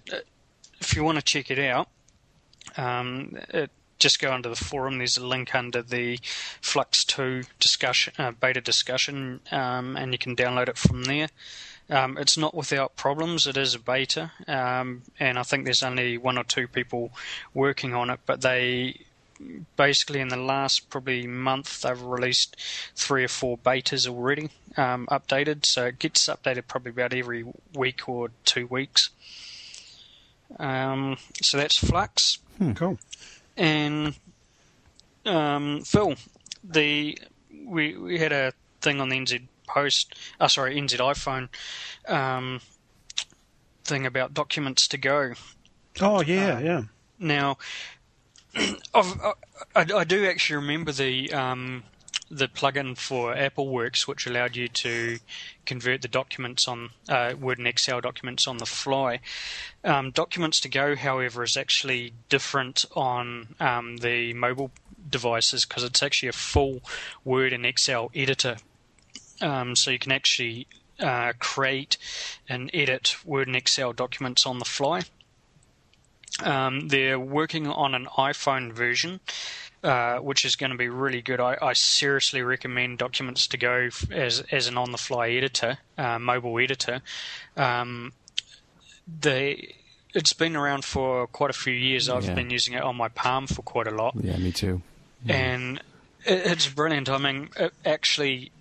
[0.80, 1.90] if you want to check it out,
[2.78, 4.98] um, it, just go under the forum.
[4.98, 6.20] There's a link under the
[6.62, 11.30] Flux 2 discussion, uh, beta discussion, um, and you can download it from there.
[11.90, 13.46] Um, it's not without problems.
[13.48, 17.12] It is a beta, um, and I think there's only one or two people
[17.54, 18.20] working on it.
[18.26, 19.06] But they
[19.76, 22.56] basically in the last probably month they've released
[22.96, 25.66] three or four betas already um, updated.
[25.66, 29.10] So it gets updated probably about every week or two weeks.
[30.60, 32.40] Um, so that's Flux.
[32.76, 32.98] Cool.
[33.58, 34.16] And
[35.26, 36.16] um, Phil,
[36.64, 37.18] the
[37.66, 41.50] we we had a thing on the NZ Post, uh, sorry NZ iPhone
[42.08, 42.62] um,
[43.84, 45.34] thing about documents to go.
[46.02, 46.84] Oh yeah, yeah.
[47.18, 47.58] Now,
[48.94, 49.34] I,
[49.76, 51.84] I do actually remember the um,
[52.32, 55.20] the plugin for AppleWorks, which allowed you to
[55.66, 59.20] convert the documents on uh, Word and Excel documents on the fly.
[59.84, 64.72] Um, documents to go, however, is actually different on um, the mobile
[65.08, 66.82] devices because it's actually a full
[67.24, 68.58] Word and Excel editor.
[69.42, 70.68] Um, so you can actually
[71.00, 71.98] uh, create
[72.50, 75.04] and edit Word and Excel documents on the fly.
[76.44, 79.20] Um, they're working on an iPhone version,
[79.84, 81.40] uh, which is going to be really good.
[81.40, 87.02] I, I, seriously recommend Documents to Go as as an on-the-fly editor, uh, mobile editor.
[87.56, 88.12] Um,
[89.22, 89.76] they
[90.14, 92.10] it's been around for quite a few years.
[92.10, 92.34] I've Yeah.
[92.36, 94.82] been using it on my Palm for quite a lot Yeah, me too.
[95.28, 95.78] and
[96.26, 97.10] it- it's brilliant.
[97.10, 98.52] I mean, it actually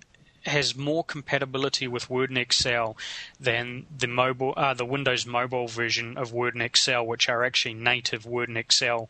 [0.45, 2.97] has more compatibility with Word and Excel
[3.39, 7.73] than the mobile, uh, the Windows mobile version of Word and Excel, which are actually
[7.73, 9.09] native Word and Excel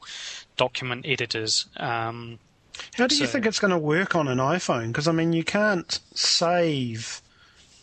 [0.57, 1.65] document editors.
[1.77, 2.39] Um,
[2.95, 4.87] How do you think it's going to work on an iPhone?
[4.87, 7.21] Because I mean, you can't save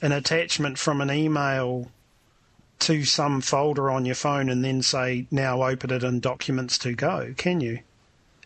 [0.00, 1.90] an attachment from an email
[2.80, 6.94] to some folder on your phone and then say, "Now open it in Documents to
[6.94, 7.80] Go." Can you?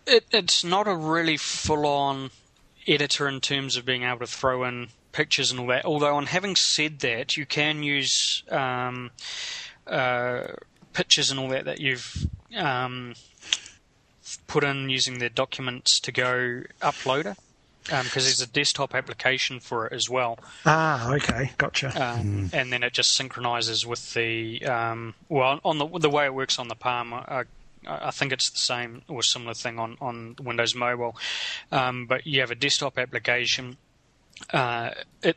[0.07, 2.31] it, it's not a really full-on
[2.87, 5.85] editor in terms of being able to throw in pictures and all that.
[5.85, 9.11] Although, on having said that, you can use um,
[9.87, 10.43] uh,
[10.93, 12.27] pictures and all that that you've
[12.57, 13.15] um,
[14.47, 17.37] put in using the documents to go uploader.
[17.89, 21.89] Because there's a desktop application for it as well, Ah, okay, gotcha.
[21.95, 26.35] um, and then it just synchronizes with the um, well on the the way it
[26.35, 27.15] works on the Palm.
[27.15, 27.45] I,
[27.87, 31.17] I think it's the same or similar thing on on Windows Mobile,
[31.71, 33.77] um, but you have a desktop application.
[34.53, 34.91] Uh,
[35.23, 35.37] it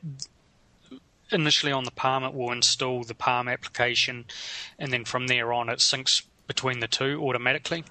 [1.31, 4.25] initially on the Palm it will install the Palm application,
[4.77, 7.83] and then from there on it syncs between the two automatically.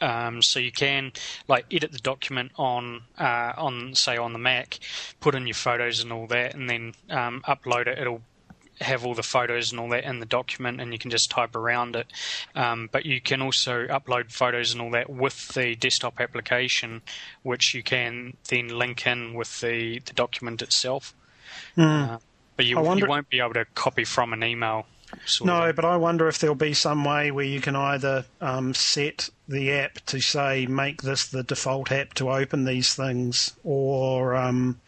[0.00, 1.12] Um, so you can
[1.48, 4.78] like edit the document on uh, on say on the Mac,
[5.20, 7.98] put in your photos and all that, and then um, upload it.
[7.98, 8.22] It'll
[8.80, 11.54] have all the photos and all that in the document, and you can just type
[11.56, 12.06] around it.
[12.54, 17.02] Um, but you can also upload photos and all that with the desktop application,
[17.42, 21.14] which you can then link in with the, the document itself.
[21.76, 22.18] Uh,
[22.56, 24.86] but you, wonder- you won't be able to copy from an email.
[25.24, 28.74] Sort No, but I wonder if there'll be some way where you can either um,
[28.74, 34.34] set the app to say make this the default app to open these things, or
[34.34, 34.80] um,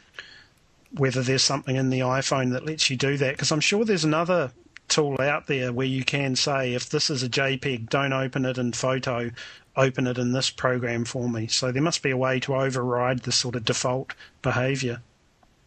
[0.93, 3.35] whether there's something in the iPhone that lets you do that.
[3.35, 4.53] Because I'm sure there's another
[4.89, 8.59] tool out there where you can say if this is a JPEG, don't open it
[8.59, 9.31] in Photo,
[9.77, 11.47] open it in this program for me.
[11.47, 15.03] So there must be a way to override the sort of default behaviour.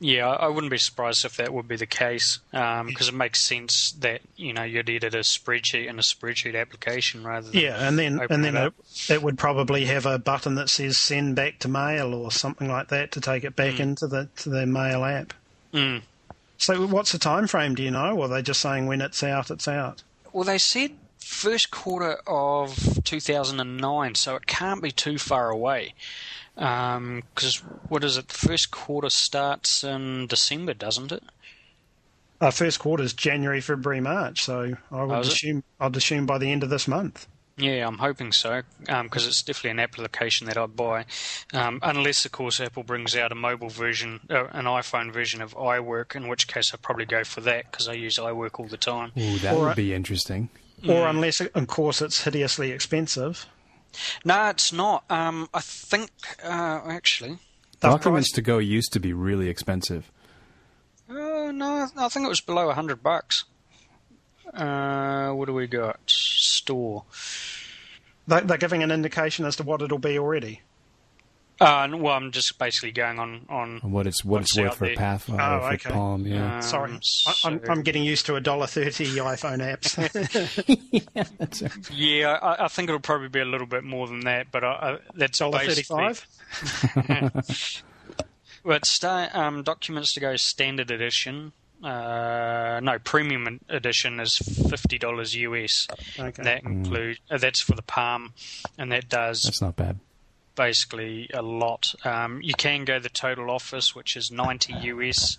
[0.03, 3.91] Yeah, I wouldn't be surprised if that would be the case because it makes sense
[3.99, 7.99] that you know you'd edit a spreadsheet in a spreadsheet application rather than Yeah, and
[7.99, 8.73] then and then it
[9.07, 12.67] it, it would probably have a button that says send back to mail or something
[12.67, 15.33] like that to take it back into the to the mail app.
[15.71, 16.01] Mm.
[16.57, 17.75] So what's the time frame?
[17.75, 18.17] Do you know?
[18.17, 20.01] Or are they just saying when it's out, it's out?
[20.33, 25.93] Well, they said first quarter of 2009, so it can't be too far away.
[26.61, 27.57] Because
[27.89, 28.27] what is it?
[28.27, 31.23] The first quarter starts in December, doesn't it?
[32.39, 34.43] Uh, first quarter is January, February, March.
[34.43, 35.33] So I would Oh, is it?
[35.33, 37.27] assume I'd assume by the end of this month.
[37.57, 41.05] Yeah, I'm hoping so, because it's definitely an application that I'd buy.
[41.53, 45.53] Um, unless, of course, Apple brings out a mobile version, uh, an iPhone version of
[45.55, 48.77] iWork, in which case I'd probably go for that because I use iWork all the
[48.77, 49.11] time.
[49.17, 50.49] Ooh, that Or- would be interesting.
[50.87, 53.45] Or unless, of course, it's hideously expensive.
[54.25, 55.03] No, it's not.
[55.09, 56.11] Um, I think,
[56.43, 57.37] uh, actually,
[57.79, 60.11] They've Documents priced- to go used to be really expensive.
[61.09, 63.45] uh, no, I think it was below a hundred bucks.
[64.53, 65.99] Uh, what do we got?
[66.07, 67.05] Store.
[68.27, 70.61] they're giving an indication as to what it'll be already.
[71.61, 73.79] Uh, well, I'm just basically going on on.
[73.81, 74.95] What it's what it's What's worth out for there?
[74.95, 75.89] Path or Oh, for okay.
[75.91, 76.55] Palm, yeah.
[76.55, 79.95] Um, Sorry, I, I'm, so- I'm getting used to a dollar thirty iPhone apps.
[81.37, 81.91] That's it.
[81.91, 84.67] Yeah, I, I think it'll probably be a little bit more than that, but I,
[84.69, 87.83] I, that's dollar basically- thirty-five.
[88.63, 91.51] Well, it's sta- um, documents to go standard edition
[91.83, 95.87] uh, no, premium edition is fifty dollars US.
[96.19, 96.43] Okay.
[96.43, 98.33] That include uh, that's for the Palm,
[98.77, 99.99] and that does That's not bad.
[100.55, 101.93] Basically a lot.
[102.03, 105.37] Um, you can go the total office, which is 90 US,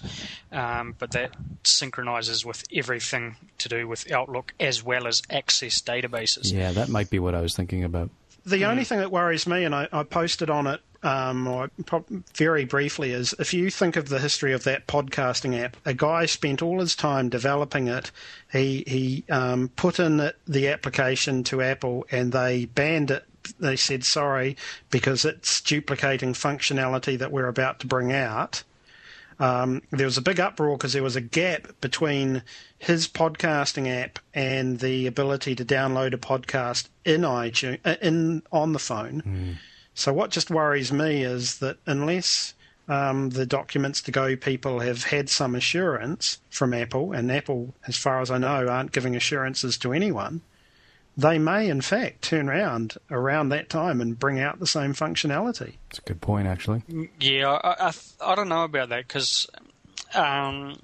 [0.51, 1.33] um, but that
[1.65, 6.53] synchronizes with everything to do with Outlook as well as Access databases.
[6.53, 8.11] Yeah, that might be what I was thinking about.
[8.45, 12.05] The only thing that worries me, and I, I posted on it um, or pro-
[12.35, 16.27] very briefly, is if you think of the history of that podcasting app, a guy
[16.27, 18.11] spent all his time developing it.
[18.53, 23.25] He he um, put in it, the application to Apple, and they banned it.
[23.59, 24.57] They said sorry
[24.91, 28.63] because it's duplicating functionality that we're about to bring out.
[29.39, 32.43] Um, there was a big uproar because there was a gap between
[32.79, 38.73] his podcasting app and the ability to download a podcast in iTunes uh, in on
[38.73, 39.59] the phone.
[39.95, 42.55] So what just worries me is that unless
[42.89, 47.97] um, the documents to go people have had some assurance from Apple, and Apple, as
[47.97, 50.41] far as I know, aren't giving assurances to anyone,
[51.17, 55.75] they may in fact turn around around that time and bring out the same functionality.
[55.91, 56.83] It's a good point, actually.
[57.21, 59.47] Yeah, I, I, I don't know about that because
[60.15, 60.79] um,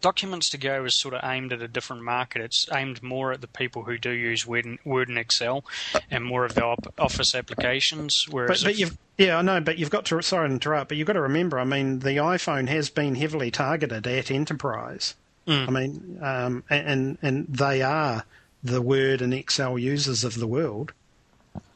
[0.00, 2.42] Documents to Go is sort of aimed at a different market.
[2.42, 5.64] It's aimed more at the people who do use Word and, Word and Excel
[6.10, 8.26] and more of the op- Office applications.
[8.30, 10.88] Whereas But, but if- you've yeah, I know, but you've got to sorry to interrupt,
[10.90, 11.58] but you've got to remember.
[11.58, 15.16] I mean, the iPhone has been heavily targeted at enterprise.
[15.48, 18.24] I mean, um, and and they are
[18.62, 20.92] the Word and Excel users of the world.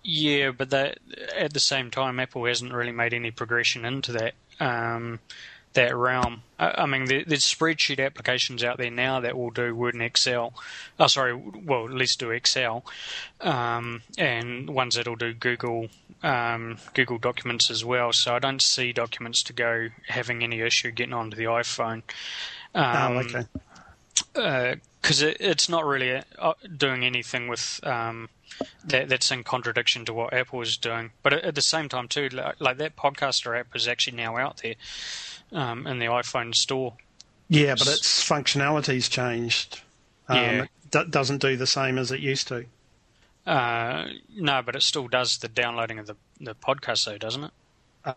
[0.04, 0.98] Yeah, but that
[1.36, 5.20] at the same time, Apple hasn't really made any progression into that um,
[5.74, 6.42] that realm.
[6.58, 10.02] I, I mean, there, there's spreadsheet applications out there now that will do Word and
[10.02, 10.54] Excel.
[10.98, 12.84] Oh, sorry, well, at least do Excel,
[13.40, 15.88] um, and ones that'll do Google
[16.22, 18.12] um, Google Documents as well.
[18.12, 22.02] So I don't see Documents to go having any issue getting onto the iPhone.
[22.74, 23.40] Um, oh,
[24.34, 24.80] okay.
[25.02, 28.28] Because it, it's not really uh, doing anything with um,
[28.84, 31.10] that, that's in contradiction to what Apple is doing.
[31.22, 34.36] But at, at the same time, too, like, like that podcaster app is actually now
[34.36, 34.76] out there
[35.50, 36.94] um, in the iPhone store.
[37.48, 39.82] Yeah, but its functionality's changed.
[40.28, 40.62] Um, Yeah.
[40.62, 42.66] It do- doesn't do the same as it used to.
[43.44, 44.06] Uh,
[44.36, 47.50] no, but it still does the downloading of the, the podcast, though, doesn't it?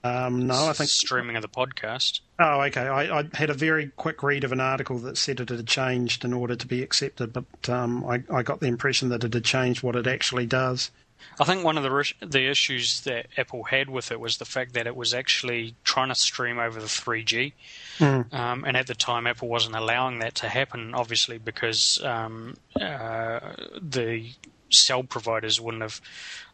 [0.03, 0.89] Um, no, I think.
[0.89, 2.21] streaming of the podcast.
[2.39, 2.87] Oh, okay.
[2.87, 6.25] I, I had a very quick read of an article that said it had changed
[6.25, 9.43] in order to be accepted, but um, I, I got the impression that it had
[9.43, 10.91] changed what it actually does.
[11.39, 14.73] I think one of the the issues that Apple had with it was the fact
[14.73, 17.53] that it was actually trying to stream over the 3G,
[17.99, 20.93] um, and at the time Apple wasn't allowing that to happen.
[20.93, 23.39] Obviously, because um, uh,
[23.81, 24.29] the
[24.69, 26.01] cell providers wouldn't have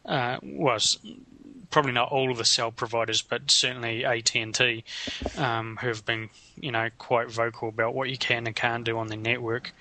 [0.05, 0.99] uh, was
[1.71, 4.83] probably not all of the cell providers, but certainly AT and T,
[5.37, 6.29] um, who have been
[6.59, 9.73] you know quite vocal about what you can and can't do on their network.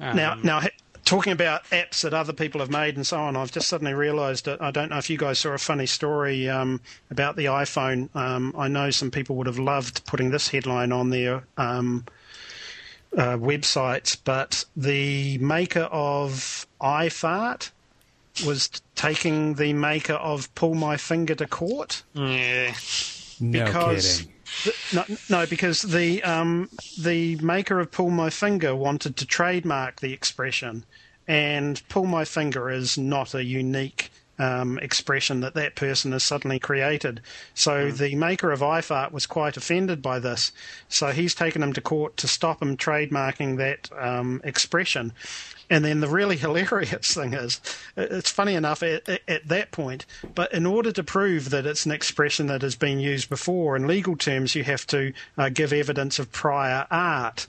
[0.00, 0.62] Um, Now, now,
[1.04, 4.44] talking about apps that other people have made and so on, I've just suddenly realised
[4.46, 6.80] that I don't know if you guys saw a funny story um,
[7.10, 8.14] about the iPhone.
[8.14, 12.04] Um, I know some people would have loved putting this headline on their um,
[13.16, 17.70] uh, websites, but the maker of iFart
[18.44, 22.02] was taking the maker of Pull My Finger to Court.
[22.14, 22.74] yeah.
[23.38, 24.32] No Because- kidding.
[24.94, 30.12] No, no, because the um, the maker of Pull My Finger wanted to trademark the
[30.12, 30.84] expression,
[31.28, 36.58] and Pull My Finger is not a unique um, expression that that person has suddenly
[36.58, 37.20] created.
[37.54, 40.52] So the maker of iFart was quite offended by this.
[40.88, 45.12] So he's taken him to court to stop him trademarking that um, expression.
[45.68, 47.60] And then the really hilarious thing is,
[47.96, 51.92] it's funny enough at, at that point, but in order to prove that it's an
[51.92, 56.18] expression that has been used before, in legal terms, you have to uh, give evidence
[56.18, 57.46] of prior art.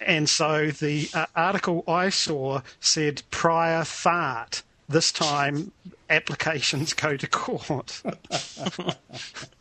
[0.00, 4.62] And so the uh, article I saw said prior fart.
[4.88, 5.72] This time,
[6.08, 8.02] applications go to court.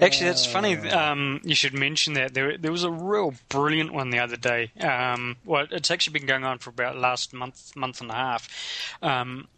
[0.00, 0.76] Actually, that's funny.
[0.76, 4.70] Um, you should mention that there there was a real brilliant one the other day.
[4.80, 8.96] Um, well, it's actually been going on for about last month month and a half.
[9.02, 9.48] Um,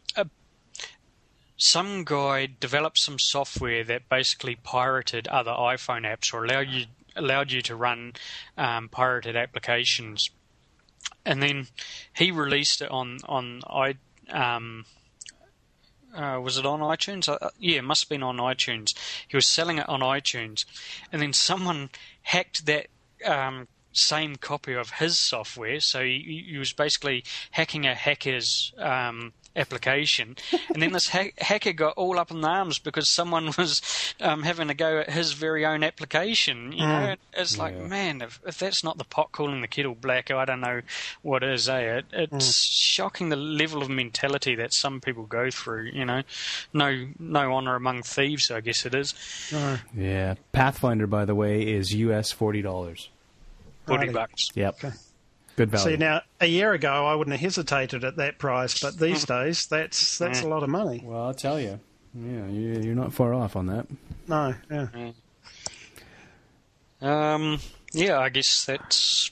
[1.60, 7.52] some guy developed some software that basically pirated other iPhone apps or allowed you allowed
[7.52, 8.14] you to run
[8.56, 10.30] um, pirated applications,
[11.26, 11.66] and then
[12.14, 13.94] he released it on on i.
[16.14, 17.28] Uh, was it on iTunes?
[17.28, 18.94] Uh, yeah, it must have been on iTunes.
[19.28, 20.64] He was selling it on iTunes,
[21.12, 21.90] and then someone
[22.22, 22.88] hacked that
[23.24, 25.80] um, same copy of his software.
[25.80, 30.36] So he, he was basically hacking a hacker's um, application,
[30.72, 33.82] and then this ha- hacker got all up in arms because someone was
[34.20, 36.70] um, having a go at his very own application.
[36.72, 37.86] You know, it's like, Yeah.
[37.88, 40.82] man, if, if that's not the pot calling the kettle black, I don't know
[41.22, 41.68] what is.
[41.68, 41.80] Eh?
[41.98, 45.90] It, it's shocking the level of mentality that some people go through.
[45.92, 46.22] You know,
[46.72, 48.50] no no honor among thieves.
[48.50, 49.14] I guess it is.
[49.96, 50.34] Yeah.
[50.52, 53.08] Path Finder, by the way, is US forty dollars.
[53.90, 54.12] Forty Righty.
[54.12, 54.48] bucks.
[54.54, 54.84] Yep.
[54.84, 54.94] Okay.
[55.56, 55.90] Good value.
[55.90, 59.66] See now, a year ago I wouldn't have hesitated at that price, but these days
[59.66, 61.02] that's that's a lot of money.
[61.04, 61.80] well, I'll tell you.
[62.14, 63.86] Yeah, you, you're not far off on that.
[64.26, 65.12] No, yeah.
[67.00, 67.58] Um,
[67.92, 69.30] yeah, I guess that's.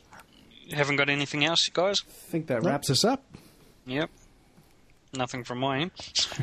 [0.72, 2.02] Haven't got anything else, guys.
[2.06, 3.24] I think that wraps us up.
[3.86, 4.10] Yep.
[5.14, 5.93] Nothing from my end.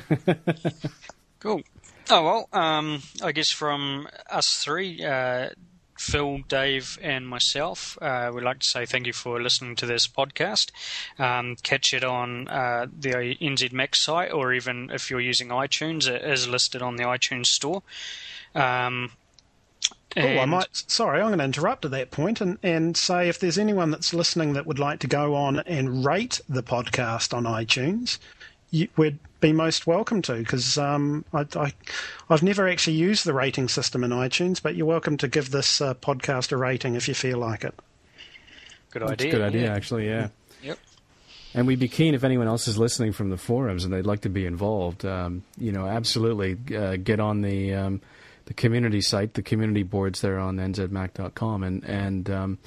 [1.40, 1.62] cool.
[2.10, 5.50] Oh well, um, I guess from us three, uh,
[5.98, 10.08] Phil, Dave, and myself, uh, we'd like to say thank you for listening to this
[10.08, 10.72] podcast.
[11.18, 16.08] Um, catch it on uh, the NZ Mac site, or even if you're using iTunes,
[16.08, 17.82] it is listed on the iTunes store.
[18.54, 19.12] Um,
[20.18, 20.68] Oh, I might.
[20.72, 24.14] Sorry, I'm going to interrupt at that point and, and say if there's anyone that's
[24.14, 28.18] listening that would like to go on and rate the podcast on iTunes,
[28.72, 31.74] you, we'd be most welcome to because um, I, I,
[32.30, 35.82] I've never actually used the rating system in iTunes, but you're welcome to give this
[35.82, 37.76] uh, podcast a rating if you feel like it.
[38.92, 39.28] Good That's idea.
[39.28, 39.74] a good idea, yeah.
[39.74, 40.08] actually.
[40.08, 40.28] Yeah.
[40.64, 40.80] Yep.
[41.54, 44.22] And we'd be keen if anyone else is listening from the forums and they'd like
[44.22, 45.06] to be involved.
[45.06, 48.02] Um, you know, absolutely uh, get on the um,
[48.46, 52.58] the community site, the community boards there on nzmac.com, and and um,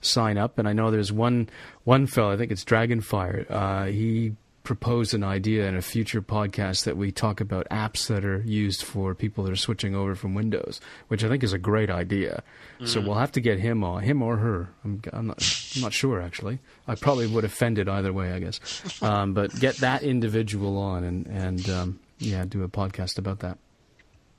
[0.00, 0.58] sign up.
[0.58, 1.48] And I know there's one
[1.84, 3.50] one fellow, I think it's Dragonfire.
[3.50, 4.32] Uh, he
[4.68, 8.82] proposed an idea in a future podcast that we talk about apps that are used
[8.82, 10.78] for people that are switching over from Windows,
[11.08, 12.42] which I think is a great idea.
[12.84, 14.68] So we'll have to get him on, him or her.
[14.84, 16.58] I'm, I'm not, I'm not sure actually.
[16.86, 18.60] I probably would offend it either way, I guess.
[19.02, 23.56] Um, but get that individual on and and um, yeah, do a podcast about that.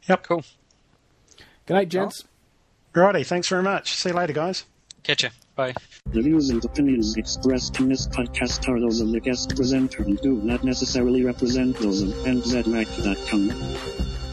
[0.08, 0.24] Yep.
[0.24, 0.44] Cool.
[1.66, 2.24] Good night, gents.
[2.94, 3.96] Righty, thanks very much.
[3.96, 4.66] See you later, guys.
[5.02, 5.30] Catch ya.
[5.60, 5.74] Bye.
[6.06, 10.18] The views and opinions expressed in this podcast are those of the guest presenter and
[10.22, 14.29] do not necessarily represent those of NZMac.com.